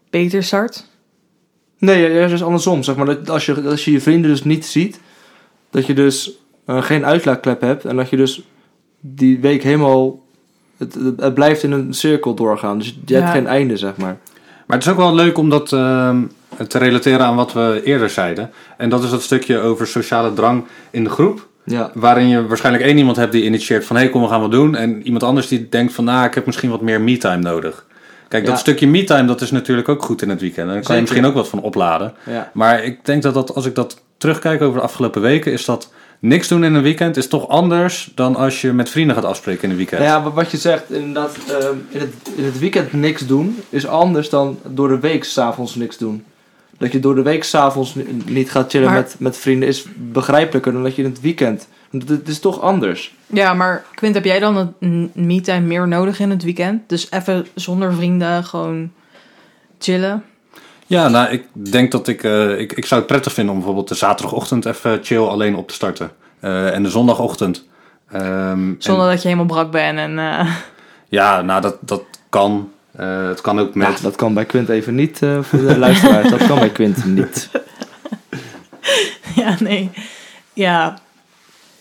beter 0.09 0.43
start? 0.43 0.85
Nee, 1.77 2.01
ja, 2.01 2.07
juist 2.07 2.43
andersom. 2.43 2.83
Zeg 2.83 2.95
maar, 2.95 3.05
dat 3.05 3.29
als, 3.29 3.45
je, 3.45 3.61
als 3.61 3.85
je 3.85 3.91
je 3.91 4.01
vrienden 4.01 4.29
dus 4.31 4.43
niet 4.43 4.65
ziet, 4.65 4.99
dat 5.69 5.85
je 5.85 5.93
dus 5.93 6.31
eh, 6.65 6.81
geen 6.81 7.05
uitlaatklep 7.05 7.61
hebt. 7.61 7.85
En 7.85 7.95
dat 7.95 8.09
je 8.09 8.17
dus 8.17 8.41
die 8.99 9.39
week 9.39 9.63
helemaal... 9.63 10.27
Het, 10.77 10.97
het, 11.17 11.33
blijft 11.33 11.63
in 11.63 11.71
een 11.71 11.93
cirkel 11.93 12.33
doorgaan. 12.33 12.77
Dus 12.77 12.87
je, 12.87 12.93
Ja. 13.05 13.19
hebt 13.19 13.31
geen 13.31 13.47
einde, 13.47 13.77
zeg 13.77 13.97
maar. 13.97 14.17
Maar 14.67 14.77
het 14.77 14.85
is 14.85 14.91
ook 14.91 14.97
wel 14.97 15.15
leuk 15.15 15.37
om 15.37 15.49
dat 15.49 15.73
ehm, 15.73 16.23
te 16.67 16.77
relateren 16.77 17.25
aan 17.25 17.35
wat 17.35 17.53
we 17.53 17.81
eerder 17.83 18.09
zeiden. 18.09 18.51
En 18.77 18.89
dat 18.89 19.03
is 19.03 19.09
dat 19.09 19.21
stukje 19.21 19.59
over 19.59 19.87
sociale 19.87 20.33
drang 20.33 20.65
in 20.89 21.03
de 21.03 21.09
groep. 21.09 21.48
Ja. 21.63 21.91
Waarin 21.93 22.27
je 22.27 22.47
waarschijnlijk 22.47 22.85
één 22.85 22.97
iemand 22.97 23.17
hebt 23.17 23.31
die 23.31 23.43
initieert 23.43 23.85
van... 23.85 23.95
hé, 23.95 24.01
hey, 24.01 24.11
kom, 24.11 24.21
we 24.21 24.27
gaan 24.27 24.41
wat 24.41 24.51
doen. 24.51 24.75
En 24.75 25.03
iemand 25.03 25.23
anders 25.23 25.47
die 25.47 25.69
denkt 25.69 25.93
van... 25.93 26.03
nou, 26.03 26.25
ik 26.27 26.33
heb 26.33 26.45
misschien 26.45 26.69
wat 26.69 26.81
meer 26.81 27.01
me-time 27.01 27.41
nodig. 27.41 27.85
Kijk, 28.27 28.45
dat 28.45 28.59
stukje 28.59 28.87
me-time, 28.87 29.27
dat 29.27 29.41
is 29.41 29.51
natuurlijk 29.51 29.89
ook 29.89 30.03
goed 30.03 30.21
in 30.21 30.29
het 30.29 30.41
weekend. 30.41 30.67
En 30.67 30.73
daar 30.73 30.83
kan 30.83 30.95
je 30.95 31.01
misschien 31.01 31.25
ook 31.25 31.33
wat 31.33 31.47
van 31.47 31.61
opladen. 31.61 32.13
Ja. 32.25 32.51
Maar 32.53 32.83
ik 32.83 33.05
denk 33.05 33.21
dat, 33.23 33.33
dat 33.33 33.55
als 33.55 33.65
ik 33.65 33.75
dat 33.75 34.01
terugkijk 34.17 34.61
over 34.61 34.77
de 34.77 34.83
afgelopen 34.83 35.21
weken... 35.21 35.51
is 35.51 35.65
dat 35.65 35.91
niks 36.19 36.47
doen 36.47 36.63
in 36.63 36.73
een 36.73 36.81
weekend 36.81 37.17
is 37.17 37.27
toch 37.27 37.47
anders... 37.47 38.11
dan 38.15 38.35
als 38.35 38.61
je 38.61 38.73
met 38.73 38.89
vrienden 38.89 39.15
gaat 39.15 39.25
afspreken 39.25 39.63
in 39.63 39.69
een 39.69 39.75
weekend. 39.75 40.01
Ja, 40.01 40.23
wat- 40.23 40.33
wat 40.33 40.51
je 40.51 40.57
zegt, 40.57 40.91
inderdaad, 40.91 41.37
ehm, 41.47 41.73
in, 41.89 41.99
het, 41.99 42.13
in 42.35 42.43
het 42.43 42.59
weekend 42.59 42.93
niks 42.93 43.27
doen 43.27 43.57
is 43.69 43.87
anders 43.87 44.29
dan 44.29 44.59
door 44.67 44.87
de 44.87 44.99
week 44.99 45.23
s'avonds 45.23 45.75
niks 45.75 45.97
doen. 45.97 46.23
Dat 46.79 46.91
je 46.91 46.99
door 46.99 47.15
de 47.15 47.21
week 47.21 47.43
s'avonds 47.43 47.95
ni- 47.95 48.21
niet 48.25 48.51
gaat 48.51 48.69
chillen 48.71 48.87
Maar- 48.89 48.97
met, 48.97 49.15
met 49.19 49.37
vrienden 49.37 49.67
is 49.67 49.85
begrijpelijker 49.97 50.71
dan 50.73 50.83
dat 50.83 50.95
je 50.95 51.03
in 51.03 51.09
het 51.09 51.21
weekend. 51.21 51.67
Want 51.91 52.09
Het 52.09 52.27
is 52.27 52.39
toch 52.39 52.61
anders. 52.61 53.15
Ja, 53.27 53.53
maar 53.53 53.83
Quint, 53.95 54.15
heb 54.15 54.25
jij 54.25 54.39
dan 54.39 54.73
een 54.79 55.11
me-time 55.13 55.65
meer 55.67 55.87
nodig 55.87 56.19
in 56.19 56.29
het 56.29 56.43
weekend? 56.43 56.89
Dus 56.89 57.11
even 57.11 57.47
zonder 57.55 57.93
vrienden 57.93 58.43
gewoon 58.43 58.91
chillen? 59.79 60.23
Ja, 60.87 61.07
nou, 61.07 61.29
ik 61.29 61.43
denk 61.71 61.91
dat 61.91 62.07
ik, 62.07 62.23
eh, 62.23 62.59
ik... 62.59 62.71
Ik 62.73 62.85
zou 62.85 62.99
het 63.01 63.09
prettig 63.09 63.33
vinden 63.33 63.51
om 63.53 63.57
bijvoorbeeld 63.59 63.87
de 63.89 63.95
zaterdagochtend 63.95 64.65
even 64.65 64.99
chill 65.03 65.21
alleen 65.23 65.55
op 65.55 65.67
te 65.67 65.73
starten. 65.73 66.11
Eh, 66.39 66.73
en 66.73 66.83
de 66.83 66.89
zondagochtend. 66.89 67.67
Ehm, 68.11 68.73
Zonder 68.77 69.03
en- 69.05 69.11
dat 69.11 69.21
je 69.21 69.27
helemaal 69.27 69.47
brak 69.55 69.71
bent 69.71 69.97
en... 69.97 70.19
eh, 70.19 70.55
ja, 71.19 71.41
nou, 71.41 71.61
dat, 71.61 71.77
dat 71.81 72.03
kan. 72.29 72.71
Eh, 72.99 73.27
het 73.27 73.41
kan 73.41 73.59
ook 73.59 73.75
met... 73.75 73.87
Ja, 73.87 73.93
dat 74.01 74.15
kan 74.15 74.33
bij 74.33 74.45
Quint 74.45 74.69
even 74.69 74.95
niet, 74.95 75.21
eh, 75.21 75.37
voor 75.41 75.59
de 75.59 75.77
luisteraars. 75.77 76.29
dat 76.29 76.47
kan 76.47 76.59
bij 76.59 76.69
Quint 76.69 77.05
niet. 77.05 77.49
ja, 79.35 79.55
nee. 79.59 79.89
Ja. 80.53 80.97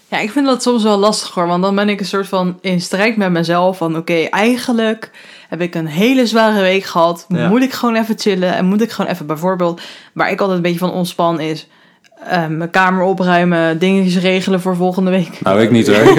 Ja, 0.08 0.18
ik 0.18 0.30
vind 0.30 0.46
dat 0.46 0.62
soms 0.62 0.82
wel 0.82 0.98
lastig 0.98 1.30
hoor. 1.34 1.46
Want 1.46 1.62
dan 1.62 1.74
ben 1.74 1.88
ik 1.88 2.00
een 2.00 2.06
soort 2.06 2.28
van 2.28 2.58
in 2.60 2.80
strijd 2.80 3.16
met 3.16 3.30
mezelf. 3.30 3.76
Van 3.76 3.96
oké, 3.96 4.22
eigenlijk 4.30 5.10
heb 5.48 5.60
ik 5.60 5.74
een 5.74 5.86
hele 5.86 6.26
zware 6.26 6.60
week 6.60 6.84
gehad. 6.84 7.26
Ja. 7.28 7.48
Moet 7.48 7.62
ik 7.62 7.72
gewoon 7.72 7.96
even 7.96 8.18
chillen. 8.18 8.54
En 8.54 8.64
moet 8.64 8.80
ik 8.82 8.90
gewoon 8.90 9.10
even 9.10 9.26
bijvoorbeeld... 9.26 9.80
Waar 10.12 10.30
ik 10.30 10.40
altijd 10.40 10.56
een 10.56 10.62
beetje 10.62 10.78
van 10.78 10.92
ontspan 10.92 11.40
is... 11.40 11.66
eh, 12.24 12.46
mijn 12.46 12.70
kamer 12.70 13.02
opruimen, 13.02 13.78
dingetjes 13.78 14.22
regelen 14.22 14.60
voor 14.60 14.76
volgende 14.76 15.10
week. 15.10 15.40
Nou, 15.42 15.62
ik 15.62 15.70
niet 15.70 15.86
hoor. 15.86 15.96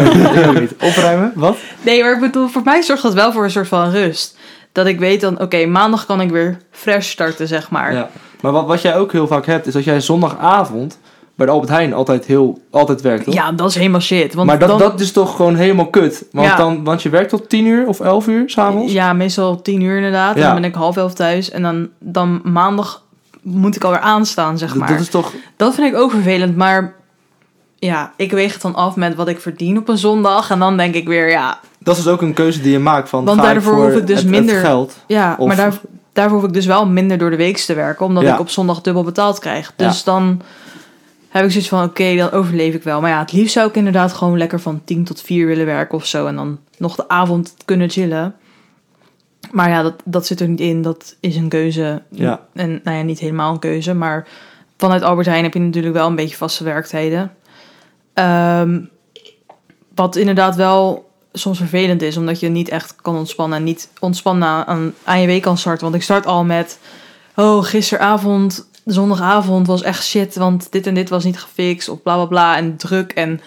Ik 0.50 0.60
niet. 0.60 0.74
Opruimen? 0.82 1.32
Wat? 1.36 1.58
Nee, 1.82 2.01
maar 2.01 2.13
ik 2.13 2.20
bedoel, 2.20 2.48
voor 2.48 2.62
mij 2.65 2.82
zorgt 2.82 3.03
dat 3.03 3.13
wel 3.13 3.32
voor 3.32 3.44
een 3.44 3.51
soort 3.51 3.68
van 3.68 3.91
rust. 3.91 4.38
Dat 4.71 4.85
ik 4.85 4.99
weet 4.99 5.21
dan, 5.21 5.41
oké, 5.41 5.65
maandag 5.65 6.05
kan 6.05 6.21
ik 6.21 6.29
weer 6.29 6.57
fresh 6.71 7.09
starten, 7.09 7.47
zeg 7.47 7.69
maar. 7.69 7.93
Ja. 7.93 8.09
Maar 8.41 8.51
wat, 8.51 8.65
wat 8.65 8.81
jij 8.81 8.97
ook 8.97 9.11
heel 9.11 9.27
vaak 9.27 9.45
hebt, 9.45 9.67
is 9.67 9.73
dat 9.73 9.83
jij 9.83 10.01
zondagavond 10.01 10.99
bij 11.35 11.45
de 11.45 11.51
Albert 11.53 11.71
Heijn 11.71 11.93
altijd, 11.93 12.25
heel, 12.25 12.61
altijd 12.71 13.01
werkt, 13.01 13.23
toch? 13.23 13.33
Ja, 13.33 13.51
dat 13.51 13.69
is 13.69 13.75
helemaal 13.75 13.99
shit. 13.99 14.33
Want 14.33 14.47
maar 14.47 14.59
dat, 14.59 14.69
dan, 14.69 14.77
dat 14.77 14.99
is 14.99 15.11
toch 15.11 15.35
gewoon 15.35 15.55
helemaal 15.55 15.88
kut? 15.89 16.25
Want, 16.31 16.47
Ja. 16.47 16.55
dan, 16.55 16.83
want 16.83 17.01
je 17.03 17.09
werkt 17.09 17.29
tot 17.29 17.49
10 17.49 17.65
uur 17.65 17.88
of 17.88 17.99
11 17.99 18.27
uur 18.27 18.49
s'avonds? 18.49 18.93
Ja, 18.93 19.13
meestal 19.13 19.61
tien 19.61 19.81
uur 19.81 19.95
inderdaad. 19.95 20.35
Ja. 20.38 20.45
dan 20.45 20.61
ben 20.61 20.69
ik 20.69 20.75
half 20.75 20.97
elf 20.97 21.13
thuis. 21.13 21.49
En 21.51 21.61
dan, 21.61 21.89
dan 21.99 22.41
maandag 22.43 23.03
moet 23.41 23.75
ik 23.75 23.83
alweer 23.83 23.99
aanstaan, 23.99 24.57
zeg 24.57 24.69
Dat- 24.69 24.77
maar. 24.77 24.88
Dat 24.89 24.99
is 24.99 25.09
toch... 25.09 25.33
Dat 25.57 25.75
vind 25.75 25.93
ik 25.93 25.99
ook 25.99 26.11
vervelend, 26.11 26.55
maar... 26.57 26.93
Ja, 27.75 28.13
ik 28.15 28.31
weeg 28.31 28.53
het 28.53 28.61
dan 28.61 28.75
af 28.75 28.95
met 28.95 29.15
wat 29.15 29.27
ik 29.27 29.39
verdien 29.39 29.77
op 29.77 29.89
een 29.89 29.97
zondag. 29.97 30.49
En 30.51 30.59
dan 30.59 30.77
denk 30.77 30.95
ik 30.95 31.07
weer, 31.07 31.29
ja... 31.29 31.59
Dat 31.79 31.98
is 31.98 32.07
ook 32.07 32.21
een 32.21 32.33
keuze 32.33 32.62
die 32.62 32.71
je 32.71 32.79
maakt 32.79 33.09
van. 33.09 33.25
Want 33.25 33.41
daarvoor 33.41 33.74
voor 33.74 33.83
hoef 33.83 33.95
ik 33.95 34.07
dus 34.07 34.15
het, 34.21 34.25
het 34.25 34.36
minder- 34.36 34.59
geld. 34.59 34.98
Ja, 35.07 35.36
Of- 35.39 35.48
maar 35.48 35.55
daar, 35.55 35.74
daarvoor 36.13 36.38
hoef 36.39 36.48
ik 36.48 36.53
dus 36.53 36.65
wel 36.65 36.88
minder 36.88 37.17
door 37.17 37.29
de 37.29 37.36
week 37.36 37.57
te 37.57 37.74
werken. 37.74 38.05
Omdat 38.05 38.24
Ja. 38.24 38.33
ik 38.33 38.39
op 38.39 38.50
zondag 38.50 38.81
dubbel 38.81 39.03
betaald 39.03 39.39
krijg. 39.39 39.74
Ja. 39.77 39.88
Dus 39.88 40.03
dan 40.03 40.41
heb 41.29 41.43
ik 41.45 41.51
zoiets 41.51 41.69
van, 41.69 41.83
oké, 41.83 42.15
dan 42.15 42.31
overleef 42.31 42.74
ik 42.74 42.83
wel. 42.83 43.01
Maar 43.01 43.09
ja, 43.09 43.19
het 43.19 43.31
liefst 43.31 43.53
zou 43.53 43.67
ik 43.69 43.75
inderdaad 43.75 44.13
gewoon 44.13 44.38
lekker 44.38 44.59
van 44.59 44.81
10 44.83 45.03
tot 45.03 45.21
4 45.21 45.48
willen 45.48 45.65
werken 45.65 45.98
of 45.98 46.05
zo. 46.05 46.25
En 46.25 46.36
dan 46.36 46.59
nog 46.77 46.95
de 46.95 47.07
avond 47.07 47.55
kunnen 47.65 47.89
chillen. 47.89 48.36
Maar 49.51 49.69
ja, 49.69 49.81
dat, 49.81 49.93
dat 50.05 50.25
zit 50.25 50.39
er 50.39 50.48
niet 50.48 50.59
in. 50.59 50.81
Dat 50.81 51.15
is 51.20 51.35
een 51.35 51.50
keuze. 51.50 52.01
Ja. 52.11 52.39
En 52.53 52.81
nou 52.83 52.98
ja, 52.98 53.03
niet 53.03 53.20
helemaal 53.20 53.51
een 53.53 53.59
keuze. 53.59 53.94
Maar 53.94 54.27
vanuit 54.77 55.01
Albert 55.01 55.27
Heijn 55.27 55.44
heb 55.44 55.53
je 55.53 55.59
natuurlijk 55.59 55.94
wel 55.96 56.07
een 56.07 56.15
beetje 56.15 56.35
vaste 56.37 56.63
werktijden. 56.63 57.31
Ehm, 58.13 58.79
wat 59.96 60.15
inderdaad 60.15 60.55
wel 60.55 61.08
soms 61.33 61.57
vervelend 61.57 62.01
is, 62.01 62.18
omdat 62.18 62.39
je 62.39 62.50
niet 62.50 62.70
echt 62.70 62.96
kan 63.01 63.15
ontspannen 63.15 63.57
en 63.57 63.63
niet 63.63 63.89
ontspannen 64.00 64.48
aan, 64.48 64.94
aan, 65.03 65.22
je 65.22 65.27
week 65.27 65.42
kan 65.42 65.57
starten. 65.57 65.83
Want 65.83 65.96
ik 65.96 66.03
start 66.03 66.25
al 66.25 66.44
met, 66.44 66.79
oh, 67.35 67.63
gisteravond, 67.63 68.68
zondagavond 68.85 69.68
was 69.68 69.81
echt 69.81 70.05
shit, 70.05 70.35
want 70.35 70.72
dit 70.72 70.87
en 70.87 70.94
dit 70.94 71.09
was 71.09 71.24
niet 71.24 71.39
gefixt, 71.39 71.89
of 71.89 72.01
bla 72.01 72.15
bla 72.15 72.25
bla, 72.25 72.57
en 72.57 72.77
druk. 72.77 73.11
En 73.11 73.42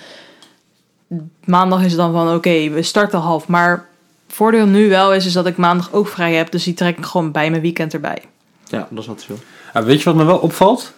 maandag 1.45 1.81
is 1.81 1.93
het 1.93 2.01
dan 2.01 2.13
van, 2.13 2.35
oké, 2.35 2.69
we 2.69 2.83
starten 2.83 3.19
half. 3.19 3.49
Maar 3.49 3.89
voordeel 4.29 4.67
nu 4.67 4.89
wel 4.89 5.15
is, 5.15 5.27
is 5.27 5.33
dat 5.33 5.47
ik 5.47 5.57
maandag 5.57 5.93
ook 5.93 6.09
vrij 6.09 6.35
heb, 6.35 6.51
dus 6.51 6.65
die 6.65 6.75
trek 6.75 6.99
ik 6.99 7.05
gewoon 7.05 7.33
bij 7.33 7.51
mijn 7.51 7.63
weekend 7.63 7.95
erbij. 7.95 8.23
Ja, 8.69 8.87
dat 8.91 8.99
is 8.99 9.07
wat 9.07 9.21
zo. 9.21 9.35
Ja, 9.75 9.83
weet 9.83 9.99
je 9.99 10.05
wat 10.05 10.15
me 10.15 10.25
wel 10.25 10.39
opvalt? 10.39 10.93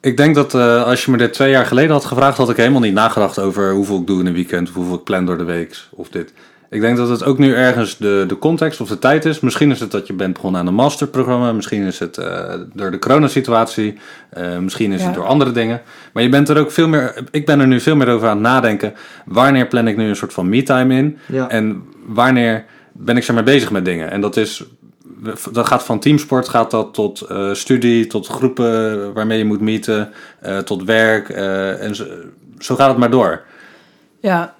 Ik 0.00 0.16
denk 0.16 0.34
dat 0.34 0.54
eh, 0.54 0.84
als 0.84 1.04
je 1.04 1.10
me 1.10 1.16
dit 1.16 1.32
twee 1.32 1.50
jaar 1.50 1.66
geleden 1.66 1.90
had 1.90 2.04
gevraagd, 2.04 2.36
had 2.36 2.50
ik 2.50 2.56
helemaal 2.56 2.80
niet 2.80 2.94
nagedacht 2.94 3.38
over 3.38 3.72
hoeveel 3.72 3.98
ik 4.00 4.06
doe 4.06 4.20
in 4.20 4.26
een 4.26 4.32
weekend, 4.32 4.68
of 4.68 4.74
hoeveel 4.74 4.94
ik 4.94 5.04
plan 5.04 5.26
door 5.26 5.38
de 5.38 5.44
week 5.44 5.76
of 5.90 6.08
dit. 6.08 6.32
Ik 6.70 6.80
denk 6.80 6.96
dat 6.96 7.08
het 7.08 7.24
ook 7.24 7.38
nu 7.38 7.54
ergens 7.54 7.96
de, 7.96 8.24
de 8.28 8.38
context 8.38 8.80
of 8.80 8.88
de 8.88 8.98
tijd 8.98 9.24
is. 9.24 9.40
Misschien 9.40 9.70
is 9.70 9.80
het 9.80 9.90
dat 9.90 10.06
je 10.06 10.12
bent 10.12 10.32
begonnen 10.34 10.60
aan 10.60 10.66
een 10.66 10.74
masterprogramma. 10.74 11.52
Misschien 11.52 11.82
is 11.82 11.98
het 11.98 12.16
eh, 12.18 12.54
door 12.74 12.90
de 12.90 12.98
coronasituatie. 12.98 13.98
eh 14.30 14.58
misschien 14.58 14.92
is 14.92 15.00
Ja. 15.00 15.06
het 15.06 15.14
door 15.14 15.26
andere 15.26 15.52
dingen. 15.52 15.82
Maar 16.12 16.22
je 16.22 16.28
bent 16.28 16.48
er 16.48 16.58
ook 16.58 16.70
veel 16.70 16.88
meer. 16.88 17.14
Ik 17.30 17.46
ben 17.46 17.60
er 17.60 17.66
nu 17.66 17.80
veel 17.80 17.96
meer 17.96 18.08
over 18.08 18.28
aan 18.28 18.36
het 18.36 18.46
nadenken. 18.46 18.94
Wanneer 19.24 19.66
plan 19.66 19.88
ik 19.88 19.96
nu 19.96 20.08
een 20.08 20.16
soort 20.16 20.32
van 20.32 20.48
me-time 20.48 20.94
in? 20.96 21.18
Ja. 21.26 21.48
En 21.48 21.82
wanneer 22.06 22.64
ben 22.92 23.16
ik 23.16 23.22
zeg 23.22 23.34
maar 23.34 23.44
bezig 23.44 23.70
met 23.70 23.84
dingen? 23.84 24.10
En 24.10 24.20
dat 24.20 24.36
is. 24.36 24.64
Dat 25.52 25.66
gaat 25.66 25.84
van 25.84 25.98
teamsport 25.98 26.48
gaat 26.48 26.70
dat 26.70 26.94
tot 26.94 27.20
eh, 27.20 27.52
studie, 27.52 28.06
tot 28.06 28.26
groepen 28.26 29.12
waarmee 29.14 29.38
je 29.38 29.44
moet 29.44 29.60
meeten, 29.60 30.12
eh, 30.40 30.58
tot 30.58 30.84
werk. 30.84 31.28
eh, 31.28 31.82
en 31.82 31.94
zo, 32.58 32.74
gaat 32.76 32.88
het 32.88 32.96
maar 32.96 33.10
door. 33.10 33.42
Ja, 34.20 34.54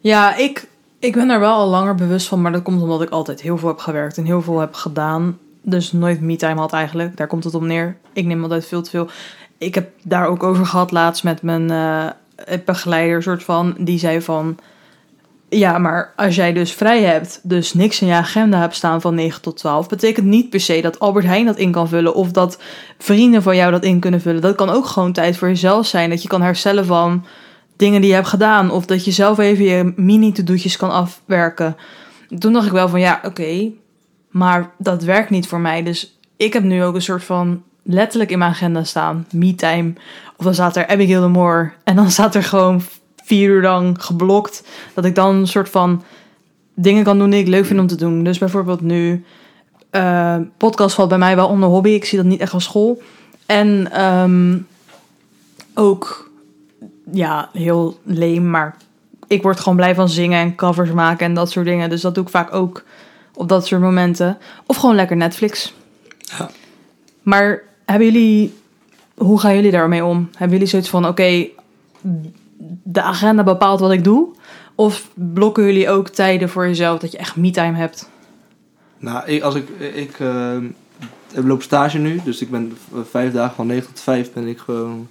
ja 0.00 0.36
ik, 0.36 0.68
ik 0.98 1.12
ben 1.12 1.28
daar 1.28 1.40
wel 1.40 1.52
al 1.52 1.68
langer 1.68 1.94
bewust 1.94 2.28
van, 2.28 2.40
maar 2.40 2.52
dat 2.52 2.62
komt 2.62 2.82
omdat 2.82 3.02
ik 3.02 3.10
altijd 3.10 3.40
heel 3.40 3.58
veel 3.58 3.68
heb 3.68 3.78
gewerkt 3.78 4.16
en 4.16 4.24
heel 4.24 4.42
veel 4.42 4.58
heb 4.58 4.74
gedaan. 4.74 5.38
Dus 5.62 5.92
nooit 5.92 6.20
me-time 6.20 6.60
had 6.60 6.72
eigenlijk. 6.72 7.16
Daar 7.16 7.26
komt 7.26 7.44
het 7.44 7.54
op 7.54 7.62
neer. 7.62 7.96
Ik 8.12 8.24
neem 8.24 8.42
altijd 8.42 8.66
veel 8.66 8.82
te 8.82 8.90
veel. 8.90 9.08
Ik 9.58 9.74
heb 9.74 9.90
daar 10.02 10.26
ook 10.26 10.42
over 10.42 10.66
gehad 10.66 10.90
laatst 10.90 11.24
met 11.24 11.42
mijn 11.42 11.72
begeleider, 12.64 13.22
soort 13.22 13.42
van. 13.42 13.74
Die 13.78 13.98
zei 13.98 14.22
van, 14.22 14.58
ja, 15.58 15.78
maar 15.78 16.12
als 16.16 16.34
jij 16.34 16.52
dus 16.52 16.72
vrij 16.72 17.02
hebt, 17.02 17.40
dus 17.42 17.74
niks 17.74 18.00
in 18.00 18.06
je 18.06 18.14
agenda 18.14 18.58
hebt 18.58 18.74
staan 18.74 19.00
van 19.00 19.14
9 19.14 19.42
tot 19.42 19.56
12, 19.56 19.88
betekent 19.88 20.26
niet 20.26 20.50
per 20.50 20.60
se 20.60 20.80
dat 20.80 20.98
Albert 20.98 21.24
Heijn 21.24 21.46
dat 21.46 21.56
in 21.56 21.72
kan 21.72 21.88
vullen 21.88 22.14
of 22.14 22.30
dat 22.30 22.58
vrienden 22.98 23.42
van 23.42 23.56
jou 23.56 23.70
dat 23.70 23.84
in 23.84 24.00
kunnen 24.00 24.20
vullen. 24.20 24.42
Dat 24.42 24.54
kan 24.54 24.70
ook 24.70 24.86
gewoon 24.86 25.12
tijd 25.12 25.36
voor 25.36 25.48
jezelf 25.48 25.86
zijn. 25.86 26.10
Dat 26.10 26.22
je 26.22 26.28
kan 26.28 26.42
herstellen 26.42 26.86
van 26.86 27.24
dingen 27.76 28.00
die 28.00 28.10
je 28.10 28.16
hebt 28.16 28.28
gedaan. 28.28 28.70
Of 28.70 28.86
dat 28.86 29.04
je 29.04 29.10
zelf 29.10 29.38
even 29.38 29.64
je 29.64 29.92
mini-to-do'tjes 29.96 30.76
kan 30.76 30.90
afwerken. 30.90 31.76
Toen 32.38 32.52
dacht 32.52 32.66
ik 32.66 32.72
wel 32.72 32.88
van 32.88 33.00
ja, 33.00 33.20
oké. 33.24 33.70
maar 34.30 34.70
dat 34.78 35.02
werkt 35.02 35.30
niet 35.30 35.48
voor 35.48 35.60
mij. 35.60 35.82
Dus 35.82 36.18
ik 36.36 36.52
heb 36.52 36.62
nu 36.62 36.84
ook 36.84 36.94
een 36.94 37.02
soort 37.02 37.24
van 37.24 37.62
letterlijk 37.82 38.30
in 38.30 38.38
mijn 38.38 38.50
agenda 38.50 38.84
staan. 38.84 39.26
Me-time. 39.32 39.92
Of 40.36 40.44
dan 40.44 40.54
staat 40.54 40.76
er 40.76 40.86
Abigail 40.86 41.20
de 41.20 41.28
Moore. 41.28 41.72
En 41.84 41.96
dan 41.96 42.10
staat 42.10 42.34
er 42.34 42.42
gewoon 42.42 42.82
vier 43.24 43.48
uur 43.50 43.62
lang 43.62 44.04
geblokt. 44.04 44.62
Dat 44.94 45.04
ik 45.04 45.14
dan 45.14 45.34
een 45.34 45.46
soort 45.48 45.68
van 45.68 46.02
dingen 46.74 47.04
kan 47.04 47.18
doen 47.18 47.30
die 47.30 47.40
ik 47.40 47.48
leuk 47.48 47.64
vind 47.66 47.80
om 47.80 47.86
te 47.86 47.96
doen. 47.96 48.24
Dus 48.24 48.38
bijvoorbeeld 48.38 48.80
nu... 48.80 49.24
eh, 49.90 50.36
podcast 50.56 50.94
valt 50.94 51.08
bij 51.08 51.18
mij 51.18 51.36
wel 51.36 51.48
onder 51.48 51.68
hobby. 51.68 51.90
Ik 51.90 52.04
zie 52.04 52.18
dat 52.18 52.26
niet 52.26 52.40
echt 52.40 52.52
als 52.52 52.64
school. 52.64 53.02
En 53.46 53.92
ehm, 53.92 54.58
ook 55.74 56.30
ja, 57.12 57.48
heel 57.52 57.98
leem, 58.04 58.50
maar 58.50 58.76
ik 59.26 59.42
word 59.42 59.60
gewoon 59.60 59.76
blij 59.76 59.94
van 59.94 60.08
zingen 60.08 60.40
en 60.40 60.54
covers 60.54 60.90
maken 60.90 61.26
en 61.26 61.34
dat 61.34 61.50
soort 61.50 61.66
dingen. 61.66 61.90
Dus 61.90 62.00
dat 62.00 62.14
doe 62.14 62.24
ik 62.24 62.30
vaak 62.30 62.54
ook 62.54 62.84
op 63.34 63.48
dat 63.48 63.66
soort 63.66 63.80
momenten. 63.80 64.38
Of 64.66 64.76
gewoon 64.76 64.94
lekker 64.94 65.16
Netflix. 65.16 65.74
Ja. 66.18 66.50
Maar 67.22 67.62
hebben 67.84 68.06
jullie, 68.12 68.54
hoe 69.16 69.40
gaan 69.40 69.54
jullie 69.54 69.70
daarmee 69.70 70.04
om? 70.04 70.28
Hebben 70.32 70.50
jullie 70.50 70.66
zoiets 70.66 70.88
van, 70.88 71.06
oké, 71.06 71.46
de 72.82 73.02
agenda 73.02 73.42
bepaalt 73.42 73.80
wat 73.80 73.92
ik 73.92 74.04
doe? 74.04 74.28
Of 74.74 75.08
blokken 75.14 75.64
jullie 75.64 75.90
ook 75.90 76.08
tijden 76.08 76.48
voor 76.48 76.66
jezelf 76.66 76.98
dat 76.98 77.12
je 77.12 77.18
echt 77.18 77.36
me-time 77.36 77.76
hebt? 77.76 78.08
Nou, 78.98 79.26
ik, 79.26 79.42
als 79.42 79.54
ik, 79.54 79.68
ik 79.94 80.20
eh, 80.20 80.56
loop 81.34 81.62
stage 81.62 81.98
nu, 81.98 82.20
dus 82.24 82.40
ik 82.40 82.50
ben 82.50 82.76
v- 82.88 83.10
vijf 83.10 83.32
dagen 83.32 83.54
van 83.54 83.66
9 83.66 83.86
tot 83.86 84.00
5 84.00 84.32
ben 84.32 84.46
ik 84.46 84.58
gewoon 84.58 85.08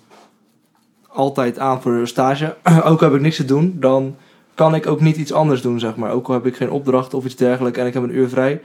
altijd 1.07 1.59
aan 1.59 1.81
voor 1.81 2.07
stage. 2.07 2.55
ook 2.83 3.01
heb 3.01 3.13
ik 3.13 3.21
niks 3.21 3.35
te 3.35 3.45
doen, 3.45 3.75
dan 3.79 4.15
kan 4.55 4.75
ik 4.75 4.87
ook 4.87 5.01
niet 5.01 5.17
iets 5.17 5.33
anders 5.33 5.61
doen, 5.61 5.79
zeg 5.79 5.95
maar. 5.95 6.11
Ook 6.11 6.27
al 6.27 6.33
heb 6.33 6.45
ik 6.45 6.55
geen 6.55 6.71
opdracht 6.71 7.13
of 7.13 7.25
iets 7.25 7.35
dergelijks 7.35 7.77
en 7.79 7.85
ik 7.87 7.93
heb 7.93 8.03
een 8.03 8.15
uur 8.17 8.29
vrij, 8.29 8.61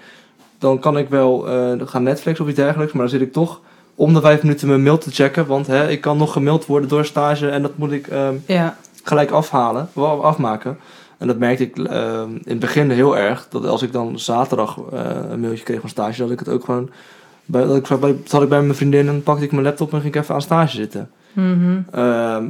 dan 0.58 0.78
kan 0.78 0.98
ik 0.98 1.08
wel 1.08 1.48
eh, 1.48 1.72
gaan 1.84 2.02
Netflix 2.02 2.40
of 2.40 2.46
iets 2.46 2.56
dergelijks. 2.56 2.92
Maar 2.92 3.02
dan 3.02 3.10
zit 3.10 3.20
ik 3.20 3.32
toch 3.32 3.60
om 3.98 4.14
de 4.14 4.20
vijf 4.20 4.42
minuten 4.42 4.68
mijn 4.68 4.82
mail 4.82 4.98
te 4.98 5.10
checken. 5.10 5.46
Want 5.46 5.66
hè, 5.66 5.88
ik 5.90 6.00
kan 6.00 6.16
nog 6.16 6.32
gemaild 6.32 6.66
worden 6.66 6.88
door 6.88 7.04
stage 7.04 7.48
en 7.48 7.62
dat 7.62 7.78
moet 7.78 7.92
ik 7.92 8.06
ehm, 8.06 8.34
Ja. 8.46 8.76
gelijk 9.02 9.30
afhalen, 9.30 9.88
afmaken. 10.22 10.78
En 11.18 11.26
dat 11.26 11.38
merkte 11.38 11.62
ik 11.62 11.78
ehm, 11.78 12.30
in 12.30 12.42
het 12.44 12.58
begin 12.58 12.90
heel 12.90 13.16
erg. 13.16 13.46
Dat 13.50 13.66
als 13.66 13.82
ik 13.82 13.92
dan 13.92 14.18
zaterdag 14.18 14.78
eh, 14.92 15.00
een 15.30 15.40
mailtje 15.40 15.64
kreeg 15.64 15.80
van 15.80 15.88
stage, 15.88 16.22
dat 16.22 16.30
ik 16.30 16.38
het 16.38 16.48
ook 16.48 16.64
gewoon. 16.64 16.90
Bij, 17.44 17.64
dat 17.64 17.76
ik, 17.76 18.00
bij, 18.00 18.16
zat 18.24 18.42
ik 18.42 18.48
bij 18.48 18.62
mijn 18.62 18.74
vriendin 18.74 19.08
en 19.08 19.22
pakte 19.22 19.44
ik 19.44 19.52
mijn 19.52 19.64
laptop 19.64 19.92
en 19.92 20.00
ging 20.00 20.14
ik 20.14 20.20
even 20.22 20.34
aan 20.34 20.42
stage 20.42 20.76
zitten. 20.76 21.10
Mhm. 21.32 21.80
Ehm, 21.90 22.44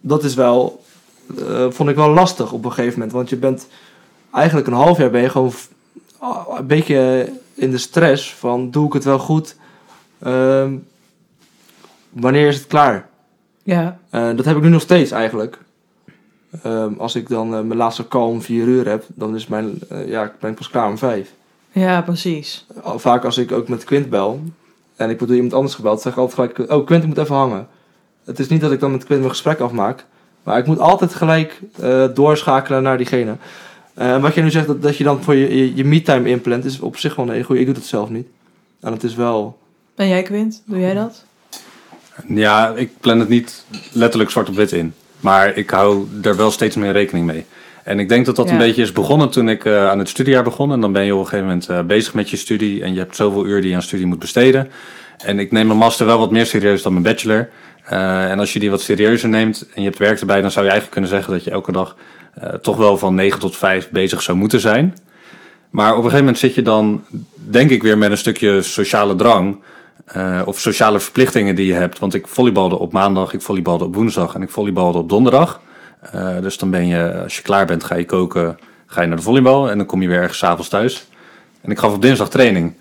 dat 0.00 0.24
is 0.24 0.34
wel, 0.34 0.82
eh, 1.48 1.66
vond 1.70 1.88
ik 1.88 1.96
wel 1.96 2.10
lastig 2.10 2.52
op 2.52 2.64
een 2.64 2.72
gegeven 2.72 2.92
moment. 2.92 3.12
Want 3.12 3.28
je 3.28 3.36
bent 3.36 3.66
eigenlijk 4.32 4.66
een 4.66 4.72
half 4.72 4.98
jaar 4.98 5.10
ben 5.10 5.22
je 5.22 5.28
gewoon 5.30 5.52
een 6.58 6.66
beetje 6.66 7.28
in 7.54 7.70
de 7.70 7.78
stress 7.78 8.34
van 8.34 8.70
doe 8.70 8.86
ik 8.86 8.92
het 8.92 9.04
wel 9.04 9.18
goed? 9.18 9.56
Ehm, 10.18 10.76
wanneer 12.10 12.48
is 12.48 12.56
het 12.56 12.66
klaar? 12.66 13.08
Ja. 13.62 13.98
Eh, 14.10 14.36
dat 14.36 14.44
heb 14.44 14.56
ik 14.56 14.62
nu 14.62 14.68
nog 14.68 14.80
steeds 14.80 15.10
eigenlijk. 15.10 15.58
Ehm, 16.62 16.92
als 16.98 17.14
ik 17.14 17.28
dan 17.28 17.54
eh, 17.54 17.60
mijn 17.60 17.78
laatste 17.78 18.08
call 18.08 18.28
om 18.28 18.42
vier 18.42 18.66
uur 18.66 18.88
heb, 18.88 19.04
dan 19.14 19.34
is 19.34 19.46
mijn, 19.46 19.78
eh, 19.88 20.08
ja, 20.08 20.32
ben 20.40 20.50
ik 20.50 20.56
pas 20.56 20.70
klaar 20.70 20.88
om 20.88 20.98
vijf. 20.98 21.32
Ja, 21.72 22.02
precies. 22.02 22.66
Vaak 22.84 23.24
als 23.24 23.38
ik 23.38 23.52
ook 23.52 23.68
met 23.68 23.84
Quint 23.84 24.10
bel 24.10 24.40
en 24.96 25.10
ik 25.10 25.16
word 25.16 25.28
door 25.28 25.36
iemand 25.36 25.54
anders 25.54 25.74
gebeld, 25.74 26.00
zeg 26.00 26.12
ik 26.12 26.18
altijd 26.18 26.54
gelijk, 26.54 26.72
oh 26.72 26.86
Quint, 26.86 27.02
ik 27.02 27.08
moet 27.08 27.18
even 27.18 27.34
hangen. 27.34 27.66
Het 28.24 28.38
is 28.38 28.48
niet 28.48 28.60
dat 28.60 28.72
ik 28.72 28.80
dan 28.80 28.92
met 28.92 29.04
Quint 29.04 29.20
mijn 29.20 29.32
gesprek 29.32 29.60
afmaak, 29.60 30.04
maar 30.42 30.58
ik 30.58 30.66
moet 30.66 30.78
altijd 30.78 31.14
gelijk 31.14 31.60
doorschakelen 32.14 32.82
naar 32.82 32.96
diegene. 32.96 33.36
En 33.94 34.20
wat 34.20 34.34
je 34.34 34.42
nu 34.42 34.50
zegt, 34.50 34.66
dat, 34.66 34.82
dat 34.82 34.96
je 34.96 35.04
dan 35.04 35.22
voor 35.22 35.34
je, 35.34 35.56
je, 35.56 35.74
je 35.74 35.84
me-time 35.84 36.28
inplant, 36.28 36.64
is 36.64 36.80
op 36.80 36.96
zich 36.96 37.14
wel 37.14 37.26
een 37.26 37.32
hele 37.32 37.44
goede. 37.44 37.60
Ik 37.60 37.66
doe 37.66 37.76
het 37.76 37.84
zelf 37.84 38.10
niet. 38.10 38.26
En 38.80 38.92
het 38.92 39.02
is 39.02 39.14
wel... 39.14 39.58
En 39.98 40.08
jij, 40.08 40.22
Quint? 40.22 40.62
Doe 40.66 40.80
jij 40.80 40.94
dat? 40.94 41.24
Ja, 42.28 42.72
ik 42.76 42.90
plan 43.00 43.18
het 43.18 43.28
niet 43.28 43.64
letterlijk 43.92 44.30
zwart 44.30 44.48
op 44.48 44.54
wit 44.54 44.72
in. 44.72 44.94
Maar 45.20 45.56
ik 45.56 45.70
hou 45.70 46.06
er 46.22 46.36
wel 46.36 46.50
steeds 46.50 46.76
meer 46.76 46.92
rekening 46.92 47.26
mee. 47.26 47.44
En 47.84 47.98
ik 47.98 48.08
denk 48.08 48.26
dat 48.26 48.36
dat 48.36 48.46
Ja. 48.46 48.52
een 48.52 48.58
beetje 48.58 48.82
is 48.82 48.92
begonnen 48.92 49.30
toen 49.30 49.48
ik 49.48 49.64
eh, 49.64 49.88
aan 49.88 49.98
het 49.98 50.08
studiejaar 50.08 50.42
begon. 50.42 50.72
En 50.72 50.80
dan 50.80 50.92
ben 50.92 51.04
je 51.04 51.12
op 51.14 51.18
een 51.18 51.24
gegeven 51.24 51.46
moment 51.46 51.68
eh, 51.68 51.80
bezig 51.82 52.14
met 52.14 52.30
je 52.30 52.36
studie. 52.36 52.82
En 52.82 52.92
je 52.92 52.98
hebt 52.98 53.16
zoveel 53.16 53.46
uur 53.46 53.60
die 53.60 53.70
je 53.70 53.76
aan 53.76 53.82
studie 53.82 54.06
moet 54.06 54.18
besteden. 54.18 54.70
En 55.24 55.38
ik 55.38 55.52
neem 55.52 55.66
mijn 55.66 55.78
master 55.78 56.06
wel 56.06 56.18
wat 56.18 56.30
meer 56.30 56.46
serieus 56.46 56.82
dan 56.82 56.92
mijn 56.92 57.04
bachelor. 57.04 57.48
Eh, 57.84 58.30
en 58.30 58.38
als 58.38 58.52
je 58.52 58.58
die 58.58 58.70
wat 58.70 58.80
serieuzer 58.80 59.28
neemt 59.28 59.66
en 59.74 59.82
je 59.82 59.88
hebt 59.88 59.98
werk 59.98 60.20
erbij... 60.20 60.40
dan 60.40 60.50
zou 60.50 60.64
je 60.64 60.70
eigenlijk 60.70 60.90
kunnen 61.00 61.10
zeggen 61.10 61.32
dat 61.32 61.44
je 61.44 61.50
elke 61.50 61.72
dag 61.72 61.96
toch 62.62 62.76
wel 62.76 62.98
van 62.98 63.14
9 63.14 63.40
tot 63.40 63.56
5 63.56 63.90
bezig 63.90 64.22
zou 64.22 64.38
moeten 64.38 64.60
zijn. 64.60 64.96
Maar 65.70 65.90
op 65.90 65.96
een 65.96 66.02
gegeven 66.02 66.18
moment 66.24 66.38
zit 66.38 66.54
je 66.54 66.62
dan, 66.62 67.04
denk 67.34 67.70
ik, 67.70 67.82
weer 67.82 67.98
met 67.98 68.10
een 68.10 68.18
stukje 68.18 68.62
sociale 68.62 69.14
drang... 69.14 69.58
eh, 70.08 70.42
of 70.44 70.58
sociale 70.58 71.00
verplichtingen 71.00 71.54
die 71.54 71.66
je 71.66 71.72
hebt. 71.72 71.98
Want 71.98 72.14
ik 72.14 72.26
volleybalde 72.26 72.78
op 72.78 72.92
maandag, 72.92 73.32
ik 73.32 73.42
volleybalde 73.42 73.84
op 73.84 73.94
woensdag 73.94 74.34
en 74.34 74.42
ik 74.42 74.50
volleybalde 74.50 74.98
op 74.98 75.08
donderdag. 75.08 75.60
Eh, 76.00 76.40
dus 76.40 76.58
dan 76.58 76.70
ben 76.70 76.86
je, 76.86 77.20
als 77.22 77.36
je 77.36 77.42
klaar 77.42 77.66
bent, 77.66 77.84
ga 77.84 77.94
je 77.94 78.04
koken, 78.04 78.58
ga 78.86 79.00
je 79.00 79.06
naar 79.06 79.16
de 79.16 79.22
volleybal 79.22 79.70
en 79.70 79.76
dan 79.76 79.86
kom 79.86 80.02
je 80.02 80.08
weer 80.08 80.20
ergens 80.20 80.38
's 80.38 80.42
avonds 80.42 80.68
thuis. 80.68 81.06
En 81.60 81.70
ik 81.70 81.78
gaf 81.78 81.94
op 81.94 82.02
dinsdag 82.02 82.28
training. 82.28 82.74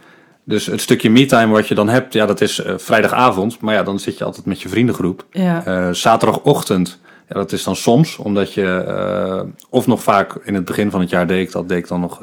Dus 0.43 0.65
het 0.65 0.81
stukje 0.81 1.09
me-time 1.09 1.53
wat 1.53 1.67
je 1.67 1.75
dan 1.75 1.89
hebt, 1.89 2.13
ja, 2.13 2.25
dat 2.25 2.41
is 2.41 2.59
eh, 2.61 2.73
vrijdagavond. 2.77 3.59
Maar 3.59 3.73
ja, 3.73 3.83
dan 3.83 3.99
zit 3.99 4.17
je 4.17 4.23
altijd 4.23 4.45
met 4.45 4.61
je 4.61 4.69
vriendengroep. 4.69 5.25
Ja. 5.31 5.93
Zaterdagochtend, 5.93 6.99
ja, 7.27 7.35
dat 7.35 7.51
is 7.51 7.63
dan 7.63 7.75
soms, 7.75 8.17
omdat 8.17 8.53
je, 8.53 9.45
of 9.69 9.87
nog 9.87 10.03
vaak 10.03 10.35
in 10.43 10.53
het 10.53 10.65
begin 10.65 10.91
van 10.91 10.99
het 10.99 11.09
jaar 11.09 11.27
deed 11.27 11.47
ik 11.47 11.51
dat, 11.51 11.69
deed 11.69 11.77
ik 11.77 11.87
dan 11.87 11.99
nog 11.99 12.19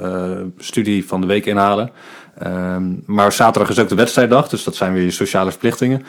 studie 0.59 1.07
van 1.07 1.21
de 1.21 1.27
week 1.27 1.47
inhalen. 1.47 1.91
Ehm, 2.39 2.83
maar 3.07 3.33
zaterdag 3.33 3.71
is 3.71 3.79
ook 3.79 3.89
de 3.89 3.95
wedstrijddag, 3.95 4.49
dus 4.49 4.65
dat 4.65 4.77
zijn 4.77 4.93
weer 4.93 5.05
je 5.05 5.11
sociale 5.11 5.51
verplichtingen. 5.51 6.05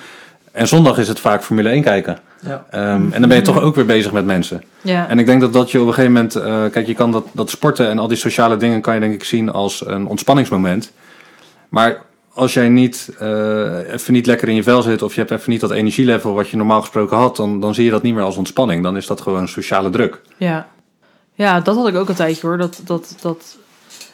En 0.52 0.68
zondag 0.68 0.98
is 0.98 1.08
het 1.08 1.20
vaak 1.20 1.44
Formule 1.44 1.70
1 1.70 1.82
kijken. 1.82 2.18
Ja. 2.42 2.66
Ehm, 2.70 3.12
en 3.12 3.20
dan 3.20 3.28
ben 3.28 3.38
je 3.38 3.44
toch 3.44 3.62
ook 3.62 3.76
weer 3.76 3.86
bezig 3.86 4.12
met 4.12 4.26
mensen. 4.26 4.64
Ja. 4.82 5.08
En 5.08 5.20
ik 5.20 5.26
denk 5.26 5.42
dat 5.42 5.54
dat 5.54 5.72
je 5.72 5.82
op 5.82 5.88
een 5.88 5.94
gegeven 5.94 6.14
moment, 6.14 6.36
eh, 6.36 6.72
kijk, 6.72 6.88
je 6.88 6.94
kan 6.94 7.12
dat, 7.12 7.26
dat 7.32 7.50
sporten 7.50 7.90
en 7.90 8.00
al 8.00 8.08
die 8.08 8.18
sociale 8.18 8.58
dingen 8.58 8.82
kan 8.82 8.94
je 8.94 9.00
denk 9.00 9.14
ik 9.14 9.24
zien 9.24 9.52
als 9.52 9.86
een 9.86 10.08
ontspanningsmoment. 10.08 10.92
Maar 11.70 12.02
als 12.34 12.54
jij 12.54 12.70
niet, 12.70 13.10
eh, 13.20 13.94
even 13.94 14.14
niet 14.14 14.26
lekker 14.26 14.50
in 14.50 14.56
je 14.56 14.64
vel 14.64 14.82
zit 14.82 15.02
of 15.02 15.14
je 15.14 15.20
hebt 15.20 15.32
even 15.32 15.52
niet 15.52 15.62
dat 15.62 15.72
energielevel 15.72 16.34
wat 16.34 16.50
je 16.50 16.58
normaal 16.58 16.82
gesproken 16.82 17.18
had, 17.18 17.36
dan, 17.36 17.60
dan 17.60 17.74
zie 17.74 17.86
je 17.86 17.92
dat 17.92 18.04
niet 18.04 18.14
meer 18.14 18.24
als 18.24 18.38
ontspanning. 18.38 18.84
Dan 18.84 18.98
is 18.98 19.08
dat 19.08 19.22
gewoon 19.22 19.48
sociale 19.48 19.90
druk. 19.90 20.22
Ja. 20.38 20.68
ja, 21.34 21.60
dat 21.60 21.76
had 21.76 21.88
ik 21.88 21.96
ook 21.96 22.10
een 22.10 22.16
tijdje 22.16 22.48
hoor. 22.48 22.58
Dat, 22.58 22.82
dat, 22.86 23.16
dat 23.22 23.58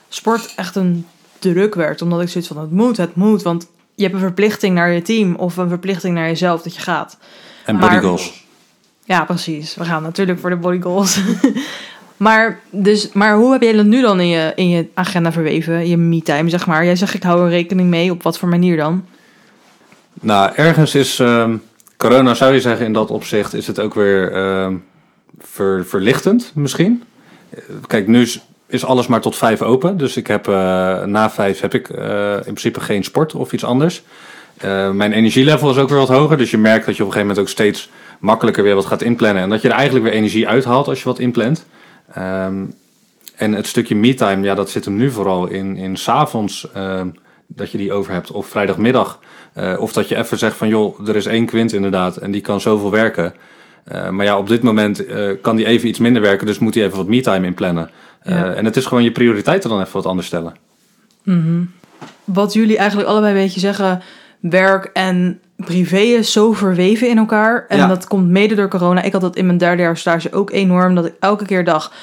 sport 0.09 0.53
echt 0.55 0.75
een 0.75 1.05
druk 1.41 1.75
werd. 1.75 2.01
Omdat 2.01 2.21
ik 2.21 2.29
zoiets 2.29 2.49
van, 2.49 2.61
het 2.61 2.71
moet, 2.71 2.97
het 2.97 3.15
moet. 3.15 3.41
Want 3.41 3.67
je 3.95 4.03
hebt 4.03 4.15
een 4.15 4.21
verplichting 4.21 4.75
naar 4.75 4.91
je 4.91 5.01
team 5.01 5.35
of 5.35 5.57
een 5.57 5.69
verplichting 5.69 6.15
naar 6.15 6.27
jezelf 6.27 6.61
dat 6.61 6.75
je 6.75 6.81
gaat. 6.81 7.17
En 7.65 7.75
Maar- 7.75 7.89
body 7.89 8.01
goals. 8.01 8.45
Ja, 9.03 9.25
precies. 9.25 9.75
We 9.75 9.85
gaan 9.85 10.03
natuurlijk 10.03 10.39
voor 10.39 10.49
de 10.49 10.55
body 10.55 10.81
goals. 10.81 11.19
maar, 12.17 12.59
dus, 12.69 13.11
maar 13.11 13.35
hoe 13.35 13.51
heb 13.51 13.61
jij 13.61 13.73
dat 13.73 13.85
nu 13.85 14.01
dan 14.01 14.19
in 14.19 14.27
je, 14.27 14.51
in 14.55 14.69
je 14.69 14.87
agenda 14.93 15.31
verweven? 15.31 15.87
Je 15.87 15.97
me-time, 15.97 16.49
zeg 16.49 16.67
maar. 16.67 16.85
Jij 16.85 16.95
zegt, 16.95 17.13
ik 17.13 17.23
hou 17.23 17.43
er 17.43 17.49
rekening 17.49 17.89
mee. 17.89 18.11
Op 18.11 18.23
wat 18.23 18.37
voor 18.37 18.49
manier 18.49 18.77
dan? 18.77 19.05
Nou, 20.13 20.51
ergens 20.55 20.95
is 20.95 21.19
ehm, 21.19 21.57
corona, 21.97 22.33
zou 22.33 22.53
je 22.53 22.61
zeggen, 22.61 22.85
in 22.85 22.93
dat 22.93 23.09
opzicht 23.09 23.53
is 23.53 23.67
het 23.67 23.79
ook 23.79 23.93
weer 23.93 24.31
ehm, 24.33 24.75
ver, 25.39 25.85
verlichtend 25.85 26.51
misschien. 26.55 27.03
Kijk, 27.87 28.07
nu 28.07 28.27
is, 28.71 28.85
alles 28.85 29.07
maar 29.07 29.21
tot 29.21 29.35
vijf 29.35 29.61
open. 29.61 29.97
Dus 29.97 30.17
ik 30.17 30.27
heb 30.27 30.47
eh, 30.47 30.53
na 31.03 31.29
vijf 31.29 31.59
heb 31.59 31.73
ik 31.73 31.89
eh, 31.89 32.33
in 32.35 32.41
principe 32.41 32.79
geen 32.79 33.03
sport 33.03 33.35
of 33.35 33.53
iets 33.53 33.65
anders. 33.65 34.03
Eh, 34.57 34.91
mijn 34.91 35.11
energielevel 35.11 35.69
is 35.69 35.77
ook 35.77 35.89
weer 35.89 35.97
wat 35.97 36.07
hoger. 36.07 36.37
Dus 36.37 36.51
je 36.51 36.57
merkt 36.57 36.85
dat 36.85 36.97
je 36.97 37.03
op 37.03 37.07
een 37.07 37.13
gegeven 37.13 37.35
moment 37.35 37.39
ook 37.39 37.49
steeds 37.53 37.89
makkelijker 38.19 38.63
weer 38.63 38.75
wat 38.75 38.85
gaat 38.85 39.01
inplannen. 39.01 39.43
En 39.43 39.49
dat 39.49 39.61
je 39.61 39.67
er 39.67 39.73
eigenlijk 39.73 40.05
weer 40.05 40.13
energie 40.13 40.47
uithaalt 40.47 40.87
als 40.87 40.99
je 40.99 41.05
wat 41.05 41.19
inplant. 41.19 41.65
Ehm, 42.13 42.63
en 43.35 43.53
het 43.53 43.67
stukje 43.67 43.95
me-time, 43.95 44.43
ja, 44.43 44.55
dat 44.55 44.69
zit 44.69 44.85
hem 44.85 44.95
nu 44.95 45.11
vooral 45.11 45.47
in, 45.47 45.77
in 45.77 45.97
s'avonds 45.97 46.71
ehm 46.73 47.07
dat 47.53 47.71
je 47.71 47.77
die 47.77 47.93
over 47.93 48.13
hebt. 48.13 48.31
Of 48.31 48.47
vrijdagmiddag. 48.47 49.19
Of 49.77 49.93
dat 49.93 50.07
je 50.07 50.15
even 50.15 50.37
zegt 50.37 50.57
van 50.57 50.67
joh, 50.67 51.07
er 51.07 51.15
is 51.15 51.25
één 51.25 51.45
kwint 51.45 51.73
inderdaad 51.73 52.17
en 52.17 52.31
die 52.31 52.41
kan 52.41 52.61
zoveel 52.61 52.91
werken. 52.91 53.33
Maar 54.09 54.25
ja, 54.25 54.37
op 54.37 54.47
dit 54.47 54.63
moment 54.63 55.05
kan 55.41 55.55
die 55.55 55.65
even 55.65 55.87
iets 55.87 55.99
minder 55.99 56.21
werken, 56.21 56.47
dus 56.47 56.59
moet 56.59 56.75
hij 56.75 56.83
even 56.83 56.97
wat 56.97 57.07
me-time 57.07 57.45
inplannen. 57.45 57.89
Eh, 58.21 58.35
Ja. 58.35 58.53
en 58.53 58.65
het 58.65 58.75
is 58.77 58.85
gewoon 58.85 59.03
je 59.03 59.11
prioriteiten 59.11 59.69
dan 59.69 59.79
even 59.81 59.93
wat 59.93 60.05
anders 60.05 60.27
stellen. 60.27 60.53
Wat 62.23 62.53
jullie 62.53 62.77
eigenlijk 62.77 63.09
allebei 63.09 63.33
een 63.33 63.41
beetje 63.43 63.59
zeggen... 63.59 64.01
werk 64.39 64.85
en 64.93 65.39
privé 65.55 65.97
is 65.97 66.31
zo 66.31 66.51
verweven 66.53 67.09
in 67.09 67.17
elkaar. 67.17 67.65
En 67.67 67.77
Ja. 67.77 67.87
dat 67.87 68.07
komt 68.07 68.29
mede 68.29 68.55
door 68.55 68.67
corona. 68.67 69.01
Ik 69.01 69.11
had 69.11 69.21
dat 69.21 69.35
in 69.35 69.45
mijn 69.45 69.57
derde 69.57 69.81
jaar 69.81 69.97
stage 69.97 70.33
ook 70.33 70.51
enorm. 70.51 70.95
Dat 70.95 71.05
ik 71.05 71.13
elke 71.19 71.45
keer 71.45 71.63
dacht... 71.63 71.93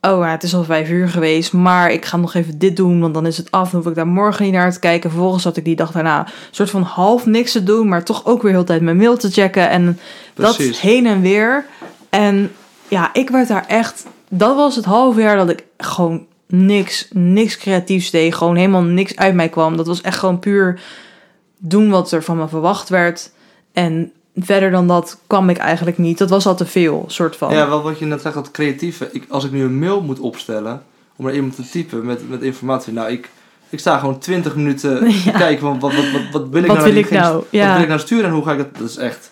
Oh, 0.00 0.24
ja, 0.24 0.30
het 0.30 0.42
is 0.42 0.54
al 0.54 0.64
vijf 0.64 0.90
uur 0.90 1.08
geweest, 1.08 1.52
maar 1.52 1.90
ik 1.92 2.04
ga 2.04 2.16
nog 2.16 2.34
even 2.34 2.58
dit 2.58 2.76
doen, 2.76 3.00
want 3.00 3.14
dan 3.14 3.26
is 3.26 3.36
het 3.36 3.50
af. 3.50 3.70
Dan 3.70 3.80
hoef 3.80 3.88
ik 3.90 3.96
daar 3.96 4.06
morgen 4.06 4.44
niet 4.44 4.52
naar 4.52 4.72
te 4.72 4.78
kijken. 4.78 5.10
Vervolgens 5.10 5.44
had 5.44 5.56
ik 5.56 5.64
die 5.64 5.76
dag 5.76 5.92
daarna 5.92 6.18
een 6.26 6.32
soort 6.50 6.70
van 6.70 6.82
half 6.82 7.26
niks 7.26 7.52
te 7.52 7.62
doen, 7.62 7.88
maar 7.88 8.04
toch 8.04 8.26
ook 8.26 8.42
weer 8.42 8.52
heel 8.52 8.64
tijd 8.64 8.82
mijn 8.82 8.96
mail 8.96 9.16
te 9.16 9.30
checken. 9.30 9.68
En 9.68 9.98
dat 10.34 10.56
Precies. 10.56 10.80
heen 10.80 11.06
en 11.06 11.20
weer. 11.20 11.64
En 12.10 12.52
ja, 12.88 13.10
ik 13.12 13.30
werd 13.30 13.48
daar 13.48 13.64
echt... 13.66 14.06
Dat 14.28 14.56
was 14.56 14.76
het 14.76 14.84
half 14.84 15.16
jaar 15.16 15.36
dat 15.36 15.48
ik 15.50 15.64
gewoon 15.78 16.26
niks, 16.46 17.08
niks 17.12 17.56
creatiefs 17.56 18.10
deed. 18.10 18.34
Gewoon 18.34 18.56
helemaal 18.56 18.82
niks 18.82 19.16
uit 19.16 19.34
mij 19.34 19.48
kwam. 19.48 19.76
Dat 19.76 19.86
was 19.86 20.00
echt 20.00 20.18
gewoon 20.18 20.38
puur 20.38 20.80
doen 21.58 21.90
wat 21.90 22.12
er 22.12 22.22
van 22.22 22.36
me 22.36 22.48
verwacht 22.48 22.88
werd. 22.88 23.30
En 23.72 24.12
verder 24.36 24.70
dan 24.70 24.86
dat 24.88 25.18
kwam 25.26 25.48
ik 25.50 25.56
eigenlijk 25.56 25.98
niet. 25.98 26.18
Dat 26.18 26.30
was 26.30 26.46
al 26.46 26.54
te 26.56 26.66
veel, 26.66 27.04
soort 27.06 27.36
van. 27.36 27.52
Ja, 27.52 27.68
wel 27.68 27.82
wat 27.82 27.98
je 27.98 28.04
net 28.04 28.20
zegt, 28.20 28.34
dat 28.34 28.50
creatieve. 28.50 29.08
Ik, 29.12 29.24
als 29.28 29.44
ik 29.44 29.52
nu 29.52 29.62
een 29.64 29.78
mail 29.78 30.00
moet 30.02 30.20
opstellen 30.20 30.82
om 31.16 31.24
naar 31.24 31.34
iemand 31.34 31.56
te 31.56 31.68
typen 31.70 32.04
met, 32.06 32.28
met 32.28 32.42
informatie. 32.42 32.92
Nou, 32.92 33.10
ik, 33.10 33.30
ik 33.68 33.78
sta 33.78 33.98
gewoon 33.98 34.18
20 34.18 34.56
minuten 34.56 34.98
te 35.00 35.22
Ja. 35.24 35.38
kijken 35.38 35.60
van 35.60 35.78
wat, 35.80 35.94
wat, 35.94 36.10
wat, 36.12 36.22
wat 36.32 36.48
wil 36.48 36.60
ik 36.62 36.66
Wat 36.68 36.76
nou 36.76 36.92
wil 36.92 37.02
ik 37.02 37.10
nou? 37.10 37.44
Ja. 37.50 37.64
Wat 37.64 37.72
wil 37.74 37.82
ik 37.82 37.88
nou 37.88 38.00
sturen 38.00 38.24
en 38.24 38.32
hoe 38.32 38.44
ga 38.44 38.52
ik 38.52 38.58
dat? 38.58 38.78
Dat 38.78 38.88
is 38.88 38.96
echt. 38.96 39.30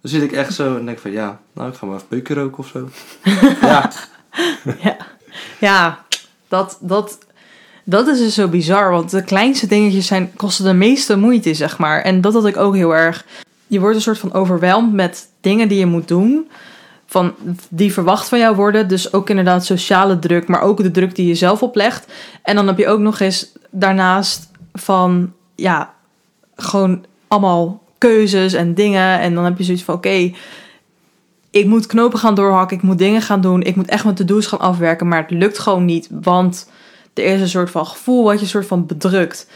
Dan 0.00 0.10
zit 0.10 0.22
ik 0.22 0.32
echt 0.32 0.54
zo 0.54 0.76
en 0.76 0.84
denk 0.84 0.98
van 0.98 1.10
ja, 1.10 1.40
nou 1.52 1.68
ik 1.70 1.74
ga 1.74 1.86
maar 1.86 1.94
even 1.94 2.08
peuken 2.08 2.34
roken 2.36 2.58
of 2.58 2.66
zo. 2.66 2.88
ja, 3.60 3.90
Ja, 5.60 6.04
dat, 6.48 6.78
dat, 6.80 7.18
dat 7.84 8.06
is 8.06 8.18
dus 8.18 8.34
zo 8.34 8.48
bizar. 8.48 8.90
Want 8.90 9.10
de 9.10 9.24
kleinste 9.24 9.66
dingetjes 9.66 10.06
zijn, 10.06 10.32
kosten 10.36 10.64
de 10.64 10.72
meeste 10.72 11.16
moeite, 11.16 11.54
zeg 11.54 11.78
maar. 11.78 12.02
En 12.02 12.20
dat 12.20 12.32
had 12.32 12.46
ik 12.46 12.56
ook 12.56 12.74
heel 12.74 12.94
erg. 12.94 13.24
Je 13.66 13.80
wordt 13.80 13.96
een 13.96 14.02
soort 14.02 14.18
van 14.18 14.32
overweldigd 14.32 14.92
met 14.92 15.28
dingen 15.40 15.68
die 15.68 15.78
je 15.78 15.86
moet 15.86 16.08
doen. 16.08 16.50
Van, 17.06 17.34
die 17.68 17.92
verwacht 17.92 18.28
van 18.28 18.38
jou 18.38 18.56
worden. 18.56 18.88
Dus 18.88 19.12
ook 19.12 19.30
inderdaad 19.30 19.64
sociale 19.64 20.18
druk, 20.18 20.48
maar 20.48 20.62
ook 20.62 20.82
de 20.82 20.90
druk 20.90 21.14
die 21.14 21.26
je 21.26 21.34
zelf 21.34 21.62
oplegt. 21.62 22.12
En 22.42 22.56
dan 22.56 22.66
heb 22.66 22.78
je 22.78 22.88
ook 22.88 23.00
nog 23.00 23.20
eens 23.20 23.52
daarnaast 23.70 24.50
van, 24.72 25.32
ja, 25.54 25.94
gewoon 26.56 27.04
allemaal 27.28 27.82
keuzes 27.98 28.52
en 28.52 28.74
dingen. 28.74 29.20
En 29.20 29.34
dan 29.34 29.44
heb 29.44 29.58
je 29.58 29.64
zoiets 29.64 29.82
van, 29.82 29.94
oké, 29.94 30.32
ik 31.50 31.66
moet 31.66 31.86
knopen 31.86 32.18
gaan 32.18 32.34
doorhakken, 32.34 32.76
ik 32.76 32.82
moet 32.82 32.98
dingen 32.98 33.22
gaan 33.22 33.40
doen, 33.40 33.62
ik 33.62 33.76
moet 33.76 33.88
echt 33.88 34.04
mijn 34.04 34.16
to-do's 34.16 34.46
gaan 34.46 34.60
afwerken, 34.60 35.08
maar 35.08 35.22
het 35.22 35.30
lukt 35.30 35.58
gewoon 35.58 35.84
niet, 35.84 36.08
want 36.10 36.70
Er 37.14 37.24
is 37.24 37.40
een 37.40 37.48
soort 37.48 37.70
van 37.70 37.86
gevoel 37.86 38.24
wat 38.24 38.40
je 38.40 38.46
soort 38.46 38.66
van 38.66 38.86
bedrukt. 38.86 39.46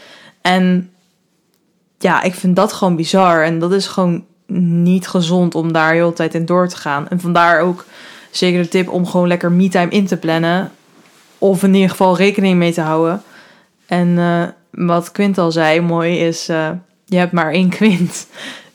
En 0.41 0.89
ja, 1.97 2.21
ik 2.21 2.35
vind 2.35 2.55
dat 2.55 2.73
gewoon 2.73 2.95
bizar. 2.95 3.43
En 3.43 3.59
dat 3.59 3.71
is 3.71 3.87
gewoon 3.87 4.25
niet 4.47 5.07
gezond 5.07 5.55
om 5.55 5.71
daar 5.71 5.93
heel 5.93 6.09
de 6.09 6.15
tijd 6.15 6.33
in 6.33 6.45
door 6.45 6.67
te 6.67 6.77
gaan. 6.77 7.07
En 7.07 7.19
vandaar 7.19 7.61
ook 7.61 7.85
zeker 8.31 8.61
de 8.61 8.67
tip 8.67 8.89
om 8.89 9.05
gewoon 9.05 9.27
lekker 9.27 9.51
me-time 9.51 9.91
in 9.91 10.05
te 10.05 10.17
plannen. 10.17 10.71
Of 11.37 11.63
in 11.63 11.73
ieder 11.73 11.89
geval 11.89 12.17
rekening 12.17 12.57
mee 12.57 12.73
te 12.73 12.81
houden. 12.81 13.23
En 13.85 14.17
eh, 14.17 14.43
wat 14.71 15.11
Quint 15.11 15.37
al 15.37 15.51
zei, 15.51 15.81
mooi 15.81 16.17
is, 16.17 16.49
eh, 16.49 16.69
je 17.05 17.17
hebt 17.17 17.31
maar 17.31 17.51
één 17.51 17.69
Quint. 17.69 18.27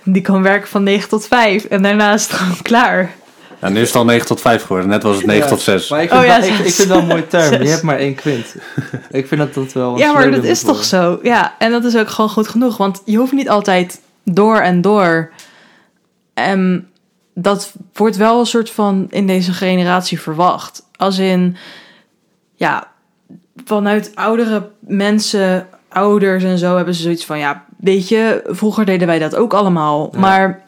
Die 0.04 0.22
kan 0.22 0.42
werken 0.42 0.68
van 0.68 0.82
9 0.82 1.08
tot 1.08 1.26
5 1.26 1.64
en 1.64 1.82
daarna 1.82 2.12
is 2.12 2.22
het 2.22 2.32
gewoon 2.32 2.62
klaar. 2.62 3.10
Ja, 3.60 3.68
nu 3.68 3.80
is 3.80 3.86
het 3.86 3.96
al 3.96 4.04
9 4.04 4.26
tot 4.26 4.40
5 4.40 4.62
geworden. 4.62 4.88
Net 4.88 5.02
was 5.02 5.16
het 5.16 5.26
9 5.26 5.42
Ja, 5.42 5.48
tot 5.48 5.60
6. 5.60 5.88
Maar 5.88 6.02
ik 6.02 6.08
vind, 6.08 6.20
Oh 6.20 6.26
ja, 6.26 6.38
dat, 6.38 6.48
ik, 6.48 6.54
zes. 6.54 6.66
ik 6.66 6.72
vind 6.72 6.88
dat 6.88 6.98
een 6.98 7.06
mooi 7.06 7.26
term. 7.26 7.62
Je 7.62 7.68
hebt 7.68 7.82
maar 7.82 7.98
één 7.98 8.14
kwint. 8.14 8.54
ik 9.10 9.26
vind 9.26 9.40
dat 9.40 9.54
dat 9.54 9.72
wel 9.72 9.92
een 9.92 9.98
Ja, 9.98 10.12
maar 10.12 10.30
dat 10.30 10.44
is 10.44 10.62
toch 10.62 10.84
zo? 10.84 11.18
Ja, 11.22 11.54
en 11.58 11.70
dat 11.70 11.84
is 11.84 11.96
ook 11.96 12.08
gewoon 12.08 12.30
goed 12.30 12.48
genoeg. 12.48 12.76
Want 12.76 13.02
je 13.04 13.16
hoeft 13.16 13.32
niet 13.32 13.48
altijd 13.48 14.00
door 14.24 14.56
en 14.56 14.80
door. 14.80 15.30
En 16.34 16.88
dat 17.34 17.72
wordt 17.92 18.16
wel 18.16 18.40
een 18.40 18.46
soort 18.46 18.70
van 18.70 19.06
in 19.10 19.26
deze 19.26 19.52
generatie 19.52 20.20
verwacht. 20.20 20.82
Als 20.96 21.18
in, 21.18 21.56
ja, 22.54 22.88
vanuit 23.64 24.10
oudere 24.14 24.68
mensen, 24.80 25.66
ouders 25.90 26.44
en 26.44 26.58
zo 26.58 26.76
hebben 26.76 26.94
ze 26.94 27.02
zoiets 27.02 27.24
van, 27.24 27.38
ja, 27.38 27.64
weet 27.78 28.08
je, 28.08 28.42
vroeger 28.46 28.84
deden 28.84 29.06
wij 29.06 29.18
dat 29.18 29.36
ook 29.36 29.54
allemaal. 29.54 30.08
Ja. 30.12 30.18
Maar 30.18 30.62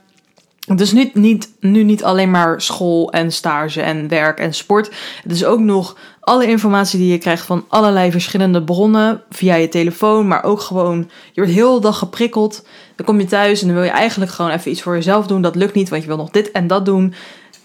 het 0.67 0.81
is 0.81 0.93
niet, 0.93 1.15
niet, 1.15 1.51
nu 1.61 1.83
niet 1.83 2.05
alleen 2.05 2.31
maar 2.31 2.61
school 2.61 3.13
en 3.13 3.33
stage 3.33 3.83
en 3.83 4.09
werk 4.09 4.39
en 4.39 4.55
sport. 4.55 4.91
Het 5.23 5.33
is 5.33 5.45
ook 5.45 5.61
nog 5.61 5.97
alle 6.21 6.47
informatie 6.47 6.99
die 6.99 7.13
je 7.13 7.19
krijgt 7.19 7.47
van 7.47 7.65
allerlei 7.69 8.11
verschillende 8.11 8.63
bronnen 8.63 9.23
via 9.31 9.55
je 9.55 9.69
telefoon, 9.69 10.27
maar 10.29 10.45
ook 10.45 10.61
gewoon, 10.61 11.11
je 11.33 11.41
wordt 11.41 11.53
heel 11.57 11.75
de 11.75 11.81
dag 11.81 11.99
geprikkeld. 11.99 12.67
Dan 12.97 13.07
kom 13.07 13.19
je 13.21 13.27
thuis 13.27 13.61
en 13.61 13.67
dan 13.67 13.77
wil 13.77 13.85
je 13.85 13.91
eigenlijk 13.91 14.31
gewoon 14.31 14.51
even 14.51 14.71
iets 14.71 14.83
voor 14.83 14.95
jezelf 14.95 15.27
doen. 15.27 15.43
Dat 15.43 15.57
lukt 15.57 15.75
niet, 15.75 15.89
want 15.89 16.03
je 16.03 16.09
wil 16.09 16.17
nog 16.17 16.31
dit 16.31 16.51
en 16.51 16.67
dat 16.67 16.85
doen. 16.85 17.15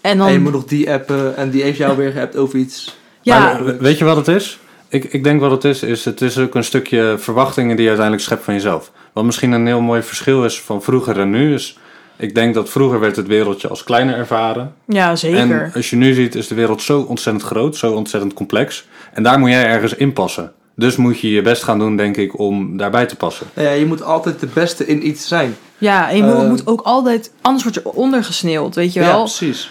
En 0.00 0.18
dan, 0.18 0.26
En 0.26 0.32
je 0.32 0.40
moet 0.40 0.52
nog 0.52 0.64
die 0.64 0.90
appen 0.92 1.36
en 1.36 1.50
die 1.50 1.62
heeft 1.62 1.78
jou 1.78 1.96
weer 1.96 2.12
geappt 2.12 2.36
over 2.36 2.58
iets. 2.58 2.96
ja, 3.22 3.38
Maar 3.38 3.64
we- 3.64 3.76
weet 3.76 3.98
je 3.98 4.04
wat 4.04 4.16
het 4.16 4.28
is? 4.28 4.58
Ik, 4.88 5.04
ik 5.04 5.24
denk 5.24 5.40
wat 5.40 5.50
het 5.50 5.64
is, 5.64 5.82
is 5.82 6.04
het 6.04 6.20
is 6.20 6.38
ook 6.38 6.54
een 6.54 6.64
stukje 6.64 7.14
verwachtingen 7.18 7.70
die 7.76 7.82
je 7.82 7.88
uiteindelijk 7.88 8.26
schept 8.26 8.44
van 8.44 8.54
jezelf. 8.54 8.90
Wat 9.12 9.24
misschien 9.24 9.52
een 9.52 9.66
heel 9.66 9.80
mooi 9.80 10.02
verschil 10.02 10.44
is 10.44 10.60
van 10.60 10.82
vroeger 10.82 11.18
en 11.20 11.30
nu 11.30 11.54
is... 11.54 11.78
Ik 12.16 12.34
denk 12.34 12.54
dat 12.54 12.68
vroeger 12.70 13.00
werd 13.00 13.16
het 13.16 13.26
wereldje 13.26 13.68
als 13.68 13.84
kleiner 13.84 14.16
ervaren. 14.16 14.74
ja, 14.86 15.16
zeker. 15.16 15.38
En 15.38 15.70
als 15.74 15.90
je 15.90 15.96
nu 15.96 16.14
ziet 16.14 16.34
is 16.34 16.48
de 16.48 16.54
wereld 16.54 16.82
zo 16.82 17.00
ontzettend 17.00 17.44
groot, 17.46 17.76
zo 17.76 17.92
ontzettend 17.92 18.34
complex. 18.34 18.86
En 19.12 19.22
daar 19.22 19.38
moet 19.38 19.50
jij 19.50 19.64
ergens 19.66 19.94
in 19.94 20.12
passen. 20.12 20.52
Dus 20.76 20.96
moet 20.96 21.20
je 21.20 21.30
je 21.30 21.42
best 21.42 21.62
gaan 21.62 21.78
doen, 21.78 21.96
denk 21.96 22.16
ik, 22.16 22.38
om 22.38 22.76
daarbij 22.76 23.06
te 23.06 23.16
passen. 23.16 23.46
Nou 23.54 23.68
ja, 23.68 23.74
je 23.74 23.86
moet 23.86 24.02
altijd 24.02 24.40
de 24.40 24.48
beste 24.54 24.86
in 24.86 25.06
iets 25.06 25.28
zijn. 25.28 25.56
Ja, 25.78 26.10
en 26.10 26.16
je 26.16 26.22
moet, 26.22 26.34
Eh, 26.42 26.48
moet 26.48 26.66
ook 26.66 26.80
altijd, 26.80 27.32
anders 27.40 27.62
word 27.64 27.74
je 27.74 27.84
ondergesneeuwd, 27.94 28.74
weet 28.74 28.92
je 28.92 29.00
Ja, 29.00 29.06
wel. 29.06 29.22
precies. 29.22 29.70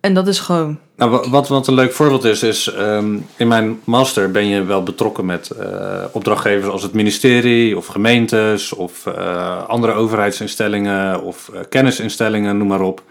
En 0.00 0.14
dat 0.14 0.26
is 0.28 0.38
gewoon, 0.38 0.78
Nou, 0.96 1.10
wa- 1.10 1.28
wat, 1.28 1.48
wat 1.48 1.66
een 1.66 1.74
leuk 1.74 1.92
voorbeeld 1.92 2.24
is, 2.24 2.42
is 2.42 2.72
ehm, 2.72 3.18
in 3.36 3.48
mijn 3.48 3.80
master 3.84 4.30
ben 4.30 4.46
je 4.46 4.64
wel 4.64 4.82
betrokken 4.82 5.24
met 5.26 5.50
eh, 5.50 6.04
opdrachtgevers 6.12 6.68
als 6.72 6.82
het 6.82 6.92
ministerie 6.92 7.76
of 7.76 7.86
gemeentes 7.86 8.72
of 8.72 9.06
eh, 9.06 9.66
andere 9.68 9.92
overheidsinstellingen 9.92 11.22
of 11.22 11.48
eh, 11.54 11.60
kennisinstellingen, 11.68 12.58
noem 12.58 12.68
maar 12.68 12.80
op. 12.80 13.02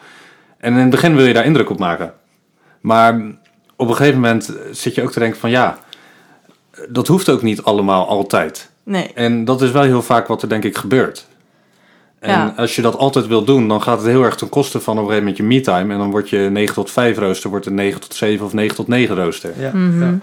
En 0.57 0.73
in 0.73 0.79
het 0.79 0.89
begin 0.89 1.15
wil 1.15 1.25
je 1.25 1.33
daar 1.33 1.45
indruk 1.45 1.69
op 1.69 1.79
maken. 1.79 2.13
Maar 2.81 3.21
op 3.75 3.87
een 3.89 3.95
gegeven 3.95 4.19
moment 4.19 4.53
zit 4.71 4.95
je 4.95 5.03
ook 5.03 5.11
te 5.11 5.19
denken 5.19 5.39
van 5.39 5.49
ja, 5.49 5.77
dat 6.89 7.07
hoeft 7.07 7.29
ook 7.29 7.41
niet 7.41 7.61
allemaal 7.63 8.07
altijd. 8.07 8.69
nee. 8.83 9.11
En 9.13 9.45
dat 9.45 9.61
is 9.61 9.71
wel 9.71 9.83
heel 9.83 10.01
vaak 10.01 10.27
wat 10.27 10.41
er 10.41 10.49
denk 10.49 10.63
ik 10.63 10.77
gebeurt. 10.77 11.27
En 12.19 12.29
Ja. 12.31 12.53
als 12.57 12.75
je 12.75 12.81
dat 12.81 12.97
altijd 12.97 13.27
wil 13.27 13.43
doen, 13.43 13.67
dan 13.67 13.81
gaat 13.81 13.97
het 13.97 14.07
heel 14.07 14.23
erg 14.23 14.35
ten 14.35 14.49
koste 14.49 14.79
van 14.79 14.93
op 14.97 15.03
een 15.03 15.09
gegeven 15.09 15.27
moment 15.27 15.37
je 15.37 15.55
me-time. 15.55 15.93
En 15.93 15.99
dan 15.99 16.11
wordt 16.11 16.29
je 16.29 16.37
9 16.51 16.73
tot 16.73 16.91
5 16.91 17.17
rooster, 17.17 17.49
wordt 17.49 17.65
het 17.65 17.73
9 17.73 18.01
tot 18.01 18.13
7 18.15 18.45
of 18.45 18.53
9 18.53 18.75
tot 18.75 18.87
9 18.87 19.15
rooster. 19.15 19.53
Ja, 19.59 19.71
Mhm. 19.73 20.01
ja. 20.03 20.19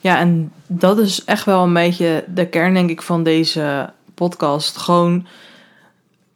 Ja, 0.00 0.18
en 0.18 0.52
dat 0.66 0.98
is 0.98 1.24
echt 1.24 1.44
wel 1.44 1.62
een 1.62 1.72
beetje 1.72 2.24
de 2.34 2.46
kern, 2.46 2.74
denk 2.74 2.90
ik, 2.90 3.02
van 3.02 3.22
deze 3.22 3.90
podcast. 4.14 4.76
Gewoon, 4.76 5.26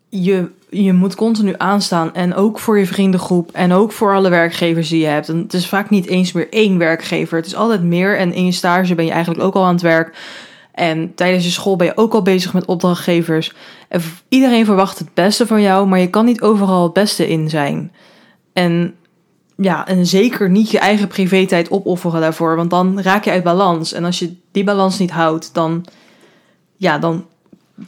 je, 0.09 0.49
je 0.71 0.93
moet 0.93 1.15
continu 1.15 1.55
aanstaan. 1.57 2.15
En 2.15 2.35
ook 2.35 2.59
voor 2.59 2.79
je 2.79 2.87
vriendengroep. 2.87 3.51
En 3.53 3.73
ook 3.73 3.93
voor 3.93 4.15
alle 4.15 4.29
werkgevers 4.29 4.89
die 4.89 5.01
je 5.01 5.07
hebt. 5.07 5.29
En 5.29 5.37
het 5.39 5.55
is 5.55 5.69
vaak 5.69 5.91
niet 5.91 6.07
eens 6.07 6.33
meer 6.33 6.47
één 6.51 6.79
werkgever. 6.79 7.37
Het 7.37 7.47
is 7.47 7.55
altijd 7.55 7.83
meer. 7.83 8.19
En 8.19 8.33
in 8.33 8.45
je 8.45 8.53
stage 8.53 8.95
ben 8.95 9.05
je 9.05 9.11
eigenlijk 9.11 9.43
ook 9.43 9.55
al 9.55 9.65
aan 9.65 9.73
het 9.73 9.83
werk. 9.83 10.17
En 10.79 11.15
tijdens 11.15 11.45
je 11.45 11.51
school 11.51 11.77
ben 11.77 11.87
je 11.87 11.97
ook 11.97 12.15
al 12.15 12.23
bezig 12.23 12.53
met 12.53 12.65
opdrachtgevers. 12.65 13.53
En 13.89 14.03
iedereen 14.29 14.65
verwacht 14.65 14.99
het 14.99 15.15
beste 15.15 15.47
van 15.47 15.63
jou. 15.63 15.87
Maar 15.87 15.99
je 15.99 16.11
kan 16.11 16.25
niet 16.25 16.41
overal 16.41 16.83
het 16.83 16.93
beste 16.93 17.29
in 17.29 17.49
zijn. 17.49 17.93
En 18.53 18.95
ja, 19.57 19.87
en 19.87 20.07
zeker 20.07 20.51
niet 20.51 20.71
je 20.71 20.79
eigen 20.79 21.09
privé-tijd 21.09 21.71
opofferen 21.71 22.21
daarvoor, 22.21 22.57
want 22.57 22.71
dan 22.71 23.01
raak 23.01 23.25
je 23.25 23.31
uit 23.31 23.43
balans. 23.43 23.93
En 23.93 24.05
als 24.05 24.19
je 24.19 24.37
die 24.53 24.65
balans 24.65 24.99
niet 24.99 25.11
houdt, 25.11 25.55
dan, 25.55 25.85
ja, 26.77 26.99
dan 26.99 27.27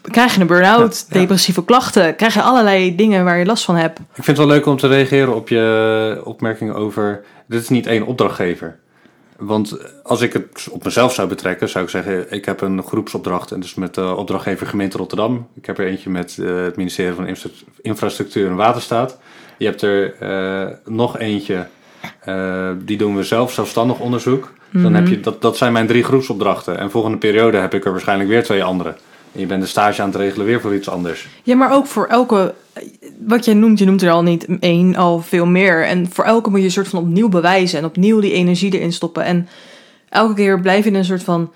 krijg 0.03 0.35
je 0.35 0.40
een 0.40 0.46
burn-out, 0.46 1.05
Ja, 1.09 1.14
ja. 1.14 1.20
depressieve 1.20 1.64
klachten, 1.64 2.16
krijg 2.16 2.35
je 2.35 2.42
allerlei 2.42 2.96
dingen 2.96 3.24
waar 3.24 3.38
je 3.38 3.46
last 3.46 3.64
van 3.64 3.76
hebt. 3.76 3.98
Ik 3.98 4.05
vind 4.24 4.26
het 4.26 4.37
wel 4.37 4.46
leuk 4.46 4.66
om 4.66 4.76
te 4.76 4.87
reageren 4.87 5.35
op 5.35 5.48
je 5.48 6.20
opmerking 6.24 6.72
over... 6.72 7.24
Dit 7.46 7.62
is 7.62 7.68
niet 7.68 7.87
één 7.87 8.07
opdrachtgever. 8.07 8.79
Want 9.40 9.76
als 10.03 10.20
ik 10.20 10.33
het 10.33 10.68
op 10.70 10.85
mezelf 10.85 11.14
zou 11.14 11.29
betrekken, 11.29 11.68
zou 11.68 11.85
ik 11.85 11.90
zeggen... 11.90 12.33
Ik 12.33 12.44
heb 12.44 12.61
een 12.61 12.83
groepsopdracht 12.83 13.53
en 13.53 13.61
dus 13.61 13.74
met 13.74 13.94
de 13.94 14.14
opdrachtgever 14.16 14.66
gemeente 14.66 14.96
Rotterdam. 14.96 15.48
Ik 15.55 15.66
heb 15.66 15.79
er 15.79 15.87
eentje 15.87 16.11
met 16.11 16.38
eh, 16.40 16.62
het 16.62 16.76
ministerie 16.76 17.14
van 17.14 17.26
Infra- 17.26 17.50
Infrastructuur 17.83 18.48
en 18.48 18.57
Waterstaat. 18.57 19.18
Je 19.59 19.64
hebt 19.64 19.83
er 19.83 20.14
eh, 20.18 20.76
nog 20.85 21.18
eentje, 21.18 21.66
eh, 22.20 22.70
die 22.79 22.96
doen 22.96 23.16
we 23.16 23.22
zelf, 23.22 23.53
zelfstandig 23.53 23.98
onderzoek. 23.98 24.53
Dan 24.72 24.94
heb 24.94 25.07
je, 25.09 25.20
dat, 25.20 25.42
dat 25.42 25.57
zijn 25.57 25.72
mijn 25.72 25.87
drie 25.87 26.05
groepsopdrachten. 26.05 26.79
En 26.79 26.90
volgende 26.90 27.18
periode 27.18 27.57
heb 27.57 27.74
ik 27.74 27.85
er 27.85 27.90
waarschijnlijk 27.90 28.29
weer 28.29 28.42
twee 28.42 28.64
andere. 28.64 28.94
Je 29.32 29.46
bent 29.46 29.62
de 29.62 29.68
stage 29.68 30.02
aan 30.02 30.08
het 30.08 30.16
regelen 30.16 30.46
weer 30.46 30.60
voor 30.60 30.74
iets 30.74 30.88
anders. 30.88 31.28
Ja, 31.42 31.56
maar 31.56 31.72
ook 31.72 31.86
voor 31.86 32.06
elke, 32.06 32.54
wat 33.26 33.44
jij 33.44 33.54
noemt, 33.54 33.78
je 33.78 33.84
noemt 33.84 34.02
er 34.02 34.10
al 34.10 34.22
niet 34.22 34.46
één, 34.60 34.96
al 34.96 35.20
veel 35.20 35.46
meer. 35.46 35.84
En 35.86 36.10
voor 36.10 36.24
elke 36.24 36.50
moet 36.50 36.58
je 36.58 36.64
een 36.64 36.70
soort 36.70 36.88
van 36.88 37.00
opnieuw 37.00 37.28
bewijzen 37.28 37.78
en 37.78 37.84
opnieuw 37.84 38.20
die 38.20 38.32
energie 38.32 38.74
erin 38.74 38.92
stoppen. 38.92 39.24
En 39.24 39.48
elke 40.08 40.34
keer 40.34 40.60
blijf 40.60 40.84
je 40.84 40.90
in 40.90 40.96
een 40.96 41.04
soort 41.04 41.22
van 41.22 41.52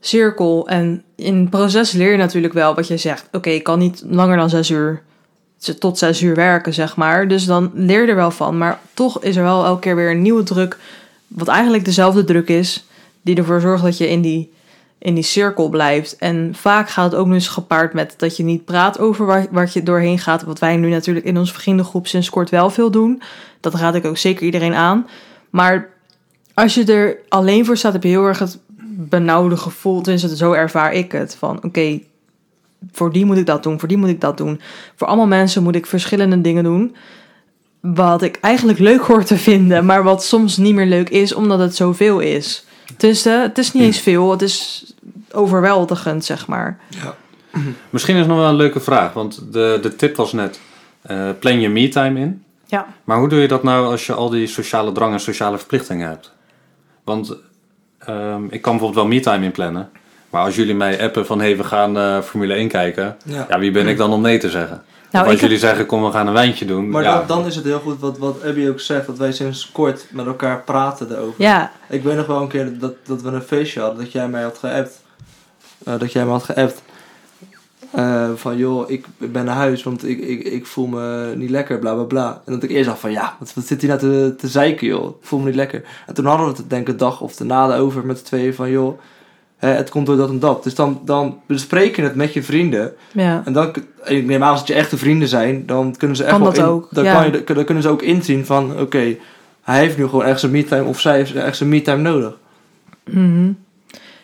cirkel. 0.00 0.68
En 0.68 1.02
in 1.16 1.40
het 1.40 1.50
proces 1.50 1.92
leer 1.92 2.10
je 2.10 2.16
natuurlijk 2.16 2.54
wel 2.54 2.74
wat 2.74 2.88
je 2.88 2.96
zegt. 2.96 3.28
Oké, 3.32 3.50
ik 3.50 3.62
kan 3.62 3.78
niet 3.78 4.02
langer 4.08 4.36
dan 4.36 4.50
zes 4.50 4.70
uur, 4.70 5.02
tot 5.78 5.98
zes 5.98 6.22
uur 6.22 6.34
werken, 6.34 6.74
zeg 6.74 6.96
maar. 6.96 7.28
Dus 7.28 7.44
dan 7.44 7.70
leer 7.74 8.02
je 8.02 8.08
er 8.08 8.16
wel 8.16 8.30
van. 8.30 8.58
Maar 8.58 8.80
toch 8.94 9.22
is 9.22 9.36
er 9.36 9.42
wel 9.42 9.64
elke 9.64 9.80
keer 9.80 9.96
weer 9.96 10.10
een 10.10 10.22
nieuwe 10.22 10.42
druk, 10.42 10.78
wat 11.26 11.48
eigenlijk 11.48 11.84
dezelfde 11.84 12.24
druk 12.24 12.48
is, 12.48 12.84
die 13.22 13.36
ervoor 13.36 13.60
zorgt 13.60 13.84
dat 13.84 13.98
je 13.98 14.08
in 14.08 14.20
die 14.20 14.54
in 14.98 15.14
die 15.14 15.24
cirkel 15.24 15.68
blijft. 15.68 16.16
En 16.16 16.54
vaak 16.54 16.88
gaat 16.88 17.10
het 17.10 17.20
ook 17.20 17.28
eens 17.32 17.48
gepaard 17.48 17.92
met 17.92 18.14
dat 18.16 18.36
je 18.36 18.42
niet 18.42 18.64
praat 18.64 18.98
over 18.98 19.26
waar, 19.26 19.46
waar 19.50 19.70
je 19.72 19.82
doorheen 19.82 20.18
gaat. 20.18 20.42
Wat 20.42 20.58
wij 20.58 20.76
nu 20.76 20.90
natuurlijk 20.90 21.26
in 21.26 21.38
onze 21.38 21.54
vriendengroep 21.54 22.06
sinds 22.06 22.30
kort 22.30 22.50
wel 22.50 22.70
veel 22.70 22.90
doen. 22.90 23.22
Dat 23.60 23.74
raad 23.74 23.94
ik 23.94 24.04
ook 24.04 24.16
zeker 24.16 24.44
iedereen 24.44 24.74
aan. 24.74 25.06
Maar 25.50 25.88
als 26.54 26.74
je 26.74 26.84
er 26.84 27.18
alleen 27.28 27.64
voor 27.64 27.76
staat, 27.76 27.92
heb 27.92 28.02
je 28.02 28.08
heel 28.08 28.26
erg 28.26 28.38
het 28.38 28.58
benauwde 28.98 29.56
gevoel. 29.56 30.00
Tenminste, 30.00 30.36
zo 30.36 30.52
ervaar 30.52 30.92
ik 30.92 31.12
het. 31.12 31.36
Van 31.38 31.64
oké, 31.64 32.00
voor 32.92 33.12
die 33.12 33.24
moet 33.24 33.36
ik 33.36 33.46
dat 33.46 33.62
doen, 33.62 33.78
voor 33.78 33.88
die 33.88 33.96
moet 33.96 34.08
ik 34.08 34.20
dat 34.20 34.36
doen. 34.36 34.60
Voor 34.94 35.06
allemaal 35.06 35.26
mensen 35.26 35.62
moet 35.62 35.74
ik 35.74 35.86
verschillende 35.86 36.40
dingen 36.40 36.64
doen. 36.64 36.96
Wat 37.80 38.22
ik 38.22 38.38
eigenlijk 38.40 38.78
leuk 38.78 39.00
hoor 39.00 39.24
te 39.24 39.36
vinden, 39.36 39.84
maar 39.86 40.02
wat 40.02 40.24
soms 40.24 40.56
niet 40.56 40.74
meer 40.74 40.86
leuk 40.86 41.08
is, 41.08 41.34
omdat 41.34 41.58
het 41.58 41.76
zoveel 41.76 42.20
is. 42.20 42.65
Dus 42.96 43.26
eh, 43.26 43.42
het 43.42 43.58
is 43.58 43.72
niet 43.72 43.82
eens 43.82 44.00
veel, 44.00 44.30
het 44.30 44.42
is 44.42 44.84
overweldigend, 45.32 46.24
zeg 46.24 46.46
maar. 46.46 46.78
Misschien 47.90 48.16
is 48.16 48.26
nog 48.26 48.38
wel 48.38 48.48
een 48.48 48.54
leuke 48.54 48.80
vraag, 48.80 49.12
want 49.12 49.52
de, 49.52 49.78
de 49.82 49.96
tip 49.96 50.16
was 50.16 50.32
net, 50.32 50.60
eh, 51.02 51.28
plan 51.38 51.60
je 51.60 51.68
me-time 51.68 52.20
in. 52.20 52.44
Ja. 52.66 52.86
Maar 53.04 53.18
hoe 53.18 53.28
doe 53.28 53.40
je 53.40 53.48
dat 53.48 53.62
nou 53.62 53.86
als 53.86 54.06
je 54.06 54.12
al 54.12 54.30
die 54.30 54.46
sociale 54.46 54.92
drang 54.92 55.12
en 55.12 55.20
sociale 55.20 55.58
verplichtingen 55.58 56.08
hebt? 56.08 56.32
Want 57.04 57.36
ehm, 57.98 58.44
ik 58.44 58.62
kan 58.62 58.72
bijvoorbeeld 58.72 58.94
wel 58.94 59.06
me-time 59.06 59.44
inplannen. 59.44 59.90
Maar 60.30 60.44
als 60.44 60.56
jullie 60.56 60.74
mij 60.74 61.02
appen 61.02 61.26
van, 61.26 61.38
hé, 61.38 61.46
hey, 61.46 61.56
we 61.56 61.64
gaan 61.64 61.98
eh, 61.98 62.20
Formule 62.20 62.54
1 62.54 62.68
kijken. 62.68 63.16
Ja. 63.24 63.46
Ja, 63.48 63.58
wie 63.58 63.70
ben 63.70 63.86
ik 63.86 63.96
dan 63.96 64.12
om 64.12 64.20
nee 64.20 64.38
te 64.38 64.50
zeggen? 64.50 64.82
Nou, 65.16 65.28
of 65.28 65.32
als 65.34 65.42
ik 65.42 65.48
heb- 65.48 65.50
jullie 65.50 65.66
zeggen, 65.68 65.86
kom, 65.86 66.04
we 66.04 66.10
gaan 66.10 66.26
een 66.26 66.32
wijntje 66.32 66.64
doen. 66.64 66.90
Maar 66.90 67.02
ja, 67.02 67.16
dan, 67.18 67.26
dan 67.26 67.46
is 67.46 67.56
het 67.56 67.64
heel 67.64 67.78
goed 67.80 68.00
wat, 68.00 68.18
wat 68.18 68.42
Abby 68.44 68.68
ook 68.68 68.80
zegt, 68.80 69.06
dat 69.06 69.18
wij 69.18 69.32
sinds 69.32 69.70
kort 69.72 70.06
met 70.10 70.26
elkaar 70.26 70.62
praten 70.62 71.10
erover. 71.12 71.34
Ja, 71.42 71.72
Ik 71.88 72.02
weet 72.02 72.16
nog 72.16 72.26
wel 72.26 72.40
een 72.42 72.48
keer 72.48 72.78
dat, 72.78 72.94
dat 73.06 73.22
we 73.22 73.28
een 73.28 73.42
feestje 73.42 73.80
hadden, 73.80 73.98
dat 74.04 74.12
jij 74.12 74.28
mij 74.28 74.42
had 74.42 74.58
geappt. 74.58 75.02
Eh, 75.84 75.98
dat 75.98 76.12
jij 76.12 76.24
me 76.24 76.30
had 76.30 76.42
geappt. 76.42 76.82
Eh, 77.90 78.30
van 78.34 78.56
joh, 78.56 78.90
ik 78.90 79.06
ben 79.18 79.44
naar 79.44 79.54
huis, 79.54 79.82
want 79.82 80.08
ik, 80.08 80.18
ik, 80.18 80.42
ik 80.44 80.66
voel 80.66 80.86
me 80.86 81.32
niet 81.36 81.50
lekker, 81.50 81.78
bla 81.78 81.94
bla 81.94 82.02
bla. 82.04 82.42
En 82.46 82.52
dat 82.52 82.62
ik 82.62 82.70
eerst 82.70 82.86
dacht 82.88 83.00
van 83.00 83.10
ja, 83.12 83.36
wat, 83.38 83.54
wat 83.54 83.64
zit 83.66 83.80
hij 83.80 83.88
nou 83.88 84.00
te, 84.00 84.34
te 84.38 84.48
zeiken 84.48 84.86
joh, 84.86 85.08
ik 85.08 85.26
voel 85.26 85.38
me 85.38 85.44
niet 85.46 85.54
lekker. 85.54 85.82
En 86.06 86.14
toen 86.14 86.24
hadden 86.24 86.46
we 86.46 86.52
het 86.56 86.70
denk 86.70 86.82
ik 86.82 86.88
een 86.92 86.96
dag 86.98 87.20
of 87.20 87.36
daarna 87.36 87.76
over 87.76 88.06
met 88.06 88.18
z'n 88.18 88.24
tweeën 88.24 88.54
van 88.54 88.70
joh, 88.70 88.98
hè, 89.56 89.68
het 89.68 89.90
komt 89.90 90.06
door 90.06 90.16
dat 90.16 90.28
en 90.28 90.38
dat. 90.38 90.62
Dus 90.62 90.74
dan, 90.74 91.00
dan 91.04 91.40
bespreek 91.46 91.96
je 91.96 92.02
het 92.02 92.14
met 92.14 92.32
je 92.32 92.42
vrienden. 92.42 92.92
Ja. 93.12 93.42
En 93.44 93.52
dan, 93.52 93.74
ik 94.04 94.24
neem 94.26 94.42
aan 94.42 94.50
als 94.50 94.58
het 94.58 94.68
je 94.68 94.74
echte 94.74 94.96
vrienden 94.96 95.28
zijn, 95.28 95.66
dan 95.66 95.94
kunnen 95.98 96.16
ze 96.16 96.22
echt 96.22 96.32
Kan 96.32 96.40
wel 96.42 96.50
dat 96.50 96.58
in- 96.58 96.64
ook, 96.64 96.88
Dan, 96.90 97.04
ja. 97.04 97.14
kan 97.14 97.32
je, 97.32 97.44
dan 97.54 97.64
kunnen 97.64 97.82
ze 97.82 97.88
ook 97.88 98.02
inzien 98.02 98.46
van, 98.46 98.80
oké, 98.80 99.16
hij 99.62 99.78
heeft 99.78 99.96
nu 99.98 100.04
gewoon 100.08 100.24
echt 100.24 100.40
zijn 100.40 100.52
me-time 100.52 100.84
of 100.84 101.00
zij 101.00 101.16
heeft 101.16 101.34
echt 101.34 101.56
zijn 101.56 101.68
me-time 101.68 102.02
nodig. 102.02 102.38
Mhm. 103.04 103.50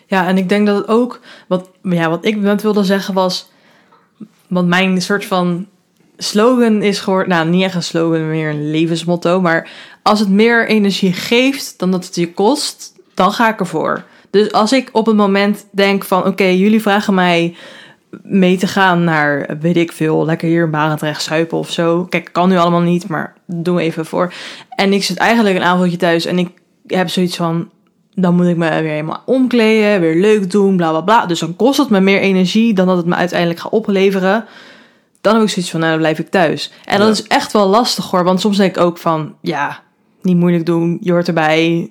Ja, 0.07 0.27
en 0.27 0.37
ik 0.37 0.49
denk 0.49 0.67
dat 0.67 0.77
het 0.77 0.89
ook, 0.89 1.21
wat, 1.49 1.71
ja, 1.83 2.09
wat 2.11 2.25
ik 2.25 2.37
net 2.37 2.63
wilde 2.63 2.85
zeggen 2.85 3.15
was, 3.15 3.51
wat 4.49 4.67
mijn 4.67 5.03
soort 5.03 5.25
van 5.25 5.67
slogan 6.17 6.83
is 6.83 7.01
geworden, 7.01 7.29
nou 7.29 7.49
niet 7.49 7.63
echt 7.63 7.75
een 7.75 7.83
slogan, 7.83 8.29
meer 8.31 8.51
een 8.51 8.71
levensmotto, 8.71 9.41
maar 9.41 9.71
als 10.03 10.21
het 10.21 10.29
meer 10.29 10.67
energie 10.69 11.13
geeft 11.13 11.79
dan 11.79 11.91
dat 11.91 12.05
het 12.05 12.15
je 12.15 12.33
kost, 12.33 12.93
dan 13.15 13.33
ga 13.33 13.49
ik 13.49 13.61
ervoor. 13.61 14.05
Dus 14.33 14.53
als 14.53 14.73
ik 14.73 14.89
op 14.93 15.07
het 15.07 15.17
moment 15.17 15.67
denk 15.71 16.05
van, 16.05 16.27
oké, 16.27 16.45
jullie 16.45 16.83
vragen 16.83 17.15
mij 17.15 17.57
mee 18.23 18.57
te 18.57 18.67
gaan 18.67 19.05
naar, 19.05 19.57
weet 19.61 19.77
ik 19.77 19.93
veel, 19.93 20.25
lekker 20.25 20.49
hier 20.49 20.65
in 20.65 20.71
Barendrecht 20.71 21.23
zuipen 21.23 21.59
of 21.59 21.71
zo. 21.71 22.05
Kijk, 22.05 22.29
kan 22.33 22.49
nu 22.49 22.57
allemaal 22.57 22.81
niet, 22.81 23.09
maar 23.09 23.35
doe 23.47 23.81
even 23.81 24.07
voor. 24.07 24.33
En 24.69 24.93
ik 24.93 25.05
zit 25.05 25.17
eigenlijk 25.17 25.57
een 25.57 25.63
avondje 25.63 25.97
thuis 25.97 26.25
en 26.25 26.39
ik 26.39 26.49
heb 26.87 27.09
zoiets 27.09 27.37
van, 27.37 27.71
dan 28.15 28.35
moet 28.35 28.47
ik 28.47 28.57
me 28.57 28.69
weer 28.69 28.91
helemaal 28.91 29.23
omkleden, 29.27 30.01
weer 30.01 30.21
leuk 30.21 30.51
doen, 30.51 30.77
bla 30.77 30.91
bla 30.91 31.01
bla. 31.01 31.27
Dus 31.27 31.41
dan 31.41 31.57
kost 31.57 31.79
het 31.79 31.91
me 31.91 32.01
meer 32.01 32.21
energie 32.21 32.75
dan 32.75 32.87
dat 32.87 32.97
het 32.97 33.07
me 33.07 33.15
uiteindelijk 33.15 33.61
gaat 33.61 33.73
opleveren. 33.73 34.45
Dan 35.21 35.35
heb 35.35 35.43
ik 35.43 35.49
zoiets 35.49 35.71
van, 35.71 35.81
nou, 35.81 35.93
dan 35.93 36.01
blijf 36.01 36.19
ik 36.19 36.31
thuis. 36.31 36.73
En 36.85 36.99
dat 36.99 37.09
is 37.09 37.27
echt 37.27 37.53
wel 37.53 37.67
lastig 37.67 38.11
hoor, 38.11 38.25
want 38.25 38.41
soms 38.41 38.57
denk 38.57 38.77
ik 38.77 38.83
ook 38.83 38.99
van, 38.99 39.35
ja, 39.41 39.83
niet 40.23 40.37
moeilijk 40.37 40.67
doen, 40.67 40.99
je 41.01 41.13
hoort 41.13 41.29
erbij. 41.29 41.91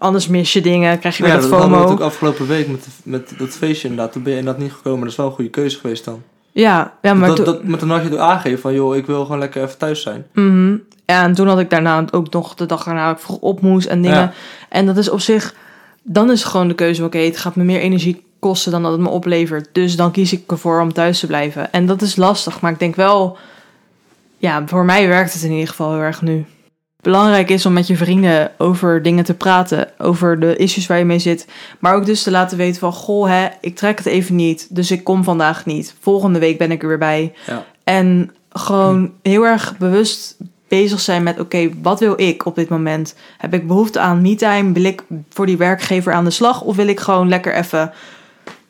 Anders 0.00 0.28
mis 0.28 0.52
je 0.52 0.60
dingen, 0.60 0.98
krijg 0.98 1.16
je 1.16 1.22
weer 1.22 1.32
Ja, 1.32 1.38
dat 1.40 1.50
dat 1.50 1.58
hadden 1.60 1.78
we 1.78 1.84
FOMO. 1.84 1.90
natuurlijk 1.90 2.14
afgelopen 2.14 2.46
week 2.56 2.68
met, 2.68 2.86
met 3.02 3.32
dat 3.38 3.48
feestje 3.50 3.88
inderdaad. 3.88 4.12
Toen 4.12 4.22
ben 4.22 4.32
je 4.32 4.38
inderdaad 4.38 4.62
niet 4.62 4.72
gekomen, 4.72 5.00
dat 5.00 5.10
is 5.10 5.16
wel 5.16 5.26
een 5.26 5.32
goede 5.32 5.50
keuze 5.50 5.78
geweest 5.78 6.04
dan. 6.04 6.22
Ja, 6.52 6.94
ja, 7.02 7.14
maar 7.14 7.26
dat, 7.28 7.36
toen- 7.36 7.44
dat, 7.44 7.64
maar 7.64 7.78
toen 7.78 7.90
had 7.90 8.02
je 8.02 8.08
toen 8.08 8.20
aangegeven 8.20 8.58
van, 8.60 8.74
joh, 8.74 8.96
ik 8.96 9.06
wil 9.06 9.22
gewoon 9.22 9.38
lekker 9.38 9.62
even 9.62 9.78
thuis 9.78 10.02
zijn. 10.02 10.26
Mhm. 10.32 10.76
Ja, 11.06 11.22
en 11.22 11.34
toen 11.34 11.46
had 11.48 11.58
ik 11.58 11.70
daarna 11.70 12.04
ook 12.10 12.30
nog 12.32 12.54
de 12.54 12.66
dag 12.66 12.86
erna 12.86 13.06
dat 13.08 13.16
ik 13.16 13.22
vroeg 13.24 13.38
op 13.38 13.60
moest 13.60 13.86
en 13.86 14.02
dingen. 14.02 14.16
Ja. 14.18 14.32
En 14.68 14.86
dat 14.86 14.96
is 14.96 15.10
op 15.10 15.20
zich, 15.20 15.54
dan 16.02 16.30
is 16.30 16.44
gewoon 16.44 16.68
de 16.68 16.74
keuze, 16.74 17.04
oké, 17.04 17.18
het 17.18 17.36
gaat 17.38 17.56
me 17.56 17.64
meer 17.64 17.80
energie 17.80 18.24
kosten 18.38 18.72
dan 18.72 18.82
dat 18.82 18.92
het 18.92 19.00
me 19.00 19.08
oplevert. 19.08 19.68
Dus 19.72 19.96
dan 19.96 20.10
kies 20.10 20.32
ik 20.32 20.50
ervoor 20.50 20.80
om 20.80 20.92
thuis 20.92 21.20
te 21.20 21.26
blijven. 21.26 21.72
En 21.72 21.86
dat 21.86 22.02
is 22.02 22.16
lastig, 22.16 22.60
maar 22.60 22.72
ik 22.72 22.78
denk 22.78 22.96
wel, 22.96 23.36
ja, 24.38 24.62
voor 24.66 24.84
mij 24.84 25.08
werkt 25.08 25.32
het 25.32 25.42
in 25.42 25.50
ieder 25.52 25.68
geval 25.68 25.92
heel 25.92 26.00
erg 26.02 26.22
nu. 26.22 26.44
Belangrijk 27.02 27.50
is 27.50 27.66
om 27.66 27.72
met 27.72 27.86
je 27.86 27.96
vrienden 27.96 28.50
over 28.58 29.02
dingen 29.02 29.24
te 29.24 29.34
praten, 29.34 29.88
over 29.98 30.40
de 30.40 30.56
issues 30.56 30.86
waar 30.86 30.98
je 30.98 31.04
mee 31.04 31.18
zit. 31.18 31.46
Maar 31.78 31.94
ook 31.94 32.06
dus 32.06 32.22
te 32.22 32.30
laten 32.30 32.56
weten 32.56 32.80
van, 32.80 32.92
goh, 32.92 33.28
hè, 33.28 33.48
ik 33.60 33.76
trek 33.76 33.98
het 33.98 34.06
even 34.06 34.34
niet, 34.34 34.66
dus 34.70 34.90
ik 34.90 35.04
kom 35.04 35.24
vandaag 35.24 35.66
niet. 35.66 35.94
Volgende 36.00 36.38
week 36.38 36.58
ben 36.58 36.70
ik 36.70 36.82
er 36.82 36.88
weer 36.88 36.98
bij. 36.98 37.32
Ja. 37.46 37.64
En 37.84 38.30
gewoon 38.52 39.12
heel 39.22 39.46
erg 39.46 39.78
bewust 39.78 40.36
bezig 40.68 41.00
zijn 41.00 41.22
met: 41.22 41.40
oké, 41.40 41.70
wat 41.82 42.00
wil 42.00 42.20
ik 42.20 42.46
op 42.46 42.54
dit 42.54 42.68
moment? 42.68 43.14
Heb 43.38 43.54
ik 43.54 43.66
behoefte 43.66 44.00
aan 44.00 44.20
me-time? 44.20 44.72
Wil 44.72 44.84
ik 44.84 45.02
voor 45.28 45.46
die 45.46 45.56
werkgever 45.56 46.12
aan 46.12 46.24
de 46.24 46.30
slag? 46.30 46.62
Of 46.62 46.76
wil 46.76 46.88
ik 46.88 47.00
gewoon 47.00 47.28
lekker 47.28 47.54
even 47.54 47.92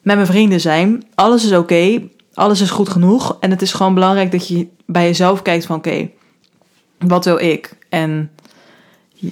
met 0.02 0.14
mijn 0.14 0.26
vrienden 0.26 0.60
zijn? 0.60 1.04
Alles 1.14 1.44
is 1.44 1.52
oké, 1.52 2.02
alles 2.34 2.60
is 2.60 2.70
goed 2.70 2.88
genoeg. 2.88 3.36
En 3.40 3.50
het 3.50 3.62
is 3.62 3.72
gewoon 3.72 3.94
belangrijk 3.94 4.30
dat 4.30 4.48
je 4.48 4.68
bij 4.86 5.04
jezelf 5.04 5.42
kijkt: 5.42 5.66
van 5.66 5.76
oké, 5.76 6.10
wat 6.98 7.24
wil 7.24 7.38
ik? 7.38 7.78
En 7.90 8.30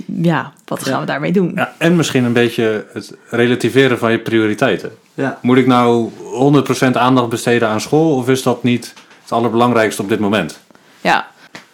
ja, 0.07 0.53
wat 0.65 0.83
gaan 0.83 0.93
Ja. 0.93 1.01
we 1.01 1.07
daarmee 1.07 1.33
doen? 1.33 1.53
Ja, 1.55 1.75
en 1.79 1.97
misschien 1.97 2.25
een 2.25 2.33
beetje 2.33 2.87
het 2.93 3.17
relativeren 3.31 3.99
van 3.99 4.11
je 4.11 4.19
prioriteiten. 4.19 4.93
Ja. 5.15 5.39
Moet 5.43 5.57
ik 5.57 5.67
nou 5.67 6.11
100% 6.33 6.97
aandacht 6.97 7.29
besteden 7.29 7.69
aan 7.69 7.81
school 7.81 8.15
of 8.15 8.29
is 8.29 8.43
dat 8.43 8.63
niet 8.63 8.95
het 9.23 9.33
allerbelangrijkste 9.33 10.03
op 10.03 10.09
dit 10.09 10.19
moment? 10.21 10.61
Ja, 11.01 11.27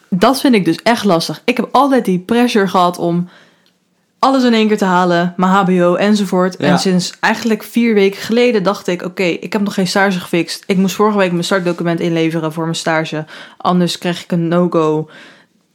dat 0.09 0.40
vind 0.40 0.55
ik 0.55 0.64
dus 0.64 0.83
echt 0.83 1.05
lastig. 1.05 1.42
Ik 1.44 1.57
heb 1.57 1.68
altijd 1.73 2.05
die 2.05 2.18
pressure 2.18 2.68
gehad 2.68 2.99
om 2.99 3.29
alles 4.18 4.44
in 4.44 4.55
één 4.55 4.68
keer 4.68 4.79
te 4.79 4.85
halen, 4.85 5.35
mijn 5.37 5.53
HBO 5.53 5.94
enzovoort. 5.94 6.55
Ja. 6.59 6.66
En 6.66 6.79
sinds 6.79 7.12
eigenlijk 7.20 7.62
vier 7.62 7.94
weken 7.94 8.20
geleden 8.20 8.62
dacht 8.62 8.87
ik: 8.87 9.03
oké, 9.03 9.23
ik 9.23 9.53
heb 9.53 9.62
nog 9.62 9.75
geen 9.75 9.87
stage 9.87 10.20
gefixt. 10.20 10.64
Ik 10.66 10.77
moest 10.77 10.94
vorige 10.94 11.18
week 11.18 11.31
mijn 11.33 11.44
startdocument 11.44 12.01
inleveren 12.01 12.53
voor 12.53 12.64
mijn 12.64 12.75
stage. 12.77 13.25
Anders 13.57 13.99
krijg 13.99 14.23
ik 14.23 14.33
een 14.33 14.49
no-go. 14.49 15.09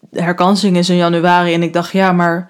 De 0.09 0.21
herkansing 0.21 0.77
is 0.77 0.89
in 0.89 0.95
januari 0.95 1.53
en 1.53 1.63
ik 1.63 1.73
dacht: 1.73 1.91
ja, 1.91 2.11
maar 2.11 2.49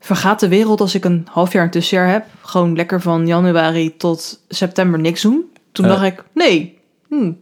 vergaat 0.00 0.40
de 0.40 0.48
wereld 0.48 0.80
als 0.80 0.94
ik 0.94 1.04
een 1.04 1.26
half 1.30 1.52
jaar 1.52 1.64
een 1.64 1.70
tussenjaar 1.70 2.08
heb? 2.08 2.24
Gewoon 2.42 2.76
lekker 2.76 3.00
van 3.00 3.26
januari 3.26 3.96
tot 3.96 4.40
september 4.48 5.00
niks 5.00 5.22
doen. 5.22 5.44
Toen 5.72 5.88
dacht 5.88 6.02
ik: 6.02 6.22
nee. 6.34 6.78
Hm. 7.08 7.32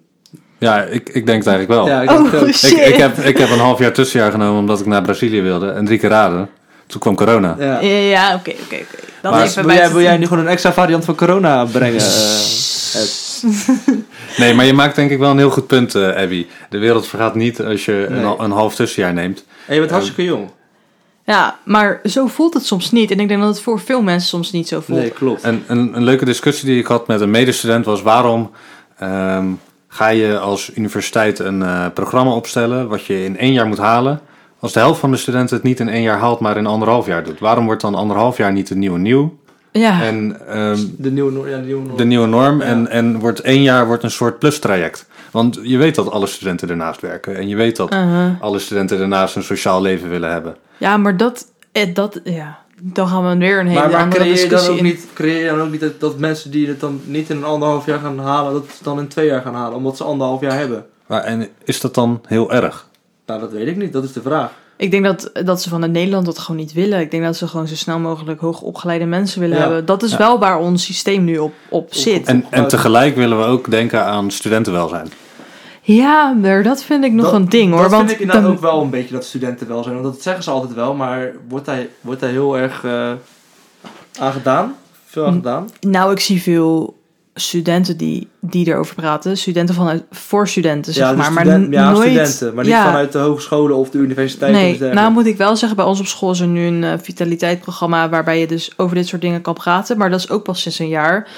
Ja, 0.59 0.83
ik, 0.83 1.09
ik 1.09 1.27
denk 1.27 1.45
het 1.45 1.47
eigenlijk 1.47 1.69
wel. 1.69 1.87
Ja, 1.87 2.03
ik 2.03 2.11
Oh 2.11 2.33
het 2.33 2.63
ik, 2.63 2.79
ik, 2.79 2.95
heb, 2.95 3.19
ik 3.19 3.39
heb 3.39 3.51
een 3.51 3.59
half 3.59 3.79
jaar 3.79 3.93
tussenjaar 3.93 4.31
genomen 4.31 4.61
omdat 4.61 4.81
ik 4.81 4.87
naar 4.87 5.03
Brazilië 5.03 5.41
wilde 5.41 5.71
en 5.71 5.85
drie 5.85 5.99
keer 5.99 6.11
raden. 6.11 6.49
Toen 6.87 7.01
kwam 7.01 7.15
corona. 7.15 7.57
Ja. 7.59 7.81
Ja, 7.81 8.35
oké, 8.35 8.51
oké, 8.51 8.75
oké. 8.75 9.03
Dat 9.23 9.33
Maar 9.33 9.43
even 9.43 9.55
Wil 9.55 9.75
bij 9.75 9.77
jij, 9.77 9.93
wil 9.93 10.01
jij 10.01 10.17
nu 10.17 10.27
gewoon 10.27 10.45
een 10.45 10.51
extra 10.51 10.73
variant 10.73 11.05
van 11.05 11.15
corona 11.15 11.65
brengen? 11.65 12.01
eh, 12.01 13.01
Nee, 14.37 14.55
maar 14.55 14.65
je 14.65 14.73
maakt 14.73 14.97
denk 14.97 15.11
ik 15.11 15.19
wel 15.19 15.31
een 15.31 15.39
heel 15.39 15.51
goed 15.51 15.67
punt, 15.67 15.95
eh, 15.95 16.17
Abby. 16.17 16.47
De 16.71 16.79
wereld 16.79 17.07
vergaat 17.07 17.35
niet 17.35 17.63
als 17.63 17.85
je 17.85 18.07
Nee. 18.11 18.21
een, 18.25 18.43
een 18.45 18.51
half 18.51 18.75
tussenjaar 18.75 19.13
neemt. 19.13 19.45
En 19.67 19.75
je 19.75 19.81
bent 19.81 19.93
hartstikke 19.93 20.25
jong. 20.25 20.51
Ja, 21.25 21.59
maar 21.65 22.01
zo 22.05 22.27
voelt 22.27 22.55
het 22.55 22.67
soms 22.67 22.91
niet. 22.91 23.11
En 23.11 23.21
ik 23.21 23.29
denk 23.29 23.41
dat 23.41 23.49
het 23.49 23.61
voor 23.61 23.81
veel 23.81 24.03
mensen 24.03 24.29
soms 24.29 24.53
niet 24.53 24.69
zo 24.69 24.81
voelt. 24.81 24.99
Nee, 24.99 25.11
klopt. 25.11 25.43
En 25.43 25.65
een, 25.67 25.97
een 25.97 26.05
leuke 26.05 26.25
discussie 26.25 26.69
die 26.69 26.79
ik 26.79 26.87
had 26.87 27.07
met 27.07 27.21
een 27.21 27.31
medestudent 27.31 27.85
was 27.85 28.03
waarom 28.03 28.51
ehm, 28.99 29.47
ga 29.89 30.09
je 30.09 30.39
als 30.39 30.71
universiteit 30.75 31.39
een 31.39 31.63
eh, 31.63 31.87
programma 31.95 32.35
opstellen 32.35 32.89
wat 32.89 33.05
je 33.05 33.25
in 33.25 33.39
één 33.39 33.53
jaar 33.53 33.67
moet 33.67 33.79
halen, 33.79 34.21
als 34.59 34.73
de 34.73 34.79
helft 34.79 35.01
van 35.01 35.11
de 35.11 35.17
studenten 35.17 35.57
het 35.57 35.65
niet 35.65 35.81
in 35.81 35.89
één 35.89 36.03
jaar 36.03 36.19
haalt, 36.19 36.41
maar 36.41 36.57
in 36.57 36.67
anderhalf 36.67 37.07
jaar 37.07 37.25
doet. 37.25 37.39
Waarom 37.41 37.65
wordt 37.65 37.81
dan 37.83 37.95
anderhalf 37.95 38.37
jaar 38.37 38.53
niet 38.53 38.69
de 38.69 38.77
nieuwe 38.77 38.99
nieuw 38.99 39.39
Ja, 39.79 40.03
en 40.03 40.47
ehm, 40.49 40.79
De 40.97 41.11
nieuwe, 41.11 41.33
no- 41.33 41.47
ja, 41.49 41.57
de 41.57 41.63
nieuwe 41.65 41.83
norm. 41.83 41.97
de 41.97 42.05
nieuwe 42.05 42.27
norm 42.27 42.61
Ja. 42.61 42.67
en, 42.67 42.89
en 42.89 43.19
wordt 43.19 43.41
één 43.41 43.63
jaar 43.63 43.87
wordt 43.87 44.03
een 44.03 44.11
soort 44.11 44.39
plustraject? 44.39 45.07
Want 45.31 45.59
je 45.63 45.77
weet 45.77 45.95
dat 45.95 46.11
alle 46.11 46.27
studenten 46.27 46.69
ernaast 46.71 47.01
werken 47.01 47.37
en 47.37 47.49
je 47.49 47.57
weet 47.57 47.77
dat 47.77 47.93
uh-huh. 47.93 48.41
alle 48.41 48.59
studenten 48.59 48.99
daarnaast 48.99 49.37
een 49.37 49.43
sociaal 49.43 49.81
leven 49.83 50.09
willen 50.09 50.31
hebben. 50.33 50.57
ja 50.79 50.97
maar 50.97 51.17
dat, 51.17 51.47
eh, 51.73 51.95
dat, 51.95 52.21
ja, 52.25 52.59
dan 52.83 53.09
gaan 53.09 53.29
we 53.31 53.37
weer 53.37 53.59
een 53.61 53.67
hele 53.67 53.81
maar, 53.81 53.91
maar 53.91 54.03
andere 54.03 54.21
creëer 54.23 54.35
je 54.35 54.41
dan 54.41 54.49
discussie 54.49 54.73
ook 54.73 54.79
in. 54.79 54.85
niet, 54.85 55.07
creëer 55.15 55.43
je 55.45 55.49
dan 55.51 55.61
ook 55.61 55.71
niet 55.71 55.81
dat, 55.81 56.01
dat 56.01 56.19
mensen 56.19 56.51
die 56.51 56.69
het 56.69 56.81
dan 56.81 57.01
niet 57.05 57.31
in 57.31 57.37
een 57.37 57.45
anderhalf 57.45 57.87
jaar 57.87 57.99
gaan 57.99 58.19
halen, 58.19 58.53
dat 58.53 58.65
ze 58.77 58.83
dan 58.85 58.99
in 58.99 59.09
twee 59.09 59.27
jaar 59.27 59.43
gaan 59.43 59.55
halen, 59.55 59.77
omdat 59.77 59.97
ze 59.97 60.05
anderhalf 60.05 60.41
jaar 60.41 60.59
hebben? 60.59 60.87
Maar, 61.07 61.23
en 61.23 61.49
is 61.65 61.81
dat 61.81 61.95
dan 61.95 62.21
heel 62.27 62.53
erg? 62.53 62.87
Nou, 63.27 63.41
dat 63.41 63.53
weet 63.53 63.67
ik 63.67 63.77
niet. 63.77 63.93
Dat 63.93 64.05
is 64.05 64.13
de 64.13 64.23
vraag. 64.23 64.51
Ik 64.77 64.91
denk 64.91 65.05
dat, 65.05 65.31
dat 65.45 65.63
ze 65.63 65.69
vanuit 65.69 65.93
Nederland 65.93 66.27
dat 66.27 66.39
gewoon 66.39 66.61
niet 66.61 66.73
willen. 66.73 67.01
Ik 67.01 67.11
denk 67.11 67.23
dat 67.23 67.37
ze 67.37 67.47
gewoon 67.49 67.69
zo 67.69 67.75
snel 67.75 67.99
mogelijk 67.99 68.41
hoogopgeleide 68.41 69.05
mensen 69.05 69.41
willen 69.41 69.57
Ja. 69.57 69.63
hebben. 69.63 69.85
Dat 69.85 70.03
is 70.03 70.11
Ja. 70.11 70.19
wel 70.19 70.39
waar 70.39 70.59
ons 70.59 70.85
systeem 70.85 71.25
nu 71.25 71.39
op, 71.39 71.53
op 71.69 71.95
zit. 71.95 72.27
En, 72.27 72.45
en 72.51 72.69
tegelijk 72.69 73.17
willen 73.17 73.39
we 73.39 73.45
ook 73.45 73.71
denken 73.71 74.05
aan 74.05 74.31
studentenwelzijn. 74.31 75.09
Ja, 75.83 76.33
maar 76.33 76.63
dat 76.63 76.83
vind 76.83 77.05
ik 77.05 77.13
nog 77.13 77.25
Dat- 77.25 77.35
een 77.35 77.49
ding 77.49 77.73
hoor. 77.73 77.83
Dat 77.83 77.91
want 77.91 78.03
vind 78.03 78.13
ik 78.13 78.19
inderdaad 78.21 78.45
dan- 78.45 78.53
ook 78.55 78.61
wel 78.61 78.83
een 78.83 78.91
beetje 78.91 79.15
dat 79.15 79.25
studenten 79.25 79.69
wel 79.69 79.83
zijn. 79.83 79.95
Want 80.01 80.15
dat 80.15 80.23
zeggen 80.23 80.43
ze 80.45 80.51
altijd 80.51 80.75
wel, 80.75 80.95
maar 80.95 81.33
wordt 81.49 81.67
daar, 81.67 81.87
wordt 82.01 82.21
daar 82.21 82.31
heel 82.31 82.59
erg 82.59 82.85
eh 82.85 83.13
aan 84.19 84.33
gedaan? 84.33 84.75
Veel 85.05 85.27
aan 85.27 85.33
gedaan? 85.33 85.69
Nou, 85.81 86.13
ik 86.13 86.21
zie 86.21 86.43
veel 86.43 86.97
studenten 87.35 87.97
die, 87.97 88.29
die 88.41 88.67
erover 88.67 88.95
praten. 88.95 89.37
Studenten 89.37 89.75
vanuit, 89.75 90.03
voor 90.11 90.49
studenten, 90.49 90.93
zeg 90.93 91.05
ja, 91.09 91.13
maar. 91.13 91.27
dus 91.27 91.35
maar 91.35 91.71
ja, 91.71 91.91
nooit, 91.91 92.09
studenten. 92.09 92.55
Maar 92.55 92.65
niet 92.65 92.73
ja. 92.73 92.85
vanuit 92.85 93.13
de 93.13 93.19
hogescholen 93.19 93.77
of 93.77 93.91
de 93.91 93.99
universiteiten. 93.99 94.87
Nee, 94.87 94.95
nou 94.95 95.13
moet 95.13 95.27
ik 95.27 95.37
wel 95.37 95.57
zeggen, 95.57 95.77
bij 95.77 95.87
ons 95.87 96.01
op 96.01 96.07
school 96.07 96.31
is 96.31 96.41
er 96.41 96.47
nu 96.47 96.67
een 96.67 96.85
eh, 96.85 96.93
vitaliteitsprogramma 97.03 98.09
waarbij 98.09 98.41
je 98.41 98.47
dus 98.47 98.73
over 98.79 98.95
dit 98.97 99.07
soort 99.07 99.23
dingen 99.23 99.41
kan 99.41 99.55
praten. 99.55 99.99
Maar 99.99 100.11
dat 100.11 100.19
is 100.21 100.31
ook 100.31 100.43
pas 100.43 100.61
sinds 100.61 100.79
een 100.79 100.89
jaar. 100.89 101.29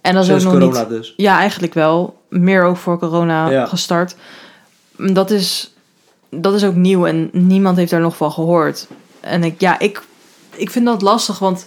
En 0.00 0.12
dat 0.14 0.22
is 0.22 0.28
Sinds 0.28 0.44
ook 0.46 0.52
nog 0.52 0.60
corona 0.60 0.80
niet. 0.80 0.88
dus. 0.88 1.14
Ja, 1.16 1.38
eigenlijk 1.38 1.74
wel. 1.74 2.18
Meer 2.28 2.62
ook 2.64 2.76
voor 2.76 2.98
corona 2.98 3.50
Ja. 3.50 3.66
gestart. 3.66 4.16
Mm, 4.96 5.12
Dat 5.12 5.30
is, 5.30 5.74
dat 6.30 6.54
is 6.54 6.64
ook 6.64 6.74
nieuw 6.74 7.06
en 7.06 7.28
niemand 7.32 7.76
heeft 7.76 7.90
daar 7.90 8.00
nog 8.00 8.16
van 8.16 8.32
gehoord. 8.32 8.86
En 9.20 9.44
ik, 9.44 9.60
ja, 9.60 9.78
ik, 9.78 10.02
ik 10.56 10.70
vind 10.70 10.84
dat 10.86 11.02
lastig, 11.02 11.38
want 11.38 11.66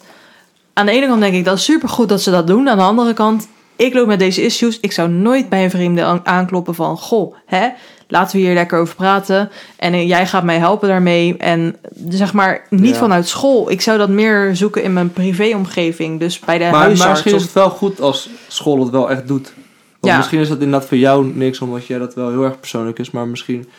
aan 0.74 0.86
de 0.86 0.92
ene 0.92 1.08
kant 1.08 1.20
denk 1.22 1.34
ik 1.34 1.46
dat 1.46 1.58
is 1.58 1.64
supergoed 1.64 2.10
dat 2.10 2.22
ze 2.22 2.32
dat 2.32 2.48
doen. 2.48 2.70
Aan 2.70 2.78
de 2.78 2.84
andere 2.84 3.14
kant, 3.14 3.48
ik 3.80 3.94
loop 3.94 4.08
met 4.08 4.20
deze 4.20 4.42
issues. 4.44 4.80
Ik 4.80 4.92
zou 4.92 5.10
nooit 5.10 5.50
bij 5.50 5.70
een 5.74 6.02
aan- 6.02 6.26
aankloppen 6.26 6.76
van, 6.76 6.98
goh, 6.98 7.36
hè, 7.46 7.68
laten 8.08 8.36
we 8.38 8.44
hier 8.44 8.54
lekker 8.54 8.80
over 8.80 8.96
praten. 8.96 9.50
En 9.78 9.94
eh, 9.94 10.08
jij 10.08 10.28
gaat 10.28 10.44
mij 10.44 10.58
helpen 10.58 10.88
daarmee. 10.88 11.38
En 11.38 11.76
zeg 12.10 12.34
maar, 12.34 12.66
niet 12.70 12.94
Ja. 12.94 13.00
vanuit 13.00 13.28
school. 13.28 13.72
Ik 13.72 13.82
zou 13.82 13.98
dat 13.98 14.10
meer 14.10 14.56
zoeken 14.56 14.84
in 14.84 14.94
mijn 14.94 15.14
privéomgeving. 15.14 16.20
Dus 16.20 16.40
bij 16.40 16.58
de 16.58 16.64
Maar, 16.64 16.72
maar 16.72 16.82
huisarts. 16.82 17.10
misschien 17.12 17.34
of- 17.34 17.40
is 17.40 17.46
het 17.46 17.54
wel 17.54 17.70
goed 17.70 18.02
als 18.02 18.30
school 18.48 18.80
het 18.80 18.90
wel 18.90 19.10
echt 19.12 19.28
doet. 19.28 19.54
Want 20.00 20.14
Ja. 20.14 20.18
misschien 20.18 20.40
is 20.40 20.48
dat 20.50 20.60
inderdaad 20.62 20.88
voor 20.88 20.98
jou 20.98 21.26
niks, 21.36 21.60
omdat 21.60 21.86
jij 21.88 21.98
dat 21.98 22.14
wel 22.16 22.30
heel 22.30 22.44
erg 22.44 22.60
persoonlijk 22.60 23.00
is. 23.00 23.12
Maar 23.12 23.28
misschien 23.28 23.70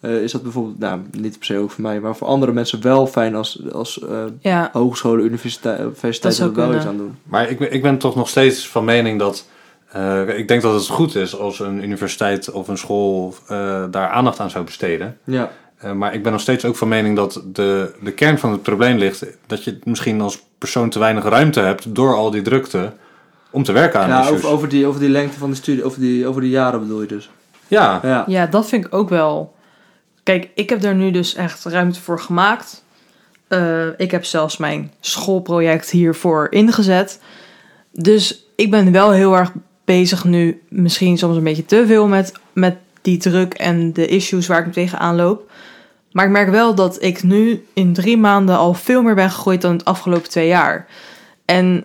eh, 0.00 0.22
is 0.22 0.32
dat 0.32 0.42
bijvoorbeeld, 0.42 0.78
nou, 0.78 1.00
niet 1.10 1.36
per 1.38 1.46
se 1.46 1.58
ook 1.58 1.70
voor 1.70 1.82
mij, 1.82 2.00
maar 2.00 2.16
voor 2.16 2.26
andere 2.26 2.52
mensen 2.52 2.82
wel 2.82 3.06
fijn 3.06 3.34
als, 3.34 3.60
als 3.72 4.00
eh, 4.02 4.24
Ja, 4.40 4.70
hogescholen, 4.72 5.24
universiteit, 5.24 5.80
universiteiten 5.80 6.32
zou 6.32 6.50
er 6.50 6.56
wel 6.56 6.64
kunnen. 6.64 6.82
iets 6.82 6.90
aan 6.90 6.96
doen. 6.96 7.16
Maar 7.22 7.50
ik, 7.50 7.58
ben- 7.58 7.72
ik 7.72 7.82
ben 7.82 7.98
toch 7.98 8.14
nog 8.16 8.28
steeds 8.28 8.68
van 8.68 8.84
mening 8.84 9.18
dat. 9.18 9.46
eh, 9.92 10.38
ik 10.38 10.48
denk 10.48 10.62
dat 10.62 10.74
het 10.74 10.88
goed 10.88 11.14
is 11.14 11.38
als 11.38 11.60
een 11.60 11.82
universiteit 11.84 12.50
of 12.50 12.68
een 12.68 12.78
school 12.78 13.34
eh, 13.48 13.84
daar 13.90 14.08
aandacht 14.08 14.40
aan 14.40 14.50
zou 14.50 14.64
besteden. 14.64 15.18
Ja, 15.24 15.50
Eh, 15.76 15.92
maar 15.92 16.14
ik 16.14 16.22
ben 16.22 16.32
nog 16.32 16.40
steeds 16.40 16.64
ook 16.64 16.76
van 16.76 16.88
mening 16.88 17.16
dat 17.16 17.42
de, 17.52 17.92
de 18.02 18.12
kern 18.12 18.38
van 18.38 18.50
het 18.52 18.62
probleem 18.62 18.96
ligt. 18.98 19.26
dat 19.46 19.64
je 19.64 19.78
misschien 19.84 20.20
als 20.20 20.42
persoon 20.58 20.90
te 20.90 20.98
weinig 20.98 21.24
ruimte 21.24 21.60
hebt 21.60 21.94
door 21.94 22.14
al 22.16 22.30
die 22.30 22.42
drukte. 22.42 22.92
om 23.50 23.62
te 23.62 23.72
werken 23.72 24.00
aan 24.00 24.08
ja 24.08 24.20
issues. 24.20 24.36
over, 24.36 24.48
over, 24.50 24.68
die, 24.68 24.86
over 24.86 25.00
die 25.00 25.08
lengte 25.08 25.38
van 25.38 25.50
de 25.50 25.56
studie, 25.56 25.84
over 25.84 26.00
die, 26.00 26.26
over 26.26 26.40
die 26.40 26.50
jaren 26.50 26.80
bedoel 26.80 27.00
je 27.00 27.06
dus. 27.06 27.30
Ja, 27.68 28.00
Ja, 28.02 28.24
ja, 28.26 28.46
dat 28.46 28.66
vind 28.66 28.84
ik 28.86 28.94
ook 28.94 29.08
wel. 29.08 29.54
Kijk, 30.30 30.48
ik 30.54 30.68
heb 30.70 30.80
daar 30.80 30.94
nu 30.94 31.10
dus 31.10 31.34
echt 31.34 31.64
ruimte 31.64 32.00
voor 32.00 32.20
gemaakt. 32.20 32.84
Eh, 33.48 33.86
ik 33.96 34.10
heb 34.10 34.24
zelfs 34.24 34.56
mijn 34.56 34.92
schoolproject 35.00 35.90
hiervoor 35.90 36.46
ingezet. 36.50 37.20
Dus 37.92 38.44
ik 38.56 38.70
ben 38.70 38.92
wel 38.92 39.10
heel 39.10 39.36
erg 39.36 39.52
bezig 39.84 40.24
nu, 40.24 40.62
misschien 40.68 41.18
soms 41.18 41.36
een 41.36 41.44
beetje 41.44 41.64
te 41.66 41.84
veel 41.86 42.06
met, 42.06 42.32
met 42.52 42.76
die 43.02 43.18
druk 43.18 43.54
en 43.54 43.92
de 43.92 44.06
issues 44.06 44.46
waar 44.46 44.66
ik 44.66 44.72
tegenaan 44.72 45.16
loop. 45.16 45.50
Maar 46.12 46.24
ik 46.24 46.30
merk 46.30 46.50
wel 46.50 46.74
dat 46.74 47.02
ik 47.02 47.22
nu 47.22 47.66
in 47.74 47.92
drie 47.92 48.16
maanden 48.16 48.56
al 48.56 48.74
veel 48.74 49.02
meer 49.02 49.14
ben 49.14 49.30
gegroeid 49.30 49.60
dan 49.60 49.72
het 49.72 49.84
afgelopen 49.84 50.30
twee 50.30 50.46
jaar. 50.48 50.86
En 51.44 51.84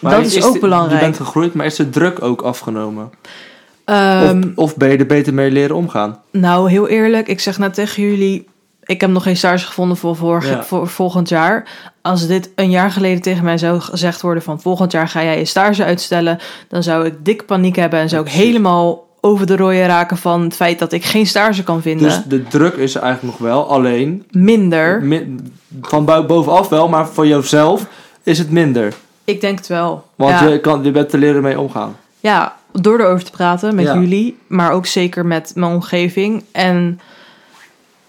Maar 0.00 0.14
dat 0.16 0.24
is, 0.24 0.44
ook 0.44 0.52
de- 0.52 0.58
belangrijk. 0.58 1.00
Je 1.00 1.06
bent 1.06 1.16
gegroeid, 1.16 1.54
maar 1.54 1.66
is 1.66 1.76
de 1.76 1.90
druk 1.90 2.22
ook 2.22 2.42
afgenomen? 2.42 3.10
Ehm, 3.84 4.38
of, 4.38 4.44
of 4.54 4.76
ben 4.76 4.90
je 4.90 4.96
er 4.96 5.06
beter 5.06 5.34
mee 5.34 5.50
leren 5.50 5.76
omgaan? 5.76 6.18
Nou, 6.30 6.70
heel 6.70 6.88
eerlijk, 6.88 7.28
ik 7.28 7.40
zeg 7.40 7.58
net 7.58 7.74
tegen 7.74 8.02
jullie. 8.02 8.48
Ik 8.84 9.00
heb 9.00 9.10
nog 9.10 9.22
geen 9.22 9.36
stage 9.36 9.66
gevonden 9.66 9.96
voor, 9.96 10.16
vorig, 10.16 10.48
Ja. 10.48 10.64
voor 10.64 10.88
volgend 10.88 11.28
jaar. 11.28 11.68
Als 12.02 12.26
dit 12.26 12.50
een 12.54 12.70
jaar 12.70 12.90
geleden 12.90 13.22
tegen 13.22 13.44
mij 13.44 13.58
zou 13.58 13.80
gezegd 13.80 14.20
worden 14.20 14.42
van 14.42 14.60
volgend 14.60 14.92
jaar 14.92 15.08
ga 15.08 15.22
jij 15.22 15.38
je 15.38 15.44
stage 15.44 15.84
uitstellen, 15.84 16.38
dan 16.68 16.82
zou 16.82 17.06
ik 17.06 17.14
dik 17.22 17.46
paniek 17.46 17.76
hebben 17.76 18.00
en 18.00 18.08
zou 18.08 18.22
ik 18.22 18.28
precies. 18.28 18.46
helemaal 18.46 19.06
over 19.20 19.46
de 19.46 19.56
rooien 19.56 19.86
raken 19.86 20.16
van 20.16 20.42
het 20.42 20.54
feit 20.54 20.78
dat 20.78 20.92
ik 20.92 21.04
geen 21.04 21.26
stage 21.26 21.62
kan 21.62 21.82
vinden. 21.82 22.08
Dus 22.08 22.22
de 22.26 22.42
druk 22.42 22.74
is 22.74 22.94
er 22.94 23.02
eigenlijk 23.02 23.38
nog 23.38 23.48
wel, 23.48 23.68
alleen 23.68 24.24
Minder. 24.30 25.02
mi- 25.02 25.34
van 25.82 26.04
bovenaf 26.04 26.68
wel, 26.68 26.88
maar 26.88 27.06
voor 27.08 27.26
jezelf 27.26 27.86
is 28.22 28.38
het 28.38 28.50
minder. 28.50 28.94
Ik 29.24 29.40
denk 29.40 29.58
het 29.58 29.66
wel. 29.66 30.04
Want 30.14 30.30
ja. 30.40 30.46
je, 30.46 30.60
kan, 30.60 30.82
je 30.84 30.90
bent 30.90 31.08
te 31.08 31.18
leren 31.18 31.42
mee 31.42 31.60
omgaan. 31.60 31.96
ja, 32.20 32.54
door 32.80 33.00
erover 33.00 33.24
te 33.24 33.30
praten 33.30 33.74
met 33.74 33.84
Ja. 33.84 33.98
jullie, 33.98 34.36
maar 34.46 34.72
ook 34.72 34.86
zeker 34.86 35.26
met 35.26 35.52
mijn 35.54 35.72
omgeving. 35.72 36.44
En 36.52 37.00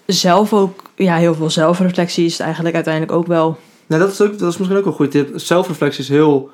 zelf 0.06 0.52
ook, 0.52 0.82
ja, 0.94 1.16
heel 1.16 1.34
veel 1.34 1.50
zelfreflectie 1.50 2.24
is 2.24 2.38
eigenlijk 2.40 2.74
uiteindelijk 2.74 3.12
ook 3.12 3.26
wel. 3.26 3.56
Nou, 3.86 4.02
dat 4.02 4.12
is, 4.12 4.20
ook, 4.20 4.38
dat 4.38 4.52
is 4.52 4.56
misschien 4.56 4.78
ook 4.78 4.86
een 4.86 4.92
goede 4.92 5.10
tip. 5.10 5.30
Zelfreflectie 5.34 6.00
is 6.02 6.08
heel, 6.08 6.50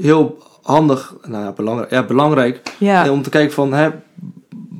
heel 0.00 0.38
handig, 0.62 1.14
nou 1.22 1.44
ja, 1.44 1.52
belangrijk, 1.52 1.90
ja, 1.90 2.02
belangrijk 2.02 2.60
Ja. 2.78 3.10
om 3.10 3.22
te 3.22 3.30
kijken 3.30 3.54
van, 3.54 3.72
hè, 3.72 3.88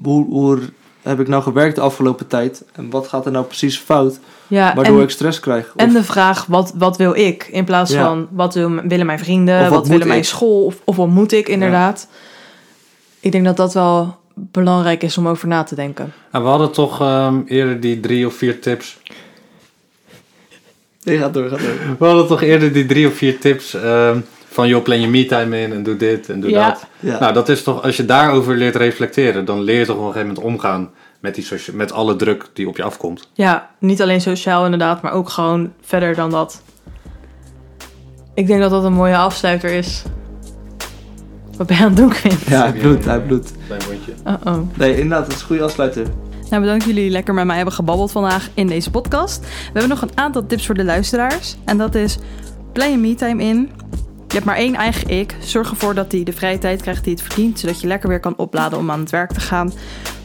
hoe, 0.03 0.27
hoe 0.27 0.59
heb 1.03 1.21
ik 1.21 1.29
nou 1.29 1.43
gewerkt 1.43 1.75
de 1.75 1.81
afgelopen 1.81 2.27
tijd? 2.27 2.65
En 2.73 2.91
wat 2.91 3.09
gaat 3.09 3.27
er 3.27 3.33
nou 3.33 3.45
precies 3.45 3.79
fout, 3.79 4.19
ja 4.47 4.75
waardoor 4.75 4.97
en- 4.97 5.03
ik 5.03 5.11
stress 5.11 5.41
krijg? 5.41 5.67
Of, 5.67 5.75
En 5.77 5.93
de 5.93 6.05
vraag, 6.05 6.47
wat, 6.47 6.73
wat 6.77 6.97
wil 6.97 7.15
ik? 7.15 7.49
In 7.53 7.65
plaats 7.65 7.93
Ja. 7.93 8.05
van, 8.05 8.29
wat 8.31 8.55
wil, 8.55 8.71
willen 8.71 9.07
mijn 9.07 9.19
vrienden? 9.19 9.63
Of 9.63 9.69
Wat, 9.69 9.89
willen 9.89 10.09
mijn 10.09 10.25
school? 10.25 10.65
Of, 10.65 10.81
of 10.85 10.97
wat 10.97 11.09
moet 11.09 11.33
ik 11.33 11.49
inderdaad? 11.49 12.09
Ik 13.23 13.33
denk 13.33 13.45
dat 13.45 13.57
dat 13.57 13.75
wel 13.75 14.17
belangrijk 14.35 15.03
is 15.03 15.19
om 15.19 15.29
over 15.29 15.49
na 15.49 15.63
te 15.63 15.75
denken. 15.75 16.13
Nou, 16.33 16.45
we 16.45 16.51
hadden 16.51 16.73
toch 16.73 17.01
ehm, 17.01 17.41
eerder 17.47 17.81
die 17.81 18.01
drie 18.01 18.27
of 18.27 18.35
vier 18.35 18.61
tips. 18.61 18.97
Nee, 21.05 21.19
gaat 21.19 21.35
door, 21.35 21.49
gaat 21.49 21.59
door. 21.59 21.97
We 21.99 22.05
hadden 22.05 22.27
toch 22.27 22.43
eerder 22.43 22.73
die 22.73 22.87
drie 22.87 23.07
of 23.07 23.15
vier 23.15 23.39
tips. 23.39 23.75
ehm, 23.75 24.19
van 24.49 24.69
joh, 24.69 24.83
plan 24.83 25.01
je 25.01 25.09
me-time 25.09 25.61
in 25.61 25.73
en 25.73 25.83
doe 25.83 25.97
dit 25.97 26.29
en 26.29 26.41
doe 26.41 26.51
Ja. 26.51 26.69
dat. 26.69 26.87
Ja. 27.01 27.19
Nou, 27.19 27.33
dat 27.33 27.49
is 27.49 27.63
toch, 27.63 27.83
als 27.83 27.97
je 27.97 28.05
daarover 28.05 28.57
leert 28.57 28.77
reflecteren, 28.77 29.45
dan 29.45 29.61
leer 29.63 29.79
je 29.79 29.85
toch 29.87 29.97
op 29.97 30.01
een 30.07 30.13
gegeven 30.13 30.27
moment 30.29 30.45
omgaan 30.47 30.91
met, 31.21 31.35
die 31.35 31.45
socia- 31.45 31.73
met 31.75 31.93
alle 31.93 32.17
druk 32.17 32.51
die 32.53 32.69
op 32.69 32.77
je 32.77 32.83
afkomt. 32.83 33.29
Ja, 33.33 33.71
niet 33.79 34.03
alleen 34.03 34.21
sociaal 34.21 34.65
inderdaad, 34.65 35.03
maar 35.03 35.13
ook 35.13 35.29
gewoon 35.29 35.73
verder 35.81 36.15
dan 36.15 36.31
dat. 36.31 36.63
Ik 38.35 38.47
denk 38.47 38.61
dat 38.61 38.71
dat 38.71 38.85
een 38.85 38.93
mooie 38.93 39.17
afsluiter 39.17 39.71
is. 39.71 40.03
Wat 41.57 41.67
ben 41.67 41.77
je 41.77 41.83
aan 41.83 41.89
het 41.89 41.97
doen, 41.97 42.09
Quint? 42.09 42.41
ja, 42.41 42.63
hij 42.63 42.73
bloedt, 42.81 43.05
hij 43.05 43.21
bloedt. 43.21 43.53
Klein 43.67 43.83
mondje. 43.89 44.13
Uh-oh. 44.27 44.77
Nee, 44.77 44.95
inderdaad, 44.95 45.25
dat 45.25 45.35
is 45.35 45.41
een 45.41 45.47
goede 45.47 45.63
afsluiter. 45.63 46.07
Nou, 46.51 46.65
bedankt 46.65 46.85
jullie 46.85 47.11
lekker 47.11 47.35
met 47.35 47.45
mij 47.45 47.57
hebben 47.57 47.75
gebabbeld 47.75 48.13
vandaag 48.13 48.49
in 48.55 48.67
deze 48.67 48.91
podcast. 48.91 49.41
We 49.41 49.47
hebben 49.73 49.89
nog 49.89 50.03
een 50.03 50.11
aantal 50.15 50.47
tips 50.47 50.67
voor 50.67 50.75
de 50.75 50.85
luisteraars. 50.85 51.57
En 51.65 51.79
dat 51.79 51.95
is, 51.95 52.19
plan 52.73 52.91
je 52.91 52.97
me-time 52.97 53.43
in. 53.43 53.71
Je 54.29 54.35
hebt 54.39 54.45
maar 54.45 54.57
één 54.57 54.75
eigen 54.75 55.09
ik. 55.09 55.37
Zorg 55.41 55.71
ervoor 55.71 55.95
dat 55.95 56.13
hij 56.13 56.23
de 56.23 56.33
vrije 56.33 56.59
tijd 56.59 56.83
krijgt 56.83 57.05
die 57.05 57.13
het 57.13 57.23
verdient. 57.23 57.59
Zodat 57.59 57.81
je 57.81 57.87
lekker 57.87 58.09
weer 58.09 58.21
kan 58.21 58.37
opladen 58.37 58.79
om 58.79 58.91
aan 58.91 59.01
het 59.01 59.11
werk 59.11 59.33
te 59.33 59.41
gaan. 59.41 59.73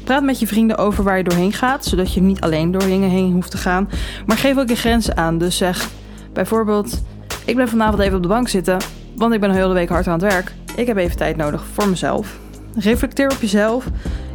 Praat 0.04 0.24
met 0.24 0.40
je 0.40 0.48
vrienden 0.48 0.78
over 0.78 1.04
waar 1.04 1.18
je 1.18 1.24
doorheen 1.24 1.54
gaat. 1.54 1.86
Zodat 1.86 2.14
je 2.14 2.22
niet 2.22 2.42
alleen 2.42 2.72
door 2.72 2.82
dingen 2.82 3.10
heen 3.10 3.34
hoeft 3.34 3.52
te 3.52 3.58
gaan. 3.58 3.90
Maar 4.26 4.38
geef 4.38 4.58
ook 4.58 4.70
je 4.70 4.76
grenzen 4.76 5.18
aan. 5.18 5.38
Dus 5.38 5.58
zeg 5.58 5.90
bijvoorbeeld... 6.34 7.04
Ik 7.46 7.56
blijf 7.56 7.70
vanavond 7.70 8.02
even 8.02 8.16
op 8.16 8.22
de 8.22 8.28
bank 8.28 8.48
zitten. 8.48 8.78
Want 9.16 9.34
ik 9.34 9.40
ben 9.40 9.52
de 9.52 9.68
week 9.68 9.90
hard 9.90 10.08
aan 10.08 10.14
het 10.14 10.34
werk. 10.34 10.54
Ik 10.78 10.88
heb 10.88 10.98
even 10.98 11.18
tijd 11.18 11.38
nodig 11.38 11.66
voor 11.74 11.88
mezelf. 11.88 12.40
Reflecteer 12.76 13.32
op 13.32 13.42
jezelf. 13.42 13.86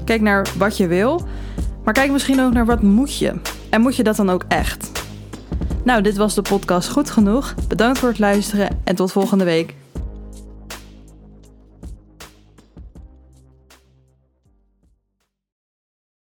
Kijk 0.05 0.21
naar 0.21 0.49
wat 0.59 0.77
je 0.77 0.87
wil. 0.87 1.27
Maar 1.85 1.95
kijk 1.95 2.11
misschien 2.11 2.41
ook 2.41 2.53
naar 2.53 2.67
wat 2.67 2.83
moet 2.83 3.17
je. 3.19 3.35
En 3.71 3.81
moet 3.81 3.97
je 3.97 4.03
dat 4.03 4.17
dan 4.17 4.31
ook 4.31 4.45
echt? 4.49 4.91
Nou, 5.85 6.03
dit 6.03 6.17
was 6.17 6.35
de 6.35 6.43
podcast 6.43 6.89
Goed 6.89 7.11
Genoeg. 7.11 7.55
Bedankt 7.69 7.99
voor 7.99 8.09
het 8.09 8.19
luisteren 8.19 8.81
en 8.85 8.95
tot 8.95 9.13
volgende 9.13 9.45
week. 9.45 9.75